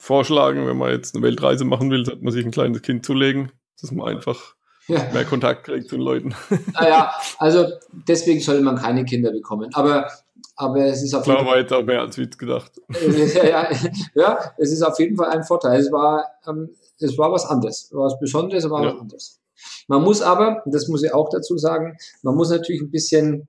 vorschlagen, 0.00 0.66
wenn 0.66 0.78
man 0.78 0.90
jetzt 0.90 1.14
eine 1.14 1.22
Weltreise 1.22 1.64
machen 1.64 1.90
will, 1.90 2.06
sollte 2.06 2.24
man 2.24 2.32
sich 2.32 2.44
ein 2.44 2.50
kleines 2.50 2.80
Kind 2.80 3.04
zulegen, 3.04 3.52
dass 3.80 3.92
man 3.92 4.08
einfach 4.08 4.54
ja. 4.88 5.06
mehr 5.12 5.26
Kontakt 5.26 5.64
kriegt 5.64 5.90
zu 5.90 5.96
den 5.96 6.04
Leuten. 6.04 6.34
Naja, 6.72 7.12
also 7.38 7.66
deswegen 8.08 8.40
sollte 8.40 8.62
man 8.62 8.76
keine 8.76 9.04
Kinder 9.04 9.30
bekommen. 9.30 9.68
Aber, 9.74 10.10
aber 10.56 10.86
es 10.86 11.02
ist 11.02 11.14
auf 11.14 11.24
Klar, 11.24 11.36
jeden 11.36 11.48
Fall. 11.48 11.58
weiter 11.58 11.82
mehr 11.82 12.00
als 12.00 12.16
Witz 12.16 12.38
gedacht. 12.38 12.72
ja, 12.88 13.44
ja, 13.44 13.68
ja, 14.14 14.38
es 14.56 14.72
ist 14.72 14.82
auf 14.82 14.98
jeden 14.98 15.16
Fall 15.16 15.28
ein 15.28 15.44
Vorteil. 15.44 15.78
Es 15.78 15.92
war, 15.92 16.24
ähm, 16.48 16.70
es 16.98 17.18
war 17.18 17.30
was 17.30 17.44
anderes. 17.44 17.84
Es 17.84 17.92
war 17.92 18.06
was 18.06 18.18
Besonderes, 18.18 18.64
aber 18.64 18.82
ja. 18.82 18.94
was 18.94 19.00
anderes. 19.00 19.40
Man 19.86 20.02
muss 20.02 20.22
aber, 20.22 20.62
das 20.64 20.88
muss 20.88 21.02
ich 21.02 21.12
auch 21.12 21.28
dazu 21.28 21.58
sagen, 21.58 21.98
man 22.22 22.34
muss 22.34 22.48
natürlich 22.48 22.80
ein 22.80 22.90
bisschen 22.90 23.48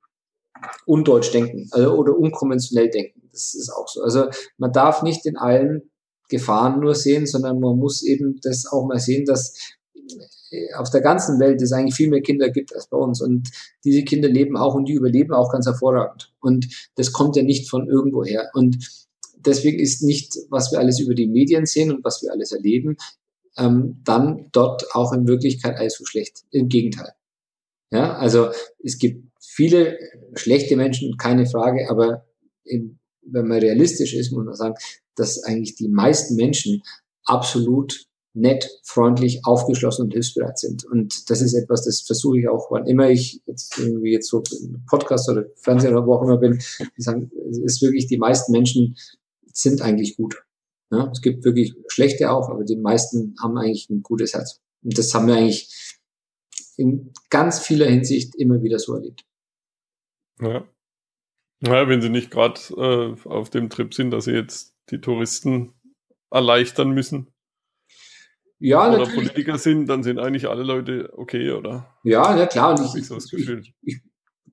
undeutsch 0.85 1.31
denken 1.31 1.69
also, 1.71 1.93
oder 1.93 2.17
unkonventionell 2.17 2.89
denken. 2.89 3.21
Das 3.31 3.53
ist 3.53 3.71
auch 3.71 3.87
so. 3.87 4.03
Also 4.03 4.25
man 4.57 4.73
darf 4.73 5.01
nicht 5.01 5.25
in 5.25 5.37
allen 5.37 5.90
Gefahren 6.31 6.79
nur 6.79 6.95
sehen, 6.95 7.27
sondern 7.27 7.59
man 7.59 7.77
muss 7.77 8.01
eben 8.01 8.39
das 8.41 8.65
auch 8.65 8.87
mal 8.87 8.99
sehen, 8.99 9.25
dass 9.25 9.53
auf 10.75 10.89
der 10.89 11.01
ganzen 11.01 11.39
Welt 11.39 11.61
es 11.61 11.71
eigentlich 11.71 11.95
viel 11.95 12.09
mehr 12.09 12.21
Kinder 12.21 12.49
gibt 12.49 12.73
als 12.75 12.87
bei 12.87 12.97
uns. 12.97 13.21
Und 13.21 13.49
diese 13.83 14.03
Kinder 14.03 14.27
leben 14.27 14.57
auch 14.57 14.73
und 14.73 14.85
die 14.87 14.93
überleben 14.93 15.33
auch 15.33 15.51
ganz 15.51 15.65
hervorragend. 15.65 16.33
Und 16.39 16.67
das 16.95 17.11
kommt 17.11 17.35
ja 17.35 17.43
nicht 17.43 17.69
von 17.69 17.87
irgendwoher. 17.87 18.49
Und 18.53 18.77
deswegen 19.45 19.79
ist 19.79 20.01
nicht, 20.01 20.35
was 20.49 20.71
wir 20.71 20.79
alles 20.79 20.99
über 20.99 21.13
die 21.13 21.27
Medien 21.27 21.65
sehen 21.65 21.91
und 21.91 22.03
was 22.03 22.21
wir 22.21 22.31
alles 22.31 22.51
erleben, 22.51 22.97
ähm, 23.57 24.01
dann 24.03 24.49
dort 24.51 24.93
auch 24.93 25.13
in 25.13 25.27
Wirklichkeit 25.27 25.77
so 25.91 26.05
schlecht. 26.05 26.43
Im 26.51 26.69
Gegenteil. 26.69 27.11
Ja, 27.91 28.13
also 28.15 28.49
es 28.83 28.97
gibt 28.97 29.25
viele 29.41 29.97
schlechte 30.35 30.75
Menschen, 30.77 31.17
keine 31.17 31.45
Frage, 31.45 31.89
aber 31.89 32.25
in, 32.63 32.99
wenn 33.21 33.47
man 33.47 33.59
realistisch 33.59 34.13
ist, 34.13 34.31
muss 34.31 34.45
man 34.45 34.55
sagen, 34.55 34.75
dass 35.15 35.43
eigentlich 35.43 35.75
die 35.75 35.89
meisten 35.89 36.35
Menschen 36.35 36.81
absolut 37.25 38.07
nett, 38.33 38.69
freundlich, 38.83 39.41
aufgeschlossen 39.45 40.05
und 40.05 40.13
hilfsbereit 40.13 40.57
sind. 40.57 40.85
Und 40.85 41.29
das 41.29 41.41
ist 41.41 41.53
etwas, 41.53 41.83
das 41.83 42.01
versuche 42.01 42.39
ich 42.39 42.47
auch, 42.47 42.71
wann 42.71 42.87
immer 42.87 43.09
ich 43.09 43.41
jetzt 43.45 43.77
irgendwie 43.77 44.13
jetzt 44.13 44.29
so 44.29 44.41
Podcast 44.87 45.29
oder 45.29 45.45
Fernseher 45.55 45.91
oder 45.91 46.05
wo 46.05 46.15
auch 46.15 46.23
immer 46.23 46.37
bin, 46.37 46.61
sagen, 46.97 47.29
es 47.49 47.57
ist 47.57 47.81
wirklich, 47.81 48.07
die 48.07 48.17
meisten 48.17 48.51
Menschen 48.51 48.95
sind 49.53 49.81
eigentlich 49.81 50.15
gut. 50.15 50.43
Ja, 50.91 51.09
es 51.11 51.21
gibt 51.21 51.43
wirklich 51.43 51.73
schlechte 51.87 52.31
auch, 52.31 52.49
aber 52.49 52.63
die 52.63 52.75
meisten 52.75 53.35
haben 53.41 53.57
eigentlich 53.57 53.89
ein 53.89 54.03
gutes 54.03 54.33
Herz. 54.33 54.59
Und 54.83 54.97
das 54.97 55.13
haben 55.13 55.27
wir 55.27 55.35
eigentlich 55.35 55.99
in 56.77 57.13
ganz 57.29 57.59
vieler 57.59 57.85
Hinsicht 57.87 58.35
immer 58.35 58.61
wieder 58.61 58.79
so 58.79 58.95
erlebt. 58.95 59.25
Ja. 60.41 60.67
Naja, 61.61 61.87
wenn 61.87 62.01
sie 62.01 62.09
nicht 62.09 62.31
gerade 62.31 62.59
äh, 62.75 63.29
auf 63.29 63.49
dem 63.51 63.69
Trip 63.69 63.93
sind, 63.93 64.11
dass 64.11 64.25
sie 64.25 64.31
jetzt 64.31 64.70
die 64.89 64.99
Touristen 64.99 65.73
erleichtern 66.29 66.91
müssen, 66.91 67.31
ja, 68.63 68.87
oder 68.87 68.99
natürlich. 68.99 69.15
Politiker 69.15 69.57
sind, 69.57 69.87
dann 69.87 70.03
sind 70.03 70.19
eigentlich 70.19 70.47
alle 70.47 70.61
Leute 70.61 71.09
okay, 71.17 71.51
oder? 71.51 71.87
Ja, 72.03 72.37
ja 72.37 72.45
klar. 72.45 72.77
Und 72.77 72.85
ich, 72.85 73.01
ich, 73.01 73.07
so 73.07 73.15
das 73.15 73.27
Gefühl. 73.27 73.61
Ich, 73.61 73.73
ich, 73.81 74.01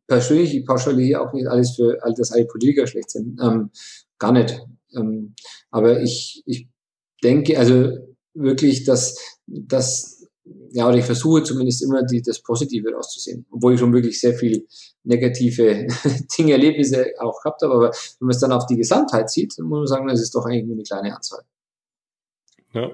persönlich, 0.06 0.56
ich 0.56 0.64
pauschaliere 0.64 1.20
auch 1.20 1.34
nicht 1.34 1.46
alles 1.46 1.76
für, 1.76 1.98
dass 2.16 2.32
alle 2.32 2.46
Politiker 2.46 2.86
schlecht 2.86 3.10
sind. 3.10 3.38
Ähm, 3.38 3.70
gar 4.18 4.32
nicht. 4.32 4.64
Ähm, 4.96 5.34
aber 5.70 6.00
ich, 6.00 6.42
ich 6.46 6.68
denke, 7.22 7.58
also 7.58 7.98
wirklich, 8.32 8.84
dass, 8.84 9.18
dass 9.46 10.17
ja, 10.72 10.88
oder 10.88 10.96
ich 10.96 11.04
versuche 11.04 11.42
zumindest 11.42 11.82
immer 11.82 12.02
die, 12.02 12.22
das 12.22 12.42
Positive 12.42 12.92
rauszusehen, 12.92 13.46
obwohl 13.50 13.74
ich 13.74 13.80
schon 13.80 13.92
wirklich 13.92 14.20
sehr 14.20 14.34
viel 14.34 14.66
negative 15.04 15.86
Dinge, 16.38 16.52
Erlebnisse 16.52 17.12
auch 17.18 17.42
gehabt 17.42 17.62
habe. 17.62 17.74
Aber 17.74 17.90
wenn 17.90 18.26
man 18.26 18.34
es 18.34 18.40
dann 18.40 18.52
auf 18.52 18.66
die 18.66 18.76
Gesamtheit 18.76 19.30
sieht, 19.30 19.58
dann 19.58 19.66
muss 19.66 19.78
man 19.78 19.86
sagen, 19.86 20.08
das 20.08 20.20
ist 20.20 20.34
doch 20.34 20.44
eigentlich 20.44 20.64
nur 20.64 20.76
eine 20.76 20.82
kleine 20.82 21.14
Anzahl. 21.14 21.42
Ja. 22.72 22.90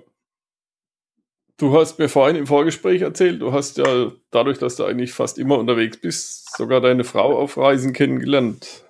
Du 1.56 1.76
hast 1.76 1.98
mir 1.98 2.08
vorhin 2.08 2.36
im 2.36 2.46
Vorgespräch 2.46 3.02
erzählt, 3.02 3.40
du 3.40 3.52
hast 3.52 3.78
ja 3.78 4.10
dadurch, 4.30 4.58
dass 4.58 4.74
du 4.74 4.84
eigentlich 4.84 5.12
fast 5.12 5.38
immer 5.38 5.56
unterwegs 5.56 5.96
bist, 5.96 6.56
sogar 6.56 6.80
deine 6.80 7.04
Frau 7.04 7.38
auf 7.38 7.56
Reisen 7.56 7.92
kennengelernt. 7.92 8.84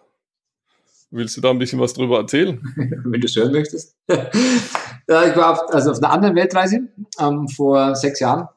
Willst 1.11 1.37
du 1.37 1.41
da 1.41 1.51
ein 1.51 1.59
bisschen 1.59 1.79
was 1.79 1.93
drüber 1.93 2.19
erzählen? 2.19 2.61
Wenn 3.05 3.21
du 3.21 3.27
es 3.27 3.37
hören 3.37 3.53
möchtest. 3.53 3.97
ja, 4.09 5.29
ich 5.29 5.37
war 5.37 5.53
auf, 5.53 5.75
also 5.75 5.91
auf 5.91 5.99
einer 5.99 6.11
anderen 6.11 6.35
Weltreise. 6.35 6.89
Ähm, 7.21 7.49
vor 7.49 7.95
sechs 7.95 8.21
Jahren 8.21 8.49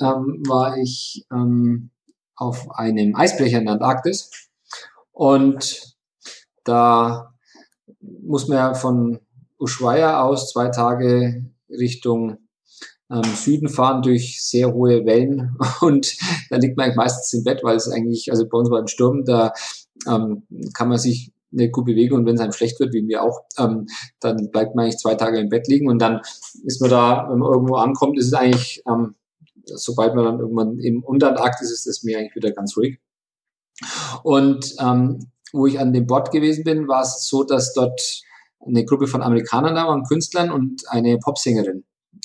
ähm, 0.00 0.42
war 0.46 0.76
ich 0.76 1.26
ähm, 1.32 1.90
auf 2.36 2.70
einem 2.72 3.14
Eisbrecher 3.14 3.58
in 3.58 3.66
der 3.66 3.74
Antarktis. 3.74 4.30
Und 5.12 5.94
da 6.64 7.34
muss 8.00 8.48
man 8.48 8.58
ja 8.58 8.74
von 8.74 9.20
Ushuaia 9.58 10.22
aus 10.22 10.50
zwei 10.50 10.68
Tage 10.68 11.44
Richtung 11.68 12.38
ähm, 13.10 13.24
Süden 13.34 13.68
fahren 13.68 14.02
durch 14.02 14.42
sehr 14.42 14.72
hohe 14.72 15.04
Wellen. 15.04 15.56
Und 15.80 16.16
da 16.48 16.56
liegt 16.56 16.76
man 16.76 16.86
eigentlich 16.86 16.96
meistens 16.96 17.32
im 17.32 17.44
Bett, 17.44 17.60
weil 17.62 17.76
es 17.76 17.88
eigentlich, 17.88 18.30
also 18.30 18.48
bei 18.48 18.58
uns 18.58 18.70
beim 18.70 18.86
Sturm, 18.86 19.24
da 19.24 19.52
ähm, 20.06 20.44
kann 20.74 20.88
man 20.88 20.98
sich 20.98 21.32
nicht 21.50 21.72
gut 21.72 21.86
bewegen. 21.86 22.14
Und 22.14 22.26
wenn 22.26 22.36
es 22.36 22.40
einem 22.40 22.52
schlecht 22.52 22.78
wird, 22.80 22.94
wie 22.94 23.02
mir 23.02 23.22
auch, 23.22 23.40
ähm, 23.58 23.86
dann 24.20 24.50
bleibt 24.50 24.74
man 24.74 24.84
eigentlich 24.84 24.98
zwei 24.98 25.16
Tage 25.16 25.38
im 25.38 25.48
Bett 25.48 25.66
liegen. 25.68 25.88
Und 25.88 26.00
dann 26.00 26.20
ist 26.64 26.80
man 26.80 26.90
da, 26.90 27.26
wenn 27.28 27.38
man 27.38 27.52
irgendwo 27.52 27.76
ankommt, 27.76 28.18
ist 28.18 28.26
es 28.26 28.34
eigentlich, 28.34 28.82
ähm, 28.88 29.14
sobald 29.76 30.14
man 30.14 30.24
dann 30.24 30.40
irgendwann 30.40 30.78
im 30.78 31.02
Unterantarktis 31.02 31.70
ist, 31.70 31.86
ist 31.86 31.98
das 31.98 32.02
Meer 32.02 32.18
eigentlich 32.18 32.36
wieder 32.36 32.52
ganz 32.52 32.76
ruhig. 32.76 32.98
Und 34.22 34.74
ähm, 34.80 35.30
wo 35.52 35.66
ich 35.66 35.78
an 35.78 35.92
dem 35.92 36.06
Bord 36.06 36.30
gewesen 36.30 36.64
bin, 36.64 36.88
war 36.88 37.02
es 37.02 37.26
so, 37.28 37.44
dass 37.44 37.72
dort 37.72 38.00
eine 38.64 38.84
Gruppe 38.84 39.06
von 39.06 39.22
Amerikanern 39.22 39.74
da 39.74 39.86
waren, 39.86 40.04
Künstlern 40.04 40.50
und 40.50 40.82
eine 40.88 41.18
Popsängerin. 41.18 41.84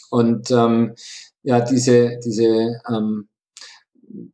Und 0.09 0.51
ähm, 0.51 0.95
ja, 1.43 1.61
diese, 1.61 2.19
diese 2.23 2.81
ähm, 2.89 3.29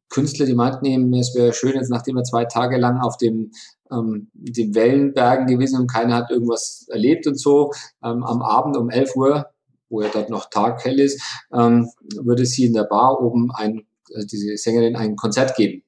Künstler, 0.10 0.46
die 0.46 0.56
meinten 0.56 0.86
eben, 0.86 1.14
es 1.14 1.36
wäre 1.36 1.54
schön, 1.54 1.76
jetzt 1.76 1.90
nachdem 1.90 2.16
wir 2.16 2.24
zwei 2.24 2.46
Tage 2.46 2.78
lang 2.78 3.00
auf 3.00 3.18
dem 3.18 3.52
ähm, 3.92 4.30
den 4.34 4.74
Wellenbergen 4.74 5.48
gewesen 5.48 5.80
und 5.80 5.92
keiner 5.92 6.16
hat 6.16 6.32
irgendwas 6.32 6.88
erlebt 6.90 7.28
und 7.28 7.40
so, 7.40 7.72
ähm, 8.04 8.24
am 8.24 8.42
Abend 8.42 8.78
um 8.78 8.90
11 8.90 9.16
Uhr, 9.16 9.48
wo 9.92 10.02
ja 10.02 10.10
dort 10.12 10.30
noch 10.30 10.50
taghell 10.50 11.00
ist, 11.00 11.22
ähm, 11.54 11.90
würde 12.16 12.46
sie 12.46 12.66
in 12.66 12.74
der 12.74 12.86
Bar 12.86 13.22
oben 13.22 13.52
ein, 13.54 13.86
also 14.16 14.26
diese 14.26 14.58
Sängerin 14.58 14.96
ein 14.96 15.16
Konzert 15.16 15.56
geben. 15.56 15.84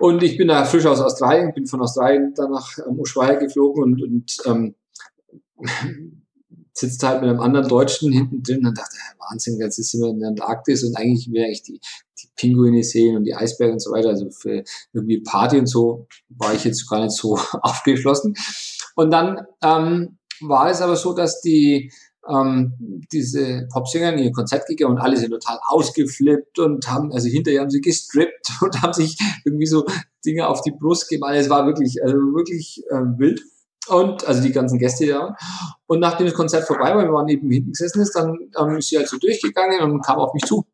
Und 0.00 0.22
ich 0.22 0.36
bin 0.36 0.48
da 0.48 0.64
frisch 0.64 0.86
aus 0.86 1.00
Australien, 1.00 1.52
bin 1.54 1.66
von 1.66 1.80
Australien 1.80 2.32
dann 2.34 2.50
nach 2.52 2.78
ähm, 2.78 3.00
Ushuaia 3.00 3.34
geflogen 3.34 3.82
und, 3.82 4.02
und 4.02 4.36
ähm, 4.46 4.74
sitzt 6.72 7.02
halt 7.02 7.20
mit 7.20 7.30
einem 7.30 7.40
anderen 7.40 7.66
Deutschen 7.66 8.12
hinten 8.12 8.42
drin 8.42 8.64
und 8.64 8.78
dachte, 8.78 8.96
Wahnsinn, 9.18 9.58
jetzt 9.58 9.76
sind 9.76 10.00
wir 10.00 10.10
in 10.10 10.20
der 10.20 10.28
Antarktis 10.28 10.84
und 10.84 10.96
eigentlich 10.96 11.28
wäre 11.32 11.50
ich 11.50 11.62
die, 11.64 11.80
die 12.22 12.28
Pinguine 12.36 12.84
sehen 12.84 13.16
und 13.16 13.24
die 13.24 13.34
Eisberge 13.34 13.72
und 13.72 13.82
so 13.82 13.90
weiter. 13.90 14.10
Also 14.10 14.30
für 14.30 14.62
irgendwie 14.92 15.20
Party 15.20 15.58
und 15.58 15.66
so 15.66 16.06
war 16.28 16.54
ich 16.54 16.64
jetzt 16.64 16.88
gar 16.88 17.02
nicht 17.02 17.16
so 17.16 17.36
aufgeschlossen. 17.62 18.34
Und 18.94 19.10
dann 19.10 19.46
ähm, 19.62 20.18
war 20.40 20.70
es 20.70 20.80
aber 20.80 20.96
so, 20.96 21.14
dass 21.14 21.40
die 21.40 21.92
ähm, 22.28 22.74
diese 23.12 23.66
Popsänger 23.72 24.12
in 24.12 24.18
ihr 24.18 24.32
Konzert 24.32 24.66
gegangen 24.66 24.96
und 24.96 25.00
alle 25.00 25.16
sind 25.16 25.30
total 25.30 25.58
ausgeflippt 25.68 26.58
und 26.58 26.88
haben, 26.88 27.12
also 27.12 27.28
hinterher 27.28 27.60
haben 27.60 27.70
sie 27.70 27.80
gestrippt 27.80 28.50
und 28.60 28.82
haben 28.82 28.92
sich 28.92 29.18
irgendwie 29.44 29.66
so 29.66 29.84
Dinge 30.24 30.48
auf 30.48 30.60
die 30.62 30.72
Brust 30.72 31.08
gemalt. 31.08 31.40
Es 31.40 31.50
war 31.50 31.66
wirklich, 31.66 32.02
also 32.02 32.16
wirklich 32.16 32.82
äh, 32.90 33.18
wild. 33.18 33.40
Und 33.88 34.26
also 34.26 34.42
die 34.42 34.52
ganzen 34.52 34.78
Gäste 34.78 35.06
da. 35.06 35.34
Und 35.86 36.00
nachdem 36.00 36.26
das 36.26 36.34
Konzert 36.34 36.66
vorbei 36.66 36.94
war, 36.94 37.04
wir 37.04 37.12
waren 37.12 37.28
eben 37.28 37.50
hinten 37.50 37.72
gesessen 37.72 38.02
ist, 38.02 38.14
dann 38.14 38.36
ähm, 38.60 38.76
ist 38.76 38.90
sie 38.90 38.98
halt 38.98 39.08
so 39.08 39.16
durchgegangen 39.16 39.80
und 39.80 40.04
kam 40.04 40.18
auf 40.18 40.34
mich 40.34 40.44
zu. 40.44 40.66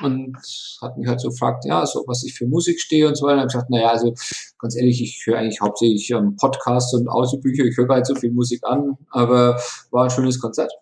Und 0.00 0.34
hat 0.80 0.96
mich 0.96 1.06
halt 1.06 1.20
so 1.20 1.28
gefragt, 1.28 1.64
ja, 1.66 1.84
so 1.84 2.02
was 2.06 2.24
ich 2.24 2.34
für 2.34 2.46
Musik 2.46 2.80
stehe 2.80 3.06
und 3.06 3.14
so 3.14 3.26
weiter. 3.26 3.42
Und 3.42 3.48
ich 3.48 3.52
gesagt, 3.52 3.70
naja, 3.70 3.90
also 3.90 4.14
ganz 4.58 4.74
ehrlich, 4.74 5.02
ich 5.02 5.22
höre 5.26 5.38
eigentlich 5.38 5.60
hauptsächlich 5.60 6.10
ähm, 6.10 6.36
Podcasts 6.36 6.94
und 6.94 7.08
Audiobücher, 7.08 7.64
ich 7.64 7.76
höre 7.76 7.86
gar 7.86 7.96
nicht 7.96 8.06
so 8.06 8.14
viel 8.14 8.32
Musik 8.32 8.60
an, 8.64 8.96
aber 9.10 9.60
war 9.90 10.04
ein 10.04 10.10
schönes 10.10 10.40
Konzert. 10.40 10.72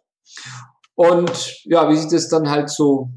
Und 0.94 1.64
ja, 1.64 1.88
wie 1.88 1.96
sich 1.96 2.10
das 2.10 2.28
dann 2.28 2.50
halt 2.50 2.68
so, 2.68 3.10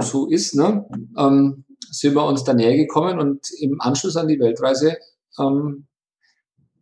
so 0.00 0.28
ist, 0.28 0.54
ne, 0.54 0.86
ähm, 1.16 1.64
sind 1.90 2.14
wir 2.14 2.24
uns 2.24 2.44
dann 2.44 2.56
näher 2.56 2.76
gekommen 2.76 3.18
und 3.18 3.46
im 3.60 3.80
Anschluss 3.80 4.16
an 4.16 4.28
die 4.28 4.38
Weltreise 4.38 4.96
ähm, 5.38 5.86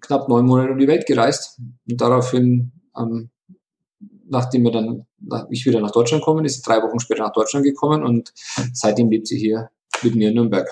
knapp 0.00 0.28
neun 0.28 0.46
Monate 0.46 0.72
um 0.72 0.78
die 0.78 0.88
Welt 0.88 1.06
gereist 1.06 1.60
und 1.88 2.00
daraufhin, 2.00 2.72
ähm, 2.96 3.30
nachdem 4.28 4.64
wir 4.64 4.72
dann, 4.72 5.06
nach, 5.20 5.46
ich 5.50 5.64
wieder 5.64 5.80
nach 5.80 5.90
Deutschland 5.90 6.22
gekommen 6.22 6.44
ist, 6.44 6.66
drei 6.66 6.82
Wochen 6.82 7.00
später 7.00 7.22
nach 7.22 7.32
Deutschland 7.32 7.64
gekommen 7.64 8.02
und 8.02 8.32
seitdem 8.72 9.10
lebt 9.10 9.26
sie 9.26 9.38
hier 9.38 9.70
mit 10.02 10.14
mir 10.14 10.28
in 10.28 10.34
Nürnberg. 10.34 10.68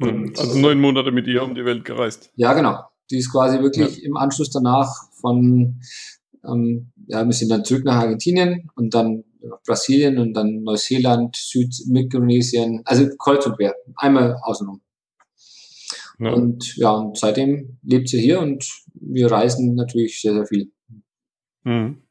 Und 0.00 0.38
also 0.38 0.58
neun 0.58 0.80
Monate 0.80 1.12
mit 1.12 1.26
ihr 1.26 1.42
um 1.42 1.54
die 1.54 1.64
Welt 1.64 1.84
gereist. 1.84 2.30
Ja, 2.36 2.54
genau. 2.54 2.84
Die 3.10 3.18
ist 3.18 3.30
quasi 3.30 3.60
wirklich 3.60 3.98
ja. 3.98 4.06
im 4.06 4.16
Anschluss 4.16 4.50
danach 4.50 4.88
von, 5.20 5.80
ähm, 6.44 6.92
ja, 7.06 7.24
wir 7.24 7.32
sind 7.32 7.50
dann 7.50 7.64
zurück 7.64 7.84
nach 7.84 7.96
Argentinien 7.96 8.70
und 8.76 8.94
dann 8.94 9.24
nach 9.42 9.62
Brasilien 9.66 10.18
und 10.18 10.34
dann 10.34 10.62
Neuseeland, 10.62 11.36
Südmikronesien, 11.36 12.82
also 12.84 13.08
kreuz 13.18 13.46
und 13.46 13.56
quer, 13.56 13.74
einmal 13.96 14.36
außenrum. 14.42 14.80
Ja. 16.18 16.32
Und 16.32 16.76
ja, 16.76 16.90
und 16.90 17.16
seitdem 17.16 17.78
lebt 17.82 18.08
sie 18.08 18.20
hier 18.20 18.40
und 18.40 18.68
wir 18.94 19.30
reisen 19.30 19.74
natürlich 19.74 20.20
sehr, 20.20 20.34
sehr 20.34 20.46
viel. 20.46 20.70
Mhm. 21.64 22.02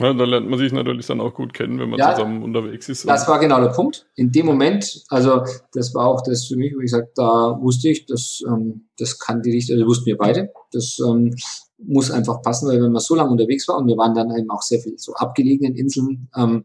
Ja, 0.00 0.14
da 0.14 0.24
lernt 0.24 0.48
man 0.48 0.58
sich 0.58 0.72
natürlich 0.72 1.06
dann 1.06 1.20
auch 1.20 1.34
gut 1.34 1.52
kennen, 1.52 1.78
wenn 1.78 1.90
man 1.90 1.98
ja, 1.98 2.14
zusammen 2.14 2.42
unterwegs 2.42 2.88
ist. 2.88 3.06
Das 3.06 3.28
war 3.28 3.38
genau 3.38 3.60
der 3.60 3.68
Punkt. 3.68 4.06
In 4.16 4.32
dem 4.32 4.46
Moment, 4.46 5.04
also 5.08 5.42
das 5.74 5.94
war 5.94 6.06
auch 6.06 6.22
das 6.22 6.46
für 6.46 6.56
mich, 6.56 6.74
wo 6.74 6.78
ich 6.78 6.90
gesagt, 6.90 7.18
da 7.18 7.58
wusste 7.60 7.90
ich, 7.90 8.06
das, 8.06 8.42
ähm, 8.46 8.88
das 8.98 9.18
kann 9.18 9.42
die 9.42 9.50
Richtung, 9.50 9.76
also 9.76 9.86
wussten 9.86 10.06
wir 10.06 10.16
beide, 10.16 10.50
das 10.72 10.98
ähm, 11.06 11.34
muss 11.76 12.10
einfach 12.10 12.40
passen, 12.40 12.68
weil 12.68 12.82
wenn 12.82 12.92
man 12.92 13.02
so 13.02 13.14
lange 13.14 13.30
unterwegs 13.30 13.68
war 13.68 13.76
und 13.76 13.88
wir 13.88 13.96
waren 13.98 14.14
dann 14.14 14.34
eben 14.34 14.50
auch 14.50 14.62
sehr 14.62 14.80
viel 14.80 14.96
so 14.96 15.12
abgelegenen 15.14 15.76
Inseln, 15.76 16.30
ähm, 16.34 16.64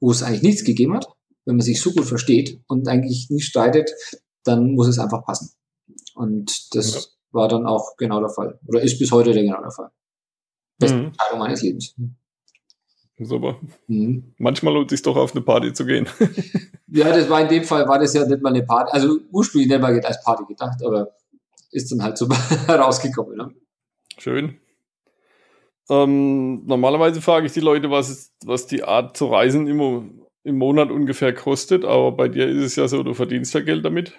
wo 0.00 0.10
es 0.10 0.22
eigentlich 0.22 0.42
nichts 0.42 0.64
gegeben 0.64 0.94
hat, 0.94 1.08
wenn 1.46 1.56
man 1.56 1.64
sich 1.64 1.80
so 1.80 1.92
gut 1.92 2.04
versteht 2.04 2.60
und 2.66 2.86
eigentlich 2.86 3.30
nicht 3.30 3.46
streitet, 3.46 3.90
dann 4.44 4.74
muss 4.74 4.88
es 4.88 4.98
einfach 4.98 5.24
passen. 5.24 5.52
Und 6.14 6.74
das 6.74 6.94
ja. 6.94 7.00
war 7.32 7.48
dann 7.48 7.66
auch 7.66 7.96
genau 7.96 8.20
der 8.20 8.28
Fall. 8.28 8.58
Oder 8.66 8.82
ist 8.82 8.98
bis 8.98 9.10
heute 9.10 9.32
der 9.32 9.42
genau 9.42 9.62
der 9.62 9.70
Fall. 9.70 9.90
Beste 10.78 10.96
mhm. 10.96 11.04
Entscheidung 11.06 11.38
meines 11.38 11.62
Lebens. 11.62 11.94
Super. 13.20 13.58
Mhm. 13.88 14.34
Manchmal 14.38 14.74
lohnt 14.74 14.92
es 14.92 14.98
sich 14.98 15.02
doch 15.02 15.16
auf 15.16 15.34
eine 15.34 15.42
Party 15.42 15.72
zu 15.72 15.84
gehen. 15.84 16.08
ja, 16.86 17.08
das 17.08 17.28
war 17.28 17.40
in 17.40 17.48
dem 17.48 17.64
Fall, 17.64 17.88
war 17.88 17.98
das 17.98 18.14
ja 18.14 18.24
nicht 18.24 18.42
mal 18.42 18.50
eine 18.50 18.62
Party. 18.62 18.92
Also 18.92 19.18
ursprünglich 19.32 19.68
nicht 19.68 19.80
mal 19.80 20.00
als 20.00 20.22
Party 20.22 20.44
gedacht, 20.46 20.78
aber 20.84 21.14
ist 21.72 21.90
dann 21.90 22.02
halt 22.02 22.16
so 22.16 22.26
rausgekommen. 22.68 23.36
Ne? 23.36 23.54
Schön. 24.18 24.58
Ähm, 25.90 26.64
normalerweise 26.66 27.20
frage 27.20 27.46
ich 27.46 27.52
die 27.52 27.60
Leute, 27.60 27.90
was, 27.90 28.10
ist, 28.10 28.32
was 28.44 28.66
die 28.66 28.84
Art 28.84 29.16
zu 29.16 29.26
reisen 29.26 29.66
im, 29.66 30.22
im 30.44 30.58
Monat 30.58 30.90
ungefähr 30.90 31.34
kostet, 31.34 31.84
aber 31.84 32.12
bei 32.12 32.28
dir 32.28 32.46
ist 32.46 32.62
es 32.62 32.76
ja 32.76 32.88
so, 32.88 33.02
du 33.02 33.14
verdienst 33.14 33.54
ja 33.54 33.60
Geld 33.60 33.84
damit. 33.84 34.12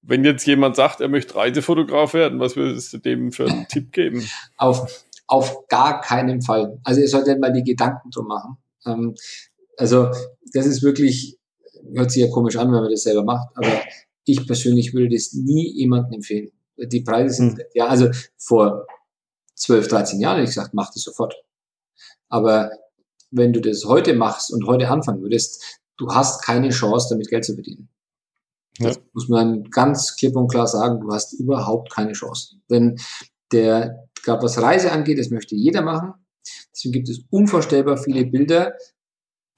Wenn 0.00 0.24
jetzt 0.24 0.46
jemand 0.46 0.76
sagt, 0.76 1.00
er 1.00 1.08
möchte 1.08 1.34
Reisefotograf 1.34 2.14
werden, 2.14 2.40
was 2.40 2.56
würdest 2.56 2.92
du 2.92 2.98
dem 2.98 3.32
für 3.32 3.46
einen 3.46 3.66
Tipp 3.68 3.92
geben? 3.92 4.26
Auf, 4.56 5.04
auf 5.28 5.68
gar 5.68 6.00
keinen 6.00 6.42
Fall. 6.42 6.80
Also 6.82 7.00
ihr 7.00 7.08
solltet 7.08 7.40
mal 7.40 7.52
die 7.52 7.62
Gedanken 7.62 8.10
drum 8.10 8.26
machen. 8.26 8.56
Ähm, 8.84 9.14
also 9.76 10.08
das 10.52 10.66
ist 10.66 10.82
wirklich, 10.82 11.38
hört 11.94 12.10
sich 12.10 12.22
ja 12.22 12.30
komisch 12.30 12.56
an, 12.56 12.72
wenn 12.72 12.80
man 12.80 12.90
das 12.90 13.02
selber 13.02 13.22
macht, 13.22 13.48
aber 13.54 13.80
ich 14.24 14.46
persönlich 14.46 14.92
würde 14.92 15.14
das 15.14 15.32
nie 15.32 15.70
jemandem 15.74 16.14
empfehlen. 16.14 16.50
Die 16.76 17.02
Preise 17.02 17.34
sind, 17.34 17.58
hm. 17.58 17.64
ja, 17.74 17.86
also 17.86 18.08
vor 18.36 18.86
12, 19.54 19.88
13 19.88 20.20
Jahren, 20.20 20.40
ich 20.40 20.50
gesagt, 20.50 20.74
mach 20.74 20.92
das 20.92 21.02
sofort. 21.02 21.34
Aber 22.28 22.70
wenn 23.30 23.52
du 23.52 23.60
das 23.60 23.84
heute 23.84 24.14
machst 24.14 24.52
und 24.52 24.66
heute 24.66 24.88
anfangen 24.88 25.22
würdest, 25.22 25.80
du 25.96 26.08
hast 26.08 26.42
keine 26.42 26.70
Chance, 26.70 27.08
damit 27.10 27.28
Geld 27.28 27.44
zu 27.44 27.54
verdienen. 27.54 27.88
Das 28.78 28.96
ja. 28.96 29.02
muss 29.12 29.28
man 29.28 29.64
ganz 29.64 30.16
klipp 30.16 30.36
und 30.36 30.48
klar 30.48 30.66
sagen, 30.66 31.00
du 31.00 31.12
hast 31.12 31.32
überhaupt 31.34 31.90
keine 31.90 32.12
Chance. 32.12 32.56
Denn 32.70 32.98
der, 33.52 34.07
gerade 34.22 34.42
was 34.42 34.60
Reise 34.60 34.92
angeht, 34.92 35.18
das 35.18 35.30
möchte 35.30 35.54
jeder 35.54 35.82
machen. 35.82 36.14
Deswegen 36.72 36.92
gibt 36.92 37.08
es 37.08 37.20
unvorstellbar 37.30 37.96
viele 37.98 38.24
Bilder, 38.26 38.74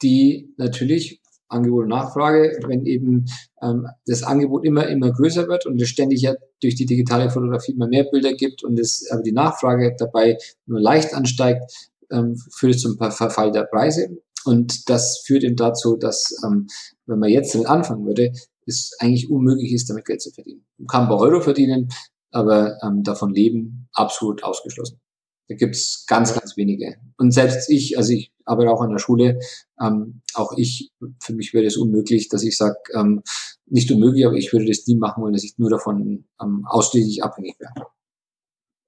die 0.03 0.53
natürlich 0.57 1.21
Angebot 1.49 1.83
und 1.83 1.89
Nachfrage, 1.89 2.59
wenn 2.67 2.87
eben 2.87 3.27
ähm, 3.61 3.87
das 4.07 4.23
Angebot 4.23 4.65
immer, 4.65 4.87
immer 4.89 5.11
größer 5.13 5.49
wird 5.49 5.67
und 5.67 5.81
es 5.83 5.89
ständig 5.89 6.23
ja 6.23 6.35
durch 6.63 6.77
die 6.77 6.87
digitale 6.87 7.29
Fotografie 7.31 7.73
immer 7.73 7.89
mehr 7.89 8.05
Bilder 8.05 8.33
gibt 8.33 8.63
und 8.63 8.79
es 8.79 9.11
aber 9.11 9.23
die 9.23 9.33
Nachfrage 9.33 9.95
dabei 9.99 10.39
nur 10.67 10.81
leicht 10.81 11.13
ansteigt, 11.13 11.91
ähm, 12.11 12.37
führt 12.53 12.77
es 12.77 12.83
zum 12.83 12.97
Verfall 12.97 13.51
der 13.51 13.65
Preise. 13.65 14.17
Und 14.45 14.89
das 14.89 15.23
führt 15.27 15.45
eben 15.45 15.57
dazu, 15.57 15.97
dass, 15.97 16.35
ähm, 16.47 16.69
wenn 17.07 17.19
man 17.19 17.29
jetzt 17.29 17.55
damit 17.55 17.69
anfangen 17.69 18.07
würde, 18.07 18.33
es 18.67 18.93
eigentlich 19.01 19.31
unmöglich 19.31 19.73
ist, 19.73 19.91
damit 19.91 20.07
Geld 20.07 20.23
zu 20.23 20.31
verdienen. 20.31 20.65
Man 20.79 20.87
kann 20.87 21.09
bei 21.09 21.17
Euro 21.17 21.41
verdienen, 21.41 21.89
aber 22.31 22.78
ähm, 22.83 23.03
davon 23.03 23.35
leben 23.35 23.89
absolut 23.93 24.43
ausgeschlossen. 24.43 25.01
Da 25.49 25.57
gibt's 25.57 26.07
ganz, 26.07 26.33
ganz 26.33 26.57
wenige. 26.57 26.97
Und 27.16 27.33
selbst 27.33 27.70
ich, 27.70 27.99
also 27.99 28.12
ich 28.12 28.33
arbeite 28.45 28.70
auch 28.70 28.83
an 28.83 28.91
der 28.91 28.99
Schule, 28.99 29.41
ähm, 29.81 30.22
auch 30.35 30.53
ich, 30.57 30.93
für 31.20 31.33
mich 31.33 31.53
wäre 31.53 31.66
es 31.66 31.76
unmöglich, 31.76 32.28
dass 32.28 32.45
ich 32.45 32.57
sage, 32.57 32.76
ähm, 32.95 33.22
nicht 33.66 33.91
unmöglich, 33.91 34.26
aber 34.26 34.37
ich 34.37 34.53
würde 34.53 34.66
das 34.66 34.87
nie 34.87 34.97
machen 34.97 35.22
wollen, 35.22 35.33
dass 35.33 35.45
ich 35.45 35.59
nur 35.59 35.70
davon 35.70 36.24
ähm, 36.41 36.64
ausschließlich 36.68 37.24
abhängig 37.24 37.57
wäre. 37.59 37.87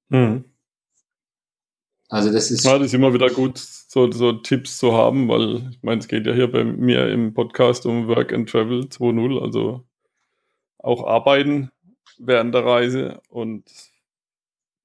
Mhm. 0.09 0.45
Also 2.09 2.31
das 2.31 2.51
ist. 2.51 2.65
Ja, 2.65 2.79
das 2.79 2.89
ist 2.89 2.95
immer 2.95 3.15
wieder 3.15 3.31
gut, 3.31 3.59
so, 3.59 4.13
so 4.13 4.33
Tipps 4.33 4.79
zu 4.79 4.93
haben, 4.93 5.29
weil 5.29 5.69
ich 5.71 5.83
meine, 5.83 6.01
es 6.01 6.09
geht 6.09 6.27
ja 6.27 6.35
hier 6.35 6.53
bei 6.53 6.63
mir 6.63 7.09
im 7.09 7.33
Podcast 7.33 7.87
um 7.87 8.07
Work 8.07 8.33
and 8.33 8.49
Travel 8.49 8.83
2.0, 8.83 9.43
also 9.43 9.85
auch 10.79 11.07
arbeiten 11.07 11.71
während 12.25 12.55
der 12.55 12.65
Reise 12.65 13.21
und 13.29 13.65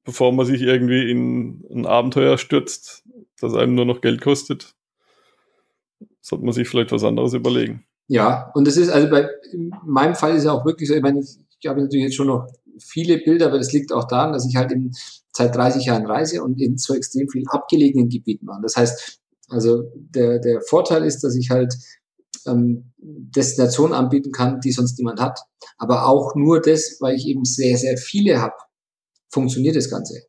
bevor 0.03 0.31
man 0.31 0.45
sich 0.45 0.61
irgendwie 0.61 1.09
in 1.09 1.65
ein 1.69 1.85
Abenteuer 1.85 2.37
stürzt, 2.37 3.03
das 3.39 3.53
einem 3.53 3.75
nur 3.75 3.85
noch 3.85 4.01
Geld 4.01 4.21
kostet, 4.21 4.75
sollte 6.21 6.45
man 6.45 6.53
sich 6.53 6.67
vielleicht 6.67 6.91
was 6.91 7.03
anderes 7.03 7.33
überlegen. 7.33 7.85
Ja, 8.07 8.51
und 8.55 8.65
das 8.67 8.77
ist, 8.77 8.89
also 8.89 9.09
bei 9.09 9.27
in 9.51 9.71
meinem 9.85 10.15
Fall 10.15 10.35
ist 10.35 10.45
ja 10.45 10.53
auch 10.53 10.65
wirklich 10.65 10.87
so, 10.87 10.95
ich 10.95 11.01
meine, 11.01 11.19
ich, 11.19 11.37
ich 11.59 11.67
habe 11.67 11.81
natürlich 11.81 12.05
jetzt 12.05 12.15
schon 12.15 12.27
noch 12.27 12.47
viele 12.79 13.17
Bilder, 13.17 13.47
aber 13.47 13.57
das 13.57 13.73
liegt 13.73 13.91
auch 13.91 14.05
daran, 14.05 14.33
dass 14.33 14.47
ich 14.47 14.55
halt 14.55 14.71
in 14.71 14.93
seit 15.31 15.55
30 15.55 15.85
Jahren 15.85 16.05
reise 16.05 16.41
und 16.41 16.59
in 16.61 16.77
so 16.77 16.95
extrem 16.95 17.27
vielen 17.29 17.47
abgelegenen 17.47 18.09
Gebieten 18.09 18.47
war. 18.47 18.59
Das 18.61 18.75
heißt, 18.75 19.19
also 19.49 19.83
der, 19.95 20.39
der 20.39 20.61
Vorteil 20.61 21.03
ist, 21.03 21.23
dass 21.23 21.35
ich 21.35 21.49
halt 21.49 21.75
ähm, 22.45 22.91
Destinationen 22.97 23.93
anbieten 23.93 24.31
kann, 24.31 24.59
die 24.61 24.71
sonst 24.71 24.97
niemand 24.97 25.19
hat. 25.19 25.39
Aber 25.77 26.07
auch 26.07 26.35
nur 26.35 26.61
das, 26.61 26.97
weil 26.99 27.15
ich 27.15 27.27
eben 27.27 27.45
sehr, 27.45 27.77
sehr 27.77 27.97
viele 27.97 28.41
habe, 28.41 28.55
funktioniert 29.29 29.75
das 29.75 29.89
Ganze. 29.89 30.23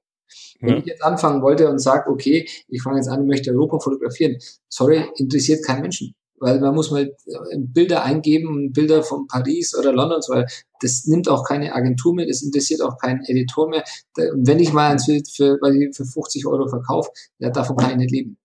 Wenn 0.60 0.70
ja. 0.70 0.78
ich 0.78 0.86
jetzt 0.86 1.04
anfangen 1.04 1.42
wollte 1.42 1.68
und 1.68 1.78
sage, 1.78 2.10
okay, 2.10 2.48
ich 2.68 2.82
fange 2.82 2.96
jetzt 2.96 3.08
an, 3.08 3.22
ich 3.22 3.28
möchte 3.28 3.50
Europa 3.50 3.78
fotografieren, 3.78 4.36
sorry, 4.68 5.04
interessiert 5.16 5.64
keinen 5.64 5.82
Menschen 5.82 6.14
weil 6.40 6.60
man 6.60 6.74
muss 6.74 6.90
mal 6.90 7.02
äh, 7.04 7.58
Bilder 7.58 8.04
eingeben, 8.04 8.72
Bilder 8.72 9.02
von 9.02 9.26
Paris 9.26 9.76
oder 9.76 9.92
London, 9.92 10.20
weil 10.28 10.46
das 10.80 11.04
nimmt 11.06 11.28
auch 11.28 11.44
keine 11.44 11.74
Agentur 11.74 12.14
mehr, 12.14 12.26
das 12.26 12.42
interessiert 12.42 12.80
auch 12.82 12.98
keinen 12.98 13.24
Editor 13.24 13.68
mehr. 13.68 13.84
Wenn 14.16 14.58
ich 14.58 14.72
mal 14.72 14.92
eins 14.92 15.06
für, 15.06 15.20
für, 15.30 15.58
für 15.92 16.04
50 16.04 16.46
Euro 16.46 16.68
verkaufe, 16.68 17.10
ja, 17.38 17.50
davon 17.50 17.76
kann 17.76 17.90
ich 17.92 17.96
nicht 17.96 18.12
leben. 18.12 18.37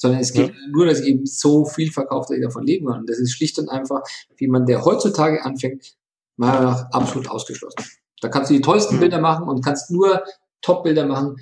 Sondern 0.00 0.20
es 0.20 0.32
geht 0.32 0.48
ja. 0.48 0.54
nur, 0.70 0.86
dass 0.86 1.00
ich 1.00 1.08
eben 1.08 1.26
so 1.26 1.66
viel 1.66 1.92
verkaufe, 1.92 2.28
dass 2.28 2.38
ich 2.38 2.42
davon 2.42 2.64
leben 2.64 2.86
kann. 2.86 3.00
Und 3.00 3.10
das 3.10 3.18
ist 3.18 3.32
schlicht 3.32 3.58
und 3.58 3.68
einfach, 3.68 4.00
wie 4.38 4.48
man 4.48 4.64
der 4.64 4.82
heutzutage 4.82 5.44
anfängt, 5.44 5.94
meiner 6.36 6.54
Meinung 6.54 6.72
nach 6.72 6.90
absolut 6.90 7.28
ausgeschlossen. 7.28 7.84
Da 8.22 8.28
kannst 8.28 8.50
du 8.50 8.54
die 8.54 8.62
tollsten 8.62 8.96
mhm. 8.96 9.00
Bilder 9.00 9.20
machen 9.20 9.46
und 9.46 9.62
kannst 9.62 9.90
nur 9.90 10.24
Top-Bilder 10.62 11.06
machen, 11.06 11.36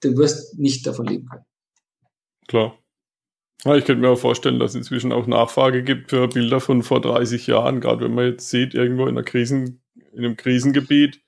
du 0.00 0.16
wirst 0.16 0.58
nicht 0.58 0.86
davon 0.86 1.06
leben 1.06 1.26
können. 1.28 1.44
Klar. 2.48 2.78
Ja, 3.64 3.76
ich 3.76 3.84
könnte 3.84 4.00
mir 4.00 4.08
auch 4.08 4.18
vorstellen, 4.18 4.58
dass 4.58 4.70
es 4.70 4.76
inzwischen 4.76 5.12
auch 5.12 5.26
Nachfrage 5.26 5.82
gibt 5.82 6.10
für 6.10 6.26
Bilder 6.28 6.60
von 6.60 6.82
vor 6.82 7.02
30 7.02 7.46
Jahren, 7.46 7.80
gerade 7.80 8.06
wenn 8.06 8.14
man 8.14 8.24
jetzt 8.24 8.48
sieht, 8.48 8.72
irgendwo 8.72 9.02
in, 9.02 9.10
einer 9.10 9.22
Krisen, 9.22 9.82
in 10.12 10.24
einem 10.24 10.36
Krisengebiet, 10.38 11.20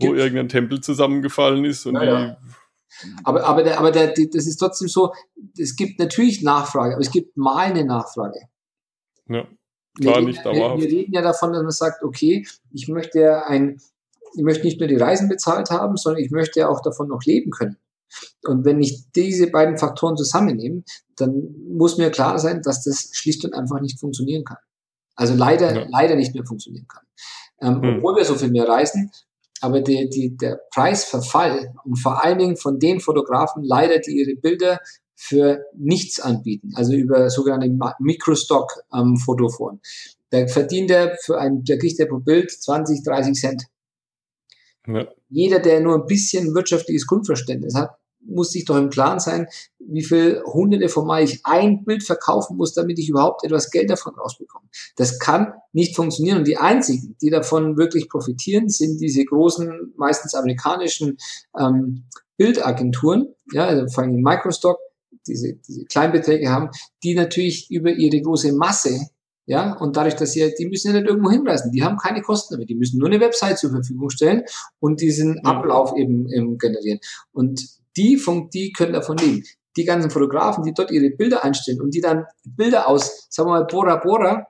wo 0.00 0.08
gibt. 0.08 0.18
irgendein 0.18 0.48
Tempel 0.48 0.80
zusammengefallen 0.80 1.66
ist. 1.66 1.84
Und 1.84 1.96
ja, 1.96 2.04
ja. 2.04 2.36
Aber, 3.24 3.44
aber, 3.44 3.62
der, 3.62 3.78
aber 3.78 3.90
der, 3.90 4.08
das 4.08 4.46
ist 4.46 4.56
trotzdem 4.56 4.88
so, 4.88 5.12
es 5.58 5.76
gibt 5.76 5.98
natürlich 5.98 6.42
Nachfrage, 6.42 6.94
aber 6.94 7.02
es 7.02 7.10
gibt 7.10 7.36
mal 7.36 7.58
eine 7.58 7.84
Nachfrage. 7.84 8.40
Ja, 9.28 9.46
klar, 10.00 10.20
wir 10.20 10.26
nicht 10.26 10.44
dauerhaft. 10.44 10.80
Wir, 10.80 10.90
wir 10.90 10.98
reden 10.98 11.12
ja 11.12 11.22
davon, 11.22 11.52
dass 11.52 11.62
man 11.62 11.70
sagt, 11.70 12.02
okay, 12.02 12.46
ich 12.70 12.88
möchte 12.88 13.46
ein 13.46 13.80
ich 14.34 14.42
möchte 14.42 14.64
nicht 14.64 14.80
nur 14.80 14.88
die 14.88 14.96
Reisen 14.96 15.28
bezahlt 15.28 15.70
haben, 15.70 15.96
sondern 15.96 16.22
ich 16.22 16.30
möchte 16.30 16.68
auch 16.68 16.80
davon 16.80 17.08
noch 17.08 17.22
leben 17.24 17.50
können. 17.50 17.76
Und 18.44 18.64
wenn 18.64 18.80
ich 18.80 19.10
diese 19.14 19.50
beiden 19.50 19.78
Faktoren 19.78 20.16
zusammennehme, 20.16 20.82
dann 21.16 21.54
muss 21.68 21.98
mir 21.98 22.10
klar 22.10 22.38
sein, 22.38 22.62
dass 22.62 22.84
das 22.84 23.10
schlicht 23.12 23.44
und 23.44 23.54
einfach 23.54 23.80
nicht 23.80 24.00
funktionieren 24.00 24.44
kann. 24.44 24.58
Also 25.14 25.34
leider, 25.34 25.74
ja. 25.74 25.86
leider 25.88 26.16
nicht 26.16 26.34
mehr 26.34 26.44
funktionieren 26.44 26.86
kann. 26.88 27.04
Ähm, 27.60 27.82
hm. 27.82 27.96
Obwohl 27.98 28.16
wir 28.16 28.24
so 28.24 28.34
viel 28.34 28.50
mehr 28.50 28.68
reisen, 28.68 29.10
aber 29.62 29.80
die, 29.80 30.10
die, 30.10 30.36
der 30.36 30.60
Preisverfall 30.74 31.72
und 31.84 31.96
vor 31.96 32.22
allen 32.22 32.38
Dingen 32.38 32.56
von 32.56 32.78
den 32.78 33.00
Fotografen 33.00 33.62
leider, 33.62 34.00
die 34.00 34.18
ihre 34.20 34.34
Bilder 34.34 34.80
für 35.14 35.64
nichts 35.76 36.18
anbieten, 36.18 36.72
also 36.74 36.94
über 36.94 37.30
sogenannte 37.30 37.70
Microstock-Fotoforen. 38.00 39.76
Ähm, 39.76 39.80
da 40.30 40.46
verdient 40.48 40.90
er 40.90 41.16
für 41.22 41.38
ein, 41.38 41.62
der 41.62 41.78
kriegt 41.78 42.00
er 42.00 42.06
pro 42.06 42.18
Bild 42.18 42.50
20, 42.50 43.04
30 43.04 43.34
Cent. 43.34 43.62
Ja. 44.86 45.06
Jeder, 45.28 45.60
der 45.60 45.80
nur 45.80 45.94
ein 45.94 46.06
bisschen 46.06 46.54
wirtschaftliches 46.54 47.06
Grundverständnis 47.06 47.76
hat, 47.76 47.90
muss 48.24 48.52
sich 48.52 48.64
doch 48.64 48.76
im 48.76 48.90
Klaren 48.90 49.20
sein, 49.20 49.46
wie 49.78 50.02
viel 50.02 50.42
hunderte 50.44 50.88
von 50.88 51.06
Mal 51.06 51.22
ich 51.22 51.40
ein 51.44 51.84
Bild 51.84 52.02
verkaufen 52.02 52.56
muss, 52.56 52.74
damit 52.74 52.98
ich 52.98 53.08
überhaupt 53.08 53.44
etwas 53.44 53.70
Geld 53.70 53.90
davon 53.90 54.14
rausbekomme. 54.14 54.66
Das 54.96 55.18
kann 55.18 55.52
nicht 55.72 55.96
funktionieren. 55.96 56.38
Und 56.38 56.46
die 56.46 56.56
einzigen, 56.56 57.16
die 57.20 57.30
davon 57.30 57.76
wirklich 57.76 58.08
profitieren, 58.08 58.68
sind 58.68 59.00
diese 59.00 59.24
großen, 59.24 59.92
meistens 59.96 60.34
amerikanischen 60.34 61.18
ähm, 61.58 62.04
Bildagenturen, 62.36 63.34
ja, 63.52 63.66
also 63.66 63.86
vor 63.92 64.04
allem 64.04 64.20
Microstock, 64.22 64.78
diese, 65.26 65.54
diese 65.54 65.84
Kleinbeträge 65.84 66.48
haben, 66.48 66.70
die 67.02 67.14
natürlich 67.14 67.70
über 67.70 67.90
ihre 67.90 68.20
große 68.20 68.52
Masse 68.52 69.08
ja, 69.44 69.76
und 69.76 69.96
dadurch, 69.96 70.14
dass 70.14 70.32
sie, 70.32 70.54
die 70.56 70.66
müssen 70.66 70.92
ja 70.92 71.00
nicht 71.00 71.08
irgendwo 71.08 71.30
hinreisen, 71.30 71.72
die 71.72 71.82
haben 71.82 71.96
keine 71.96 72.22
Kosten 72.22 72.54
damit, 72.54 72.70
die 72.70 72.76
müssen 72.76 72.98
nur 72.98 73.08
eine 73.08 73.20
Website 73.20 73.58
zur 73.58 73.70
Verfügung 73.70 74.08
stellen 74.10 74.44
und 74.78 75.00
diesen. 75.00 75.44
Ablauf 75.44 75.96
eben, 75.96 76.28
eben 76.28 76.58
generieren. 76.58 77.00
Und 77.32 77.81
die, 77.96 78.16
von, 78.16 78.50
die 78.50 78.72
können 78.72 78.92
davon 78.92 79.18
leben. 79.18 79.44
Die 79.76 79.84
ganzen 79.84 80.10
Fotografen, 80.10 80.64
die 80.64 80.74
dort 80.74 80.90
ihre 80.90 81.10
Bilder 81.10 81.44
einstellen 81.44 81.80
und 81.80 81.94
die 81.94 82.00
dann 82.00 82.26
Bilder 82.44 82.88
aus, 82.88 83.26
sagen 83.30 83.48
wir 83.48 83.60
mal, 83.60 83.66
Bora 83.66 83.96
Bora 83.96 84.46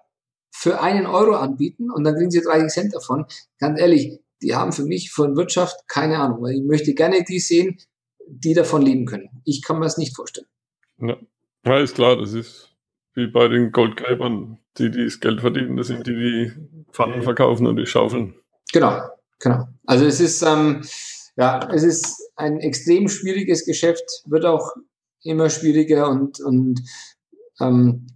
für 0.50 0.80
einen 0.80 1.06
Euro 1.06 1.36
anbieten 1.36 1.90
und 1.90 2.04
dann 2.04 2.14
kriegen 2.14 2.30
sie 2.30 2.42
30 2.42 2.68
Cent 2.68 2.94
davon. 2.94 3.26
Ganz 3.58 3.80
ehrlich, 3.80 4.20
die 4.42 4.54
haben 4.54 4.72
für 4.72 4.84
mich 4.84 5.12
von 5.12 5.36
Wirtschaft 5.36 5.88
keine 5.88 6.18
Ahnung, 6.18 6.42
weil 6.42 6.54
ich 6.54 6.62
möchte 6.62 6.94
gerne 6.94 7.24
die 7.24 7.38
sehen, 7.38 7.78
die 8.26 8.54
davon 8.54 8.82
leben 8.82 9.06
können. 9.06 9.30
Ich 9.44 9.62
kann 9.62 9.78
mir 9.78 9.84
das 9.84 9.98
nicht 9.98 10.14
vorstellen. 10.14 10.46
Ja, 10.98 11.16
ja 11.64 11.78
ist 11.78 11.94
klar, 11.94 12.16
das 12.16 12.32
ist 12.32 12.72
wie 13.14 13.26
bei 13.26 13.48
den 13.48 13.72
Goldgräbern, 13.72 14.58
die, 14.78 14.90
die 14.90 15.04
das 15.04 15.20
Geld 15.20 15.40
verdienen, 15.40 15.76
das 15.76 15.88
sind 15.88 16.06
die, 16.06 16.14
die 16.14 16.52
Pfannen 16.92 17.22
verkaufen 17.22 17.66
und 17.66 17.76
die 17.76 17.86
Schaufeln. 17.86 18.34
Genau, 18.72 19.02
genau. 19.38 19.68
Also 19.86 20.06
es 20.06 20.20
ist, 20.20 20.42
ähm, 20.42 20.82
ja, 21.36 21.68
es 21.72 21.82
ist 21.82 22.21
ein 22.36 22.58
extrem 22.60 23.08
schwieriges 23.08 23.64
Geschäft, 23.64 24.04
wird 24.26 24.44
auch 24.44 24.72
immer 25.22 25.50
schwieriger 25.50 26.08
und, 26.08 26.40
und 26.40 26.82
ähm, 27.60 28.06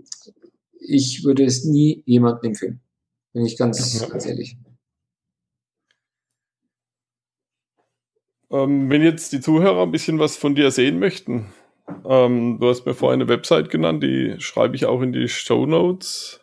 ich 0.80 1.24
würde 1.24 1.44
es 1.44 1.64
nie 1.64 2.02
jemandem 2.06 2.50
empfehlen. 2.50 2.80
Bin 3.32 3.44
ich 3.44 3.56
ganz, 3.56 4.00
ja. 4.00 4.08
ganz 4.08 4.26
ehrlich. 4.26 4.56
Ähm, 8.50 8.88
wenn 8.90 9.02
jetzt 9.02 9.32
die 9.32 9.40
Zuhörer 9.40 9.82
ein 9.82 9.90
bisschen 9.90 10.18
was 10.18 10.36
von 10.36 10.54
dir 10.54 10.70
sehen 10.70 10.98
möchten, 10.98 11.52
ähm, 12.04 12.58
du 12.60 12.68
hast 12.68 12.86
mir 12.86 12.94
vorhin 12.94 13.20
eine 13.20 13.28
Website 13.28 13.70
genannt, 13.70 14.02
die 14.02 14.36
schreibe 14.38 14.76
ich 14.76 14.86
auch 14.86 15.02
in 15.02 15.12
die 15.12 15.28
Show 15.28 15.66
Notes. 15.66 16.40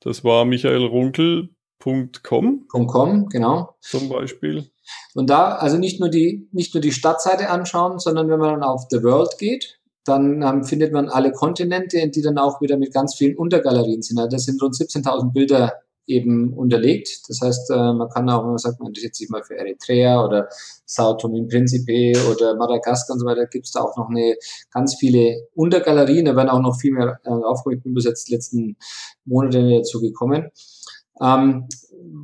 Das 0.00 0.24
war 0.24 0.44
michaelrunkel.com. 0.44 1.59
.com, 1.82 3.28
genau. 3.28 3.76
Zum 3.80 4.08
Beispiel. 4.08 4.70
Und 5.14 5.30
da, 5.30 5.56
also 5.56 5.78
nicht 5.78 6.00
nur 6.00 6.08
die, 6.08 6.48
nicht 6.52 6.74
nur 6.74 6.80
die 6.80 6.92
Stadtseite 6.92 7.50
anschauen, 7.50 7.98
sondern 7.98 8.28
wenn 8.28 8.38
man 8.38 8.60
dann 8.60 8.62
auf 8.62 8.86
The 8.90 9.02
World 9.02 9.38
geht, 9.38 9.80
dann 10.04 10.42
ähm, 10.42 10.64
findet 10.64 10.92
man 10.92 11.08
alle 11.08 11.32
Kontinente, 11.32 12.08
die 12.08 12.22
dann 12.22 12.38
auch 12.38 12.60
wieder 12.60 12.76
mit 12.76 12.92
ganz 12.92 13.14
vielen 13.14 13.36
Untergalerien 13.36 14.02
sind. 14.02 14.18
Also 14.18 14.36
das 14.36 14.44
sind 14.44 14.62
rund 14.62 14.74
17.000 14.74 15.32
Bilder 15.32 15.74
eben 16.06 16.52
unterlegt. 16.54 17.28
Das 17.28 17.40
heißt, 17.40 17.70
äh, 17.70 17.92
man 17.92 18.08
kann 18.08 18.28
auch, 18.28 18.42
wenn 18.42 18.50
man 18.50 18.58
sagt, 18.58 18.80
man 18.80 18.88
interessiert 18.88 19.14
sich 19.14 19.28
mal 19.28 19.44
für 19.44 19.56
Eritrea 19.56 20.24
oder 20.24 20.48
Sao 20.84 21.14
Tome 21.14 21.38
und 21.38 21.48
Principe 21.48 22.12
oder 22.30 22.56
Madagaskar 22.56 23.14
und 23.14 23.20
so 23.20 23.26
weiter, 23.26 23.46
gibt 23.46 23.66
es 23.66 23.72
da 23.72 23.80
auch 23.80 23.96
noch 23.96 24.08
eine 24.08 24.36
ganz 24.72 24.96
viele 24.96 25.48
Untergalerien. 25.54 26.24
Da 26.24 26.34
werden 26.34 26.48
auch 26.48 26.60
noch 26.60 26.80
viel 26.80 26.92
mehr 26.92 27.20
äh, 27.24 27.28
aufgehoben. 27.28 27.78
Ich 27.78 27.84
bin 27.84 27.94
bis 27.94 28.04
jetzt 28.04 28.28
die 28.28 28.34
letzten 28.34 28.76
Monate 29.24 29.78
dazu 29.78 30.00
gekommen. 30.00 30.50
Ähm, 31.20 31.68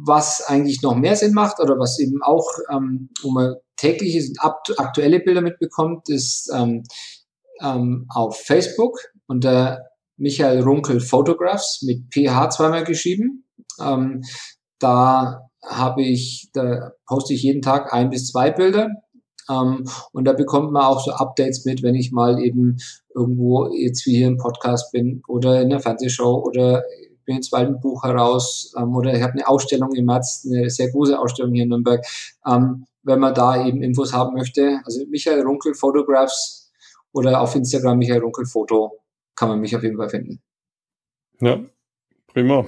was 0.05 0.43
eigentlich 0.47 0.83
noch 0.83 0.95
mehr 0.95 1.17
Sinn 1.17 1.33
macht 1.33 1.61
oder 1.61 1.79
was 1.79 1.99
eben 1.99 2.23
auch, 2.23 2.47
ähm, 2.71 3.11
wo 3.23 3.31
man 3.31 3.57
tägliche 3.77 4.33
aktuelle 4.41 5.21
Bilder 5.21 5.43
mitbekommt, 5.43 6.09
ist 6.09 6.51
ähm, 6.55 6.85
ähm, 7.63 8.07
auf 8.15 8.39
Facebook 8.41 8.99
unter 9.27 9.83
Michael 10.17 10.63
Runkel 10.63 11.01
Photographs 11.01 11.83
mit 11.83 12.05
PH 12.13 12.51
zweimal 12.51 12.85
geschrieben. 12.85 13.45
Ähm, 13.81 14.23
da 14.79 15.49
habe 15.63 16.03
ich, 16.03 16.49
da 16.53 16.93
poste 17.07 17.35
ich 17.35 17.43
jeden 17.43 17.63
Tag 17.63 17.93
ein 17.93 18.11
bis 18.11 18.29
zwei 18.29 18.51
Bilder. 18.51 18.91
Ähm, 19.51 19.85
und 20.13 20.25
da 20.25 20.33
bekommt 20.33 20.73
man 20.73 20.85
auch 20.85 21.05
so 21.05 21.13
Updates 21.13 21.65
mit, 21.65 21.83
wenn 21.83 21.95
ich 21.95 22.13
mal 22.13 22.43
eben 22.43 22.79
irgendwo 23.15 23.73
jetzt 23.73 24.07
wie 24.07 24.17
hier 24.17 24.29
im 24.29 24.39
Podcast 24.39 24.93
bin 24.93 25.23
oder 25.29 25.61
in 25.61 25.71
der 25.71 25.81
Fernsehshow 25.81 26.43
oder 26.45 26.83
bin 27.27 27.37
jetzt 27.37 27.51
bald 27.51 27.69
ein 27.69 27.81
Buch 27.81 28.03
heraus 28.05 28.73
ähm, 28.79 28.95
oder 28.95 29.13
ich 29.13 29.23
habe 29.23 29.35
eine 29.35 29.47
Ausstellung 29.47 29.93
im 29.95 30.07
März, 30.07 30.47
eine 30.49 30.71
sehr 30.71 30.91
große 30.91 31.19
Ausstellung 31.19 31.53
hier 31.53 31.65
in 31.65 31.69
Nürnberg. 31.69 32.05
Ähm, 32.47 32.87
wenn 33.03 33.21
man 33.21 33.35
da 33.35 33.65
eben 33.65 33.83
Infos 33.83 34.13
haben 34.13 34.35
möchte, 34.35 34.81
also 34.85 35.05
Michael 35.09 35.43
Runkel 35.43 35.75
Photographs 35.75 36.73
oder 37.13 37.41
auf 37.41 37.55
Instagram 37.55 37.99
Michael 37.99 38.21
Runkel 38.21 38.47
Foto, 38.47 39.01
kann 39.37 39.49
man 39.49 39.61
mich 39.61 39.77
auf 39.77 39.83
jeden 39.83 39.97
Fall 39.97 40.09
finden. 40.09 40.41
Ja, 41.41 41.61
prima. 42.29 42.65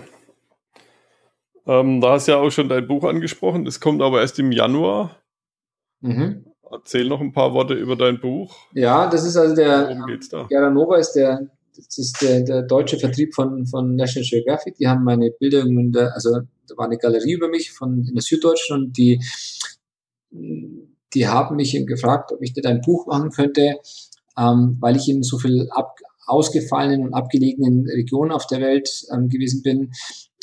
Ähm, 1.66 2.00
da 2.00 2.12
hast 2.12 2.28
du 2.28 2.32
ja 2.32 2.38
auch 2.38 2.50
schon 2.50 2.68
dein 2.68 2.86
Buch 2.86 3.04
angesprochen. 3.04 3.64
Das 3.64 3.80
kommt 3.80 4.02
aber 4.02 4.20
erst 4.20 4.38
im 4.38 4.52
Januar. 4.52 5.16
Mhm. 6.00 6.46
Erzähl 6.70 7.08
noch 7.08 7.20
ein 7.20 7.32
paar 7.32 7.52
Worte 7.54 7.74
über 7.74 7.96
dein 7.96 8.20
Buch. 8.20 8.56
Ja, 8.72 9.08
das 9.08 9.24
ist 9.24 9.36
also 9.36 9.54
der. 9.54 9.88
Worum 9.88 10.06
geht's 10.06 10.28
da? 10.28 10.44
Geranova 10.44 10.96
ist 10.96 11.12
der, 11.12 11.48
das 11.84 11.98
ist 11.98 12.22
der, 12.22 12.42
der 12.42 12.62
deutsche 12.62 12.98
Vertrieb 12.98 13.34
von, 13.34 13.66
von 13.66 13.94
National 13.94 14.28
Geographic. 14.28 14.76
Die 14.76 14.88
haben 14.88 15.04
meine 15.04 15.30
Bilder, 15.30 15.64
der, 15.64 16.14
also 16.14 16.40
da 16.66 16.76
war 16.76 16.86
eine 16.86 16.98
Galerie 16.98 17.32
über 17.32 17.48
mich 17.48 17.70
von 17.70 18.04
in 18.04 18.14
der 18.14 18.22
Süddeutschen 18.22 18.76
und 18.76 18.98
die, 18.98 19.22
die 20.30 21.28
haben 21.28 21.56
mich 21.56 21.74
eben 21.74 21.86
gefragt, 21.86 22.32
ob 22.32 22.42
ich 22.42 22.54
nicht 22.54 22.66
ein 22.66 22.80
Buch 22.80 23.06
machen 23.06 23.30
könnte, 23.30 23.76
ähm, 24.36 24.76
weil 24.80 24.96
ich 24.96 25.08
eben 25.08 25.22
so 25.22 25.38
viel 25.38 25.68
ab, 25.70 25.98
ausgefallenen 26.26 27.06
und 27.06 27.14
abgelegenen 27.14 27.86
Regionen 27.88 28.32
auf 28.32 28.46
der 28.46 28.60
Welt 28.60 29.06
ähm, 29.12 29.28
gewesen 29.28 29.62
bin. 29.62 29.92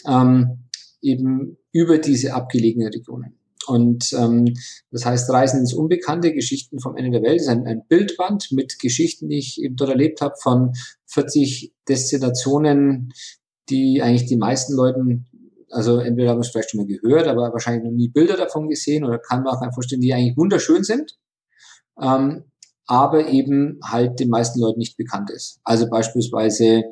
Ähm, 0.07 0.65
eben 1.01 1.57
über 1.71 1.99
diese 1.99 2.33
abgelegenen 2.33 2.87
Regionen. 2.87 3.37
Und 3.67 4.13
ähm, 4.13 4.53
das 4.91 5.05
heißt, 5.05 5.29
Reisen 5.29 5.61
ins 5.61 5.73
Unbekannte, 5.73 6.33
Geschichten 6.33 6.79
vom 6.79 6.95
Ende 6.95 7.19
der 7.19 7.29
Welt, 7.29 7.41
ist 7.41 7.47
ein, 7.47 7.65
ein 7.67 7.83
Bildband 7.87 8.51
mit 8.51 8.79
Geschichten, 8.79 9.29
die 9.29 9.39
ich 9.39 9.61
eben 9.61 9.75
dort 9.75 9.91
erlebt 9.91 10.21
habe, 10.21 10.35
von 10.41 10.73
40 11.07 11.73
Destinationen, 11.87 13.13
die 13.69 14.01
eigentlich 14.01 14.27
die 14.27 14.37
meisten 14.37 14.75
Leuten, 14.75 15.25
also 15.69 15.99
entweder 15.99 16.31
haben 16.31 16.39
es 16.39 16.49
vielleicht 16.49 16.71
schon 16.71 16.81
mal 16.81 16.87
gehört, 16.87 17.27
aber 17.27 17.51
wahrscheinlich 17.51 17.83
noch 17.83 17.91
nie 17.91 18.09
Bilder 18.09 18.37
davon 18.37 18.69
gesehen 18.69 19.03
oder 19.03 19.19
kann 19.19 19.43
man 19.43 19.53
auch 19.53 19.61
einfach 19.61 19.75
vorstellen, 19.75 20.01
die 20.01 20.13
eigentlich 20.13 20.37
wunderschön 20.37 20.83
sind, 20.83 21.17
ähm, 22.01 22.43
aber 22.87 23.27
eben 23.29 23.79
halt 23.83 24.19
den 24.19 24.29
meisten 24.29 24.59
Leuten 24.59 24.79
nicht 24.79 24.97
bekannt 24.97 25.31
ist. 25.31 25.59
Also 25.63 25.89
beispielsweise 25.89 26.83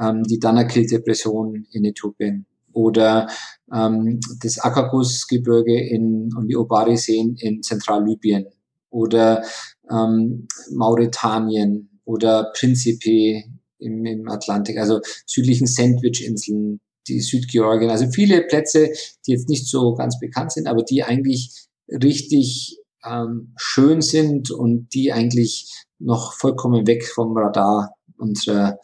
ähm, 0.00 0.22
die 0.24 0.38
Danakil-Depression 0.38 1.66
in 1.70 1.84
Äthiopien 1.84 2.46
oder 2.74 3.28
ähm, 3.72 4.20
das 4.40 4.58
Akakus-Gebirge 4.58 5.78
in, 5.88 6.30
und 6.36 6.48
die 6.48 6.56
Obari-Seen 6.56 7.36
in 7.38 7.62
Zentrallibyen 7.62 8.46
oder 8.90 9.42
ähm, 9.90 10.46
Mauretanien 10.70 12.00
oder 12.04 12.52
Principe 12.54 13.42
im, 13.78 14.04
im 14.04 14.28
Atlantik, 14.28 14.78
also 14.78 15.00
südlichen 15.26 15.66
Sandwich-Inseln, 15.66 16.80
die 17.08 17.20
Südgeorgien, 17.20 17.90
also 17.90 18.06
viele 18.10 18.42
Plätze, 18.42 18.90
die 19.26 19.32
jetzt 19.32 19.48
nicht 19.48 19.68
so 19.68 19.94
ganz 19.94 20.18
bekannt 20.18 20.52
sind, 20.52 20.66
aber 20.66 20.82
die 20.82 21.02
eigentlich 21.02 21.66
richtig 21.88 22.78
ähm, 23.04 23.52
schön 23.56 24.00
sind 24.00 24.50
und 24.50 24.88
die 24.94 25.12
eigentlich 25.12 25.84
noch 25.98 26.32
vollkommen 26.32 26.86
weg 26.86 27.06
vom 27.06 27.36
Radar 27.36 27.94
unserer, 28.16 28.78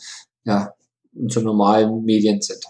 ja, 0.44 0.74
unserer 1.14 1.44
normalen 1.44 2.04
Medien 2.04 2.40
sind. 2.42 2.62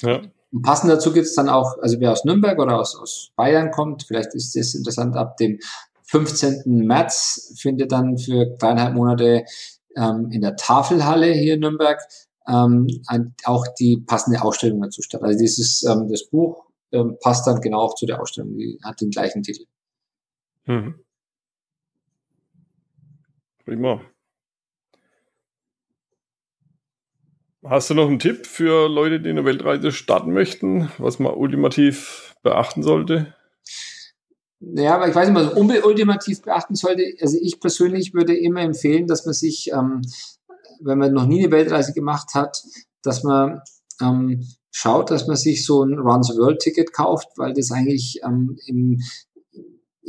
Ja. 0.00 0.22
Und 0.50 0.62
passend 0.62 0.90
dazu 0.90 1.12
gibt 1.12 1.26
es 1.26 1.34
dann 1.34 1.48
auch, 1.48 1.78
also 1.80 2.00
wer 2.00 2.12
aus 2.12 2.24
Nürnberg 2.24 2.58
oder 2.58 2.78
aus, 2.78 2.96
aus 2.96 3.30
Bayern 3.36 3.70
kommt, 3.70 4.04
vielleicht 4.04 4.34
ist 4.34 4.56
das 4.56 4.74
interessant, 4.74 5.16
ab 5.16 5.36
dem 5.36 5.58
15. 6.04 6.62
März 6.86 7.54
findet 7.58 7.92
dann 7.92 8.16
für 8.16 8.46
dreieinhalb 8.58 8.94
Monate 8.94 9.44
ähm, 9.94 10.30
in 10.30 10.40
der 10.40 10.56
Tafelhalle 10.56 11.32
hier 11.32 11.54
in 11.54 11.60
Nürnberg 11.60 12.00
ähm, 12.46 12.86
auch 13.44 13.66
die 13.78 13.98
passende 13.98 14.40
Ausstellung 14.42 14.80
dazu 14.80 15.02
statt. 15.02 15.22
Also 15.22 15.38
dieses 15.38 15.82
ähm, 15.84 16.08
das 16.08 16.28
Buch 16.30 16.64
ähm, 16.92 17.18
passt 17.20 17.46
dann 17.46 17.60
genau 17.60 17.80
auch 17.80 17.94
zu 17.94 18.06
der 18.06 18.20
Ausstellung, 18.20 18.56
die 18.56 18.78
hat 18.82 19.00
den 19.00 19.10
gleichen 19.10 19.42
Titel. 19.42 19.64
Mhm. 20.64 20.94
Prima. 23.64 24.00
Hast 27.70 27.90
du 27.90 27.94
noch 27.94 28.08
einen 28.08 28.18
Tipp 28.18 28.46
für 28.46 28.88
Leute, 28.88 29.20
die 29.20 29.28
eine 29.28 29.44
Weltreise 29.44 29.92
starten 29.92 30.32
möchten, 30.32 30.90
was 30.96 31.18
man 31.18 31.34
ultimativ 31.34 32.34
beachten 32.42 32.82
sollte? 32.82 33.34
Ja, 34.60 34.94
aber 34.94 35.06
ich 35.06 35.14
weiß 35.14 35.28
nicht, 35.28 35.36
was 35.36 35.54
man 35.54 35.82
ultimativ 35.82 36.40
beachten 36.40 36.74
sollte. 36.74 37.02
Also 37.20 37.36
ich 37.38 37.60
persönlich 37.60 38.14
würde 38.14 38.34
immer 38.34 38.62
empfehlen, 38.62 39.06
dass 39.06 39.26
man 39.26 39.34
sich, 39.34 39.70
ähm, 39.70 40.00
wenn 40.80 40.96
man 40.96 41.12
noch 41.12 41.26
nie 41.26 41.40
eine 41.40 41.52
Weltreise 41.52 41.92
gemacht 41.92 42.30
hat, 42.32 42.62
dass 43.02 43.22
man 43.22 43.60
ähm, 44.00 44.48
schaut, 44.70 45.10
dass 45.10 45.26
man 45.26 45.36
sich 45.36 45.66
so 45.66 45.82
ein 45.82 45.98
Run 45.98 46.22
the 46.22 46.38
World 46.38 46.60
Ticket 46.60 46.94
kauft, 46.94 47.28
weil 47.36 47.52
das 47.52 47.70
eigentlich 47.70 48.20
ähm, 48.24 48.56
im, 48.66 48.98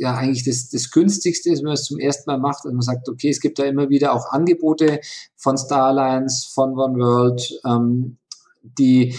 ja 0.00 0.14
eigentlich 0.14 0.44
das, 0.44 0.70
das 0.70 0.90
günstigste 0.90 1.50
ist, 1.50 1.58
wenn 1.58 1.66
man 1.66 1.74
es 1.74 1.84
zum 1.84 1.98
ersten 1.98 2.30
Mal 2.30 2.38
macht, 2.38 2.64
dass 2.64 2.72
man 2.72 2.80
sagt, 2.80 3.08
okay, 3.08 3.28
es 3.28 3.40
gibt 3.40 3.58
da 3.58 3.64
immer 3.64 3.90
wieder 3.90 4.14
auch 4.14 4.32
Angebote 4.32 5.00
von 5.36 5.58
Star 5.58 5.88
Alliance, 5.88 6.48
von 6.54 6.70
One 6.70 6.98
World, 6.98 7.60
ähm, 7.66 8.16
die, 8.62 9.14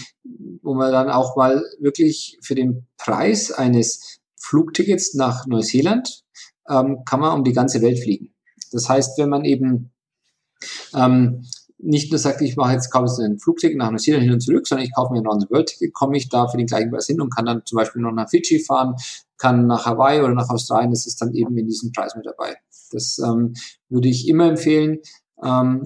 wo 0.60 0.74
man 0.74 0.90
dann 0.90 1.08
auch 1.08 1.36
mal 1.36 1.64
wirklich 1.78 2.38
für 2.42 2.56
den 2.56 2.86
Preis 2.98 3.52
eines 3.52 4.18
Flugtickets 4.36 5.14
nach 5.14 5.46
Neuseeland 5.46 6.24
ähm, 6.68 7.04
kann 7.04 7.20
man 7.20 7.38
um 7.38 7.44
die 7.44 7.52
ganze 7.52 7.80
Welt 7.80 8.00
fliegen. 8.00 8.34
Das 8.72 8.88
heißt, 8.88 9.18
wenn 9.18 9.28
man 9.28 9.44
eben 9.44 9.92
ähm, 10.94 11.44
nicht 11.78 12.10
nur 12.10 12.18
sagt, 12.18 12.40
ich 12.40 12.56
mache 12.56 12.72
jetzt 12.72 12.90
kaufe 12.90 13.06
jetzt 13.06 13.20
ein 13.20 13.38
Flugticket 13.38 13.78
nach 13.78 13.92
Neuseeland 13.92 14.24
hin 14.24 14.32
und 14.32 14.40
zurück, 14.40 14.66
sondern 14.66 14.86
ich 14.86 14.94
kaufe 14.94 15.12
mir 15.12 15.20
ein 15.20 15.26
Round 15.26 15.42
the 15.42 15.50
World 15.50 15.68
Ticket, 15.68 15.92
komme 15.92 16.16
ich 16.16 16.28
da 16.28 16.48
für 16.48 16.56
den 16.56 16.66
gleichen 16.66 16.90
Preis 16.90 17.06
hin 17.06 17.20
und 17.20 17.30
kann 17.34 17.46
dann 17.46 17.62
zum 17.64 17.76
Beispiel 17.76 18.02
noch 18.02 18.12
nach 18.12 18.28
Fidschi 18.28 18.58
fahren, 18.58 18.96
kann 19.42 19.66
nach 19.66 19.86
Hawaii 19.86 20.20
oder 20.20 20.34
nach 20.34 20.48
Australien, 20.48 20.92
das 20.92 21.06
ist 21.06 21.20
dann 21.20 21.34
eben 21.34 21.58
in 21.58 21.66
diesem 21.66 21.90
Preis 21.90 22.14
mit 22.14 22.24
dabei. 22.24 22.54
Das 22.92 23.18
ähm, 23.18 23.54
würde 23.88 24.08
ich 24.08 24.28
immer 24.28 24.48
empfehlen, 24.48 24.98
ähm, 25.42 25.82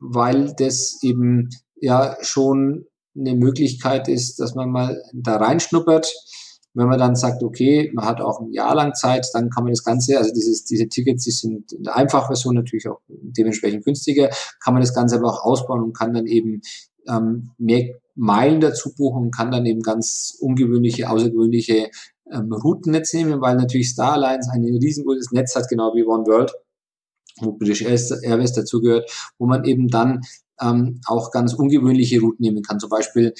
weil 0.00 0.52
das 0.58 0.98
eben 1.02 1.48
ja 1.80 2.16
schon 2.22 2.86
eine 3.16 3.36
Möglichkeit 3.36 4.08
ist, 4.08 4.40
dass 4.40 4.56
man 4.56 4.70
mal 4.70 5.00
da 5.12 5.36
reinschnuppert 5.36 6.12
wenn 6.74 6.86
man 6.86 6.98
dann 6.98 7.16
sagt, 7.16 7.42
okay, 7.42 7.90
man 7.92 8.04
hat 8.04 8.20
auch 8.20 8.40
ein 8.40 8.52
Jahr 8.52 8.74
lang 8.74 8.94
Zeit, 8.94 9.26
dann 9.32 9.50
kann 9.50 9.64
man 9.64 9.72
das 9.72 9.82
Ganze, 9.82 10.16
also 10.16 10.32
dieses, 10.32 10.64
diese 10.64 10.86
Tickets, 10.86 11.24
die 11.24 11.32
sind 11.32 11.72
in 11.72 11.82
der 11.82 11.96
Einfachversion 11.96 12.54
natürlich 12.54 12.88
auch 12.88 13.00
dementsprechend 13.08 13.84
günstiger, 13.84 14.30
kann 14.62 14.74
man 14.74 14.82
das 14.82 14.94
Ganze 14.94 15.16
aber 15.16 15.26
auch 15.26 15.42
ausbauen 15.42 15.82
und 15.82 15.96
kann 15.96 16.14
dann 16.14 16.26
eben 16.26 16.60
ähm, 17.08 17.50
mehr 17.58 17.96
Meilen 18.14 18.60
dazu 18.60 18.94
buchen 18.94 19.24
und 19.24 19.34
kann 19.34 19.50
dann 19.50 19.66
eben 19.66 19.80
ganz 19.80 20.36
ungewöhnliche, 20.40 21.10
außergewöhnliche 21.10 21.90
ähm, 22.32 22.52
Routennetze 22.52 23.16
nehmen, 23.16 23.40
weil 23.40 23.56
natürlich 23.56 23.90
Star 23.90 24.14
Alliance 24.14 24.50
ein 24.52 24.64
riesengroßes 24.64 25.32
Netz 25.32 25.54
hat, 25.54 25.68
genau 25.68 25.94
wie 25.94 26.04
One 26.04 26.26
World, 26.26 26.52
wo 27.40 27.52
British 27.52 27.82
Airways 27.82 28.52
dazugehört, 28.52 29.10
wo 29.38 29.46
man 29.46 29.64
eben 29.64 29.88
dann 29.88 30.20
ähm, 30.60 31.00
auch 31.06 31.30
ganz 31.30 31.54
ungewöhnliche 31.54 32.20
Routen 32.20 32.42
nehmen 32.42 32.62
kann. 32.62 32.80
Zum 32.80 32.90
Beispiel 32.90 33.34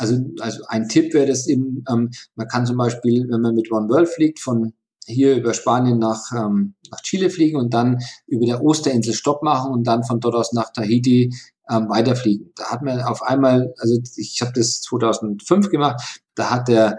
also, 0.00 0.16
also 0.40 0.64
ein 0.68 0.88
Tipp 0.88 1.12
wäre 1.12 1.26
das 1.26 1.46
eben, 1.46 1.84
ähm, 1.90 2.10
man 2.34 2.48
kann 2.48 2.66
zum 2.66 2.78
Beispiel, 2.78 3.28
wenn 3.28 3.42
man 3.42 3.54
mit 3.54 3.70
One 3.70 3.88
World 3.88 4.08
fliegt, 4.08 4.40
von 4.40 4.72
hier 5.06 5.36
über 5.36 5.54
Spanien 5.54 5.98
nach, 5.98 6.32
ähm, 6.32 6.74
nach 6.90 7.00
Chile 7.02 7.30
fliegen 7.30 7.58
und 7.58 7.74
dann 7.74 7.98
über 8.26 8.46
der 8.46 8.64
Osterinsel 8.64 9.12
Stopp 9.12 9.42
machen 9.42 9.72
und 9.72 9.86
dann 9.86 10.04
von 10.04 10.20
dort 10.20 10.34
aus 10.34 10.52
nach 10.52 10.72
Tahiti 10.72 11.34
ähm, 11.68 11.88
weiterfliegen. 11.88 12.52
Da 12.56 12.70
hat 12.70 12.82
man 12.82 13.00
auf 13.00 13.22
einmal, 13.22 13.74
also 13.78 13.98
ich 14.16 14.40
habe 14.40 14.52
das 14.54 14.80
2005 14.82 15.68
gemacht, 15.68 16.22
da 16.34 16.50
hat 16.50 16.68
der, 16.68 16.98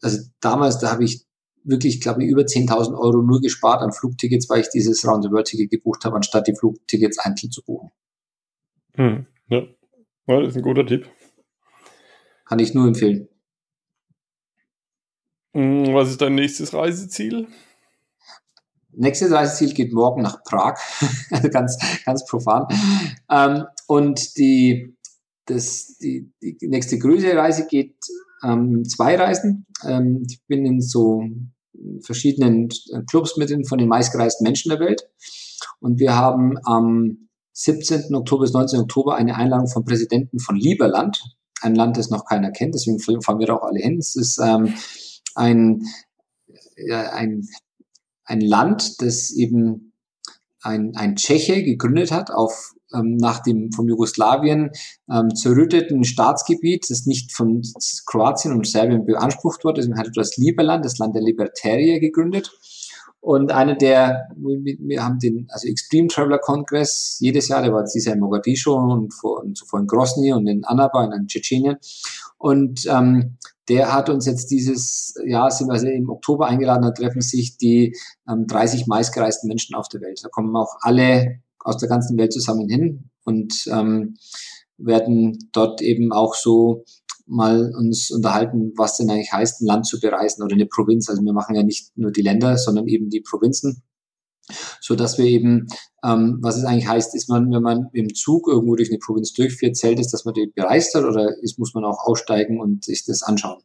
also 0.00 0.18
damals, 0.40 0.78
da 0.78 0.90
habe 0.90 1.04
ich 1.04 1.26
wirklich, 1.64 2.00
glaube 2.00 2.24
ich, 2.24 2.30
über 2.30 2.42
10.000 2.42 2.98
Euro 2.98 3.22
nur 3.22 3.40
gespart 3.40 3.82
an 3.82 3.92
Flugtickets, 3.92 4.48
weil 4.48 4.60
ich 4.60 4.70
dieses 4.70 5.06
Round 5.06 5.24
the 5.24 5.30
World 5.30 5.46
Ticket 5.46 5.70
gebucht 5.70 6.04
habe, 6.04 6.16
anstatt 6.16 6.46
die 6.46 6.54
Flugtickets 6.54 7.18
einzeln 7.18 7.50
zu 7.50 7.62
buchen. 7.62 7.90
Hm, 8.94 9.26
ja. 9.48 9.62
ja, 10.26 10.40
das 10.40 10.50
ist 10.50 10.56
ein 10.56 10.62
guter 10.62 10.86
Tipp. 10.86 11.08
Kann 12.46 12.58
ich 12.58 12.74
nur 12.74 12.86
empfehlen. 12.86 13.28
Hm, 15.54 15.92
was 15.94 16.10
ist 16.10 16.20
dein 16.20 16.34
nächstes 16.34 16.72
Reiseziel? 16.72 17.48
Nächstes 18.92 19.30
Reiseziel 19.30 19.74
geht 19.74 19.92
morgen 19.92 20.22
nach 20.22 20.42
Prag, 20.42 20.78
also 21.30 21.48
ganz, 21.50 21.78
ganz 22.04 22.24
profan. 22.26 22.66
Ähm, 23.30 23.64
und 23.86 24.36
die, 24.36 24.96
das, 25.44 25.98
die, 25.98 26.32
die 26.42 26.68
nächste 26.68 26.98
größere 26.98 27.36
Reise 27.36 27.66
geht 27.66 27.96
ähm, 28.42 28.84
zwei 28.84 29.16
Reisen. 29.16 29.66
Ähm, 29.84 30.24
ich 30.28 30.40
bin 30.46 30.64
in 30.64 30.80
so 30.80 31.22
verschiedenen 32.02 32.68
Clubs 33.08 33.36
mit 33.36 33.50
den, 33.50 33.64
von 33.64 33.78
den 33.78 33.88
meistgereisten 33.88 34.44
Menschen 34.44 34.70
der 34.70 34.80
Welt. 34.80 35.08
Und 35.80 36.00
wir 36.00 36.16
haben 36.16 36.56
am 36.64 37.28
17. 37.52 38.14
Oktober 38.14 38.42
bis 38.42 38.52
19. 38.52 38.80
Oktober 38.80 39.16
eine 39.16 39.36
Einladung 39.36 39.68
vom 39.68 39.84
Präsidenten 39.84 40.38
von 40.38 40.56
Lieberland 40.56 41.20
ein 41.60 41.74
Land, 41.74 41.96
das 41.96 42.10
noch 42.10 42.24
keiner 42.24 42.50
kennt, 42.50 42.74
deswegen 42.74 43.00
fahren 43.00 43.38
wir 43.38 43.46
da 43.46 43.56
auch 43.56 43.64
alle 43.64 43.80
hin. 43.80 43.98
Es 43.98 44.16
ist 44.16 44.38
ähm, 44.38 44.74
ein, 45.34 45.82
ja, 46.76 47.12
ein, 47.12 47.48
ein 48.24 48.40
Land, 48.40 49.02
das 49.02 49.30
eben 49.30 49.92
ein, 50.62 50.96
ein 50.96 51.16
Tscheche 51.16 51.62
gegründet 51.62 52.12
hat 52.12 52.30
auf 52.30 52.74
ähm, 52.94 53.16
nach 53.16 53.40
dem 53.42 53.72
vom 53.72 53.88
Jugoslawien 53.88 54.70
ähm, 55.10 55.34
zerrütteten 55.34 56.04
Staatsgebiet, 56.04 56.88
das 56.88 57.06
nicht 57.06 57.32
von 57.32 57.62
Kroatien 58.06 58.52
und 58.52 58.66
Serbien 58.66 59.04
beansprucht 59.04 59.64
wurde. 59.64 59.80
Deswegen 59.80 59.98
hat 59.98 60.06
er 60.06 60.12
das 60.12 60.36
Lieberland, 60.36 60.84
das 60.84 60.98
Land 60.98 61.14
der 61.14 61.22
Libertarier, 61.22 62.00
gegründet. 62.00 62.50
Und 63.20 63.50
einer 63.50 63.74
der, 63.74 64.28
wir 64.36 65.04
haben 65.04 65.18
den, 65.18 65.48
also 65.50 65.66
Extreme 65.66 66.08
Traveler 66.08 66.38
Congress 66.38 67.18
jedes 67.20 67.48
Jahr, 67.48 67.62
der 67.62 67.72
war 67.72 67.82
dieses 67.82 68.06
Jahr 68.06 68.14
in 68.14 68.20
Mogadischu 68.20 68.72
und, 68.72 69.12
vor, 69.12 69.42
und 69.42 69.56
zuvor 69.56 69.80
in 69.80 69.86
Grosny 69.86 70.32
und 70.32 70.46
in 70.46 70.64
Annaba 70.64 71.04
in 71.04 71.26
Tschetschenien. 71.26 71.76
Und 72.38 72.86
ähm, 72.86 73.36
der 73.68 73.92
hat 73.92 74.08
uns 74.08 74.24
jetzt 74.24 74.50
dieses 74.50 75.14
Jahr, 75.26 75.50
sind 75.50 75.66
wir 75.66 75.74
also 75.74 75.88
im 75.88 76.08
Oktober 76.08 76.46
eingeladen, 76.46 76.82
da 76.82 76.90
treffen 76.92 77.20
sich 77.20 77.58
die 77.58 77.96
ähm, 78.28 78.46
30 78.46 78.86
meistgereisten 78.86 79.48
Menschen 79.48 79.74
auf 79.74 79.88
der 79.88 80.00
Welt. 80.00 80.20
Da 80.22 80.28
kommen 80.28 80.54
auch 80.56 80.76
alle 80.80 81.40
aus 81.60 81.78
der 81.78 81.88
ganzen 81.88 82.16
Welt 82.18 82.32
zusammen 82.32 82.68
hin 82.68 83.10
und 83.24 83.66
ähm, 83.70 84.16
werden 84.76 85.50
dort 85.52 85.82
eben 85.82 86.12
auch 86.12 86.34
so 86.34 86.84
mal 87.26 87.74
uns 87.76 88.10
unterhalten, 88.10 88.72
was 88.76 88.96
denn 88.96 89.10
eigentlich 89.10 89.32
heißt, 89.32 89.60
ein 89.60 89.66
Land 89.66 89.86
zu 89.86 90.00
bereisen 90.00 90.42
oder 90.42 90.54
eine 90.54 90.66
Provinz. 90.66 91.10
Also 91.10 91.22
wir 91.22 91.32
machen 91.32 91.54
ja 91.54 91.62
nicht 91.62 91.90
nur 91.96 92.10
die 92.10 92.22
Länder, 92.22 92.56
sondern 92.56 92.88
eben 92.88 93.10
die 93.10 93.20
Provinzen 93.20 93.82
so 94.80 94.94
dass 94.94 95.18
wir 95.18 95.26
eben, 95.26 95.66
ähm, 96.04 96.38
was 96.40 96.56
es 96.56 96.64
eigentlich 96.64 96.88
heißt, 96.88 97.14
ist 97.14 97.28
man, 97.28 97.50
wenn 97.50 97.62
man 97.62 97.88
im 97.92 98.14
Zug 98.14 98.48
irgendwo 98.48 98.76
durch 98.76 98.90
eine 98.90 98.98
Provinz 98.98 99.32
durchführt, 99.32 99.76
zählt 99.76 100.00
es, 100.00 100.10
dass 100.10 100.24
man 100.24 100.34
die 100.34 100.50
bereist 100.54 100.94
hat 100.94 101.04
oder 101.04 101.36
ist, 101.42 101.58
muss 101.58 101.74
man 101.74 101.84
auch 101.84 101.98
aussteigen 102.04 102.60
und 102.60 102.84
sich 102.84 103.04
das 103.04 103.22
anschauen. 103.22 103.62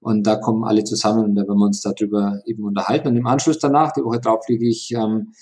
Und 0.00 0.26
da 0.26 0.36
kommen 0.36 0.64
alle 0.64 0.84
zusammen 0.84 1.24
und 1.24 1.34
da 1.34 1.42
werden 1.42 1.58
wir 1.58 1.66
uns 1.66 1.80
darüber 1.80 2.40
eben 2.44 2.64
unterhalten. 2.64 3.08
Und 3.08 3.16
im 3.16 3.26
Anschluss 3.26 3.58
danach, 3.58 3.92
die 3.92 4.02
Woche 4.02 4.20
drauf, 4.20 4.44
fliege 4.44 4.68
ich 4.68 4.92
ähm, 4.92 5.32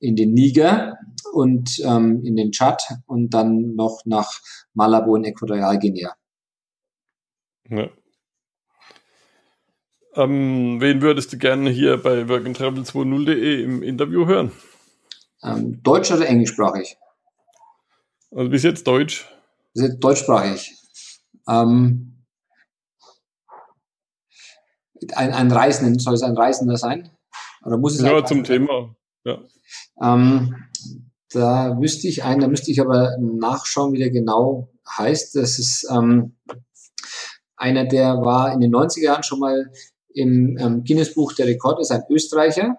in 0.00 0.16
den 0.16 0.32
Niger 0.32 0.98
und 1.32 1.78
ähm, 1.84 2.22
in 2.24 2.36
den 2.36 2.50
Tschad 2.50 2.82
und 3.06 3.30
dann 3.30 3.74
noch 3.76 4.00
nach 4.04 4.40
Malabo 4.74 5.14
in 5.16 5.24
Äquatorialguinea. 5.24 6.14
Ja. 7.68 7.88
Ähm, 10.16 10.80
wen 10.80 11.02
würdest 11.02 11.32
du 11.32 11.38
gerne 11.38 11.70
hier 11.70 12.02
bei 12.02 12.22
workandtravel20.de 12.22 13.62
im 13.62 13.82
Interview 13.82 14.26
hören? 14.26 14.50
Ähm, 15.42 15.80
Deutsch 15.82 16.10
oder 16.10 16.26
englischsprachig? 16.26 16.96
Also 18.32 18.50
bis 18.50 18.62
jetzt 18.64 18.86
Deutsch. 18.86 19.28
Bis 19.72 19.84
jetzt 19.84 20.00
deutschsprachig. 20.00 20.74
Ähm, 21.48 22.24
ein, 25.14 25.32
ein 25.32 25.50
Reisenden, 25.52 25.98
soll 25.98 26.14
es 26.14 26.22
ein 26.22 26.36
Reisender 26.36 26.76
sein? 26.76 27.10
Oder 27.64 27.78
muss 27.78 27.94
es 27.94 28.02
Ja, 28.02 28.24
zum 28.24 28.44
Thema. 28.44 28.94
Ja. 29.24 29.38
Ähm, 30.00 30.56
da 31.32 31.78
wüsste 31.80 32.08
ich 32.08 32.24
einen, 32.24 32.40
da 32.40 32.48
müsste 32.48 32.70
ich 32.70 32.80
aber 32.80 33.16
nachschauen, 33.20 33.92
wie 33.92 33.98
der 33.98 34.10
genau 34.10 34.68
heißt. 34.88 35.36
Das 35.36 35.58
ist 35.58 35.88
ähm, 35.90 36.36
einer, 37.56 37.84
der 37.84 38.22
war 38.22 38.52
in 38.52 38.60
den 38.60 38.74
90er 38.74 39.02
Jahren 39.02 39.22
schon 39.22 39.38
mal 39.38 39.70
im 40.12 40.56
ähm, 40.58 40.84
Guinness 40.84 41.14
Buch 41.14 41.32
der 41.34 41.46
Rekorde, 41.46 41.82
ist 41.82 41.92
ein 41.92 42.02
Österreicher. 42.10 42.78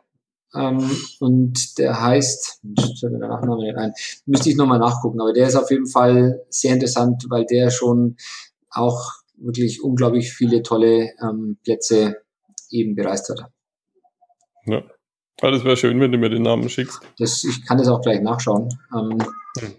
Ähm, 0.54 0.92
und 1.20 1.78
der 1.78 2.02
heißt, 2.02 2.60
der 2.64 3.10
Nachname 3.12 3.64
nicht 3.64 3.78
ein, 3.78 3.94
müsste 4.26 4.50
ich 4.50 4.58
nochmal 4.58 4.80
nachgucken, 4.80 5.22
aber 5.22 5.32
der 5.32 5.48
ist 5.48 5.56
auf 5.56 5.72
jeden 5.72 5.88
Fall 5.88 6.44
sehr 6.50 6.74
interessant, 6.74 7.26
weil 7.30 7.46
der 7.46 7.70
schon 7.70 8.18
auch 8.70 9.14
wirklich 9.36 9.82
unglaublich 9.82 10.34
viele 10.34 10.62
tolle 10.62 11.12
ähm, 11.22 11.58
Plätze 11.64 12.18
eben 12.70 12.96
bereist 12.96 13.30
hat. 13.30 13.50
Ja. 14.66 14.84
Aber 15.42 15.52
das 15.52 15.64
wäre 15.64 15.76
schön, 15.76 16.00
wenn 16.00 16.12
du 16.12 16.18
mir 16.18 16.30
den 16.30 16.44
Namen 16.44 16.70
schickst. 16.70 17.00
Das, 17.18 17.44
ich 17.44 17.66
kann 17.66 17.78
das 17.78 17.88
auch 17.88 18.02
gleich 18.02 18.22
nachschauen, 18.22 18.70
ähm, 18.96 19.18
mhm. 19.18 19.74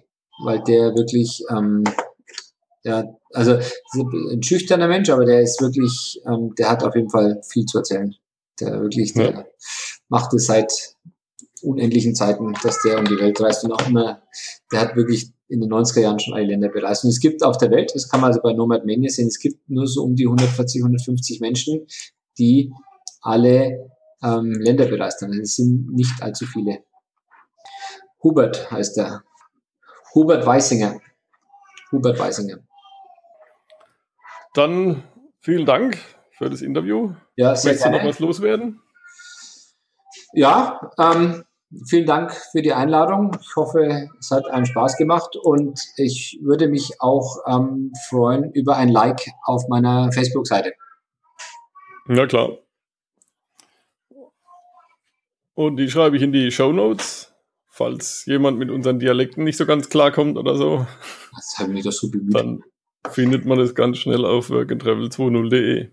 weil 0.44 0.62
der 0.64 0.94
wirklich 0.94 1.44
ähm, 1.50 1.84
Ja, 2.84 3.04
also 3.32 3.58
ein 4.32 4.42
schüchterner 4.42 4.88
Mensch, 4.88 5.08
aber 5.08 5.24
der 5.24 5.40
ist 5.40 5.60
wirklich, 5.60 6.20
ähm, 6.26 6.52
der 6.58 6.68
hat 6.68 6.82
auf 6.82 6.96
jeden 6.96 7.10
Fall 7.10 7.40
viel 7.48 7.64
zu 7.64 7.78
erzählen. 7.78 8.14
Der 8.60 8.80
wirklich, 8.80 9.14
der 9.14 9.30
ja. 9.30 9.44
macht 10.08 10.34
es 10.34 10.46
seit 10.46 10.96
unendlichen 11.62 12.14
Zeiten, 12.14 12.52
dass 12.62 12.82
der 12.82 12.98
um 12.98 13.04
die 13.04 13.18
Welt 13.18 13.40
reist 13.40 13.62
und 13.64 13.72
auch 13.72 13.86
immer, 13.86 14.22
der 14.72 14.80
hat 14.80 14.96
wirklich 14.96 15.30
in 15.48 15.60
den 15.60 15.72
90er 15.72 16.00
Jahren 16.00 16.18
schon 16.18 16.34
alle 16.34 16.46
Länder 16.46 16.70
bereist. 16.70 17.04
Und 17.04 17.10
es 17.10 17.20
gibt 17.20 17.44
auf 17.44 17.56
der 17.56 17.70
Welt, 17.70 17.92
das 17.94 18.08
kann 18.08 18.20
man 18.20 18.28
also 18.28 18.40
bei 18.42 18.52
Nomad 18.52 18.84
Mania 18.84 19.10
sehen, 19.10 19.28
es 19.28 19.38
gibt 19.38 19.70
nur 19.70 19.86
so 19.86 20.02
um 20.02 20.16
die 20.16 20.26
140, 20.26 20.82
150 20.82 21.40
Menschen, 21.40 21.86
die 22.36 22.72
alle 23.20 23.91
ähm, 24.22 24.52
Länder 24.52 24.86
bereist 24.86 25.22
haben. 25.22 25.32
Es 25.40 25.56
sind 25.56 25.92
nicht 25.92 26.22
allzu 26.22 26.46
viele. 26.46 26.84
Hubert 28.22 28.70
heißt 28.70 28.98
er. 28.98 29.22
Hubert 30.14 30.46
Weisinger. 30.46 31.00
Hubert 31.90 32.18
Weisinger. 32.18 32.58
Dann 34.54 35.02
vielen 35.40 35.66
Dank 35.66 35.98
für 36.32 36.50
das 36.50 36.62
Interview. 36.62 37.14
Ja, 37.36 37.56
sehr 37.56 37.70
Möchtest 37.72 37.84
gerne. 37.84 37.98
du 37.98 38.02
noch 38.04 38.10
was 38.10 38.18
loswerden? 38.20 38.80
Ja, 40.34 40.90
ähm, 40.98 41.44
vielen 41.86 42.06
Dank 42.06 42.32
für 42.32 42.62
die 42.62 42.72
Einladung. 42.72 43.36
Ich 43.40 43.56
hoffe, 43.56 44.08
es 44.18 44.30
hat 44.30 44.46
einen 44.46 44.66
Spaß 44.66 44.96
gemacht 44.96 45.36
und 45.36 45.80
ich 45.96 46.38
würde 46.42 46.68
mich 46.68 47.00
auch 47.00 47.38
ähm, 47.46 47.92
freuen 48.08 48.52
über 48.52 48.76
ein 48.76 48.88
Like 48.88 49.30
auf 49.44 49.68
meiner 49.68 50.10
Facebook-Seite. 50.12 50.72
Ja, 52.08 52.26
klar. 52.26 52.61
Und 55.54 55.76
die 55.76 55.90
schreibe 55.90 56.16
ich 56.16 56.22
in 56.22 56.32
die 56.32 56.50
Show 56.50 56.72
Notes, 56.72 57.34
falls 57.68 58.24
jemand 58.26 58.58
mit 58.58 58.70
unseren 58.70 58.98
Dialekten 58.98 59.44
nicht 59.44 59.56
so 59.56 59.66
ganz 59.66 59.88
klarkommt 59.88 60.38
oder 60.38 60.56
so. 60.56 60.86
Das 61.34 61.58
haben 61.58 61.74
wir 61.74 61.82
doch 61.82 61.92
so 61.92 62.10
bemüht. 62.10 62.34
Dann 62.34 62.62
findet 63.10 63.44
man 63.44 63.58
das 63.58 63.74
ganz 63.74 63.98
schnell 63.98 64.24
auf 64.24 64.50
workandtravel20.de. 64.50 65.90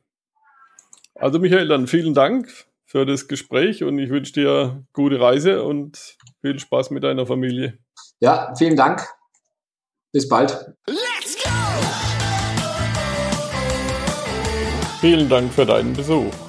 Also 1.16 1.40
Michael, 1.40 1.68
dann 1.68 1.88
vielen 1.88 2.14
Dank 2.14 2.50
für 2.86 3.06
das 3.06 3.28
Gespräch 3.28 3.84
und 3.84 4.00
ich 4.00 4.10
wünsche 4.10 4.34
dir 4.34 4.84
gute 4.94 5.20
Reise 5.20 5.64
und 5.64 6.18
viel 6.42 6.58
Spaß 6.58 6.92
mit 6.92 7.04
deiner 7.04 7.26
Familie. 7.26 7.78
Ja, 8.20 8.54
vielen 8.58 8.76
Dank. 8.76 9.06
Bis 10.12 10.28
bald. 10.28 10.74
Let's 10.88 11.36
go! 11.44 11.50
Vielen 15.02 15.30
Dank 15.30 15.54
für 15.54 15.66
deinen 15.66 15.94
Besuch. 15.94 16.49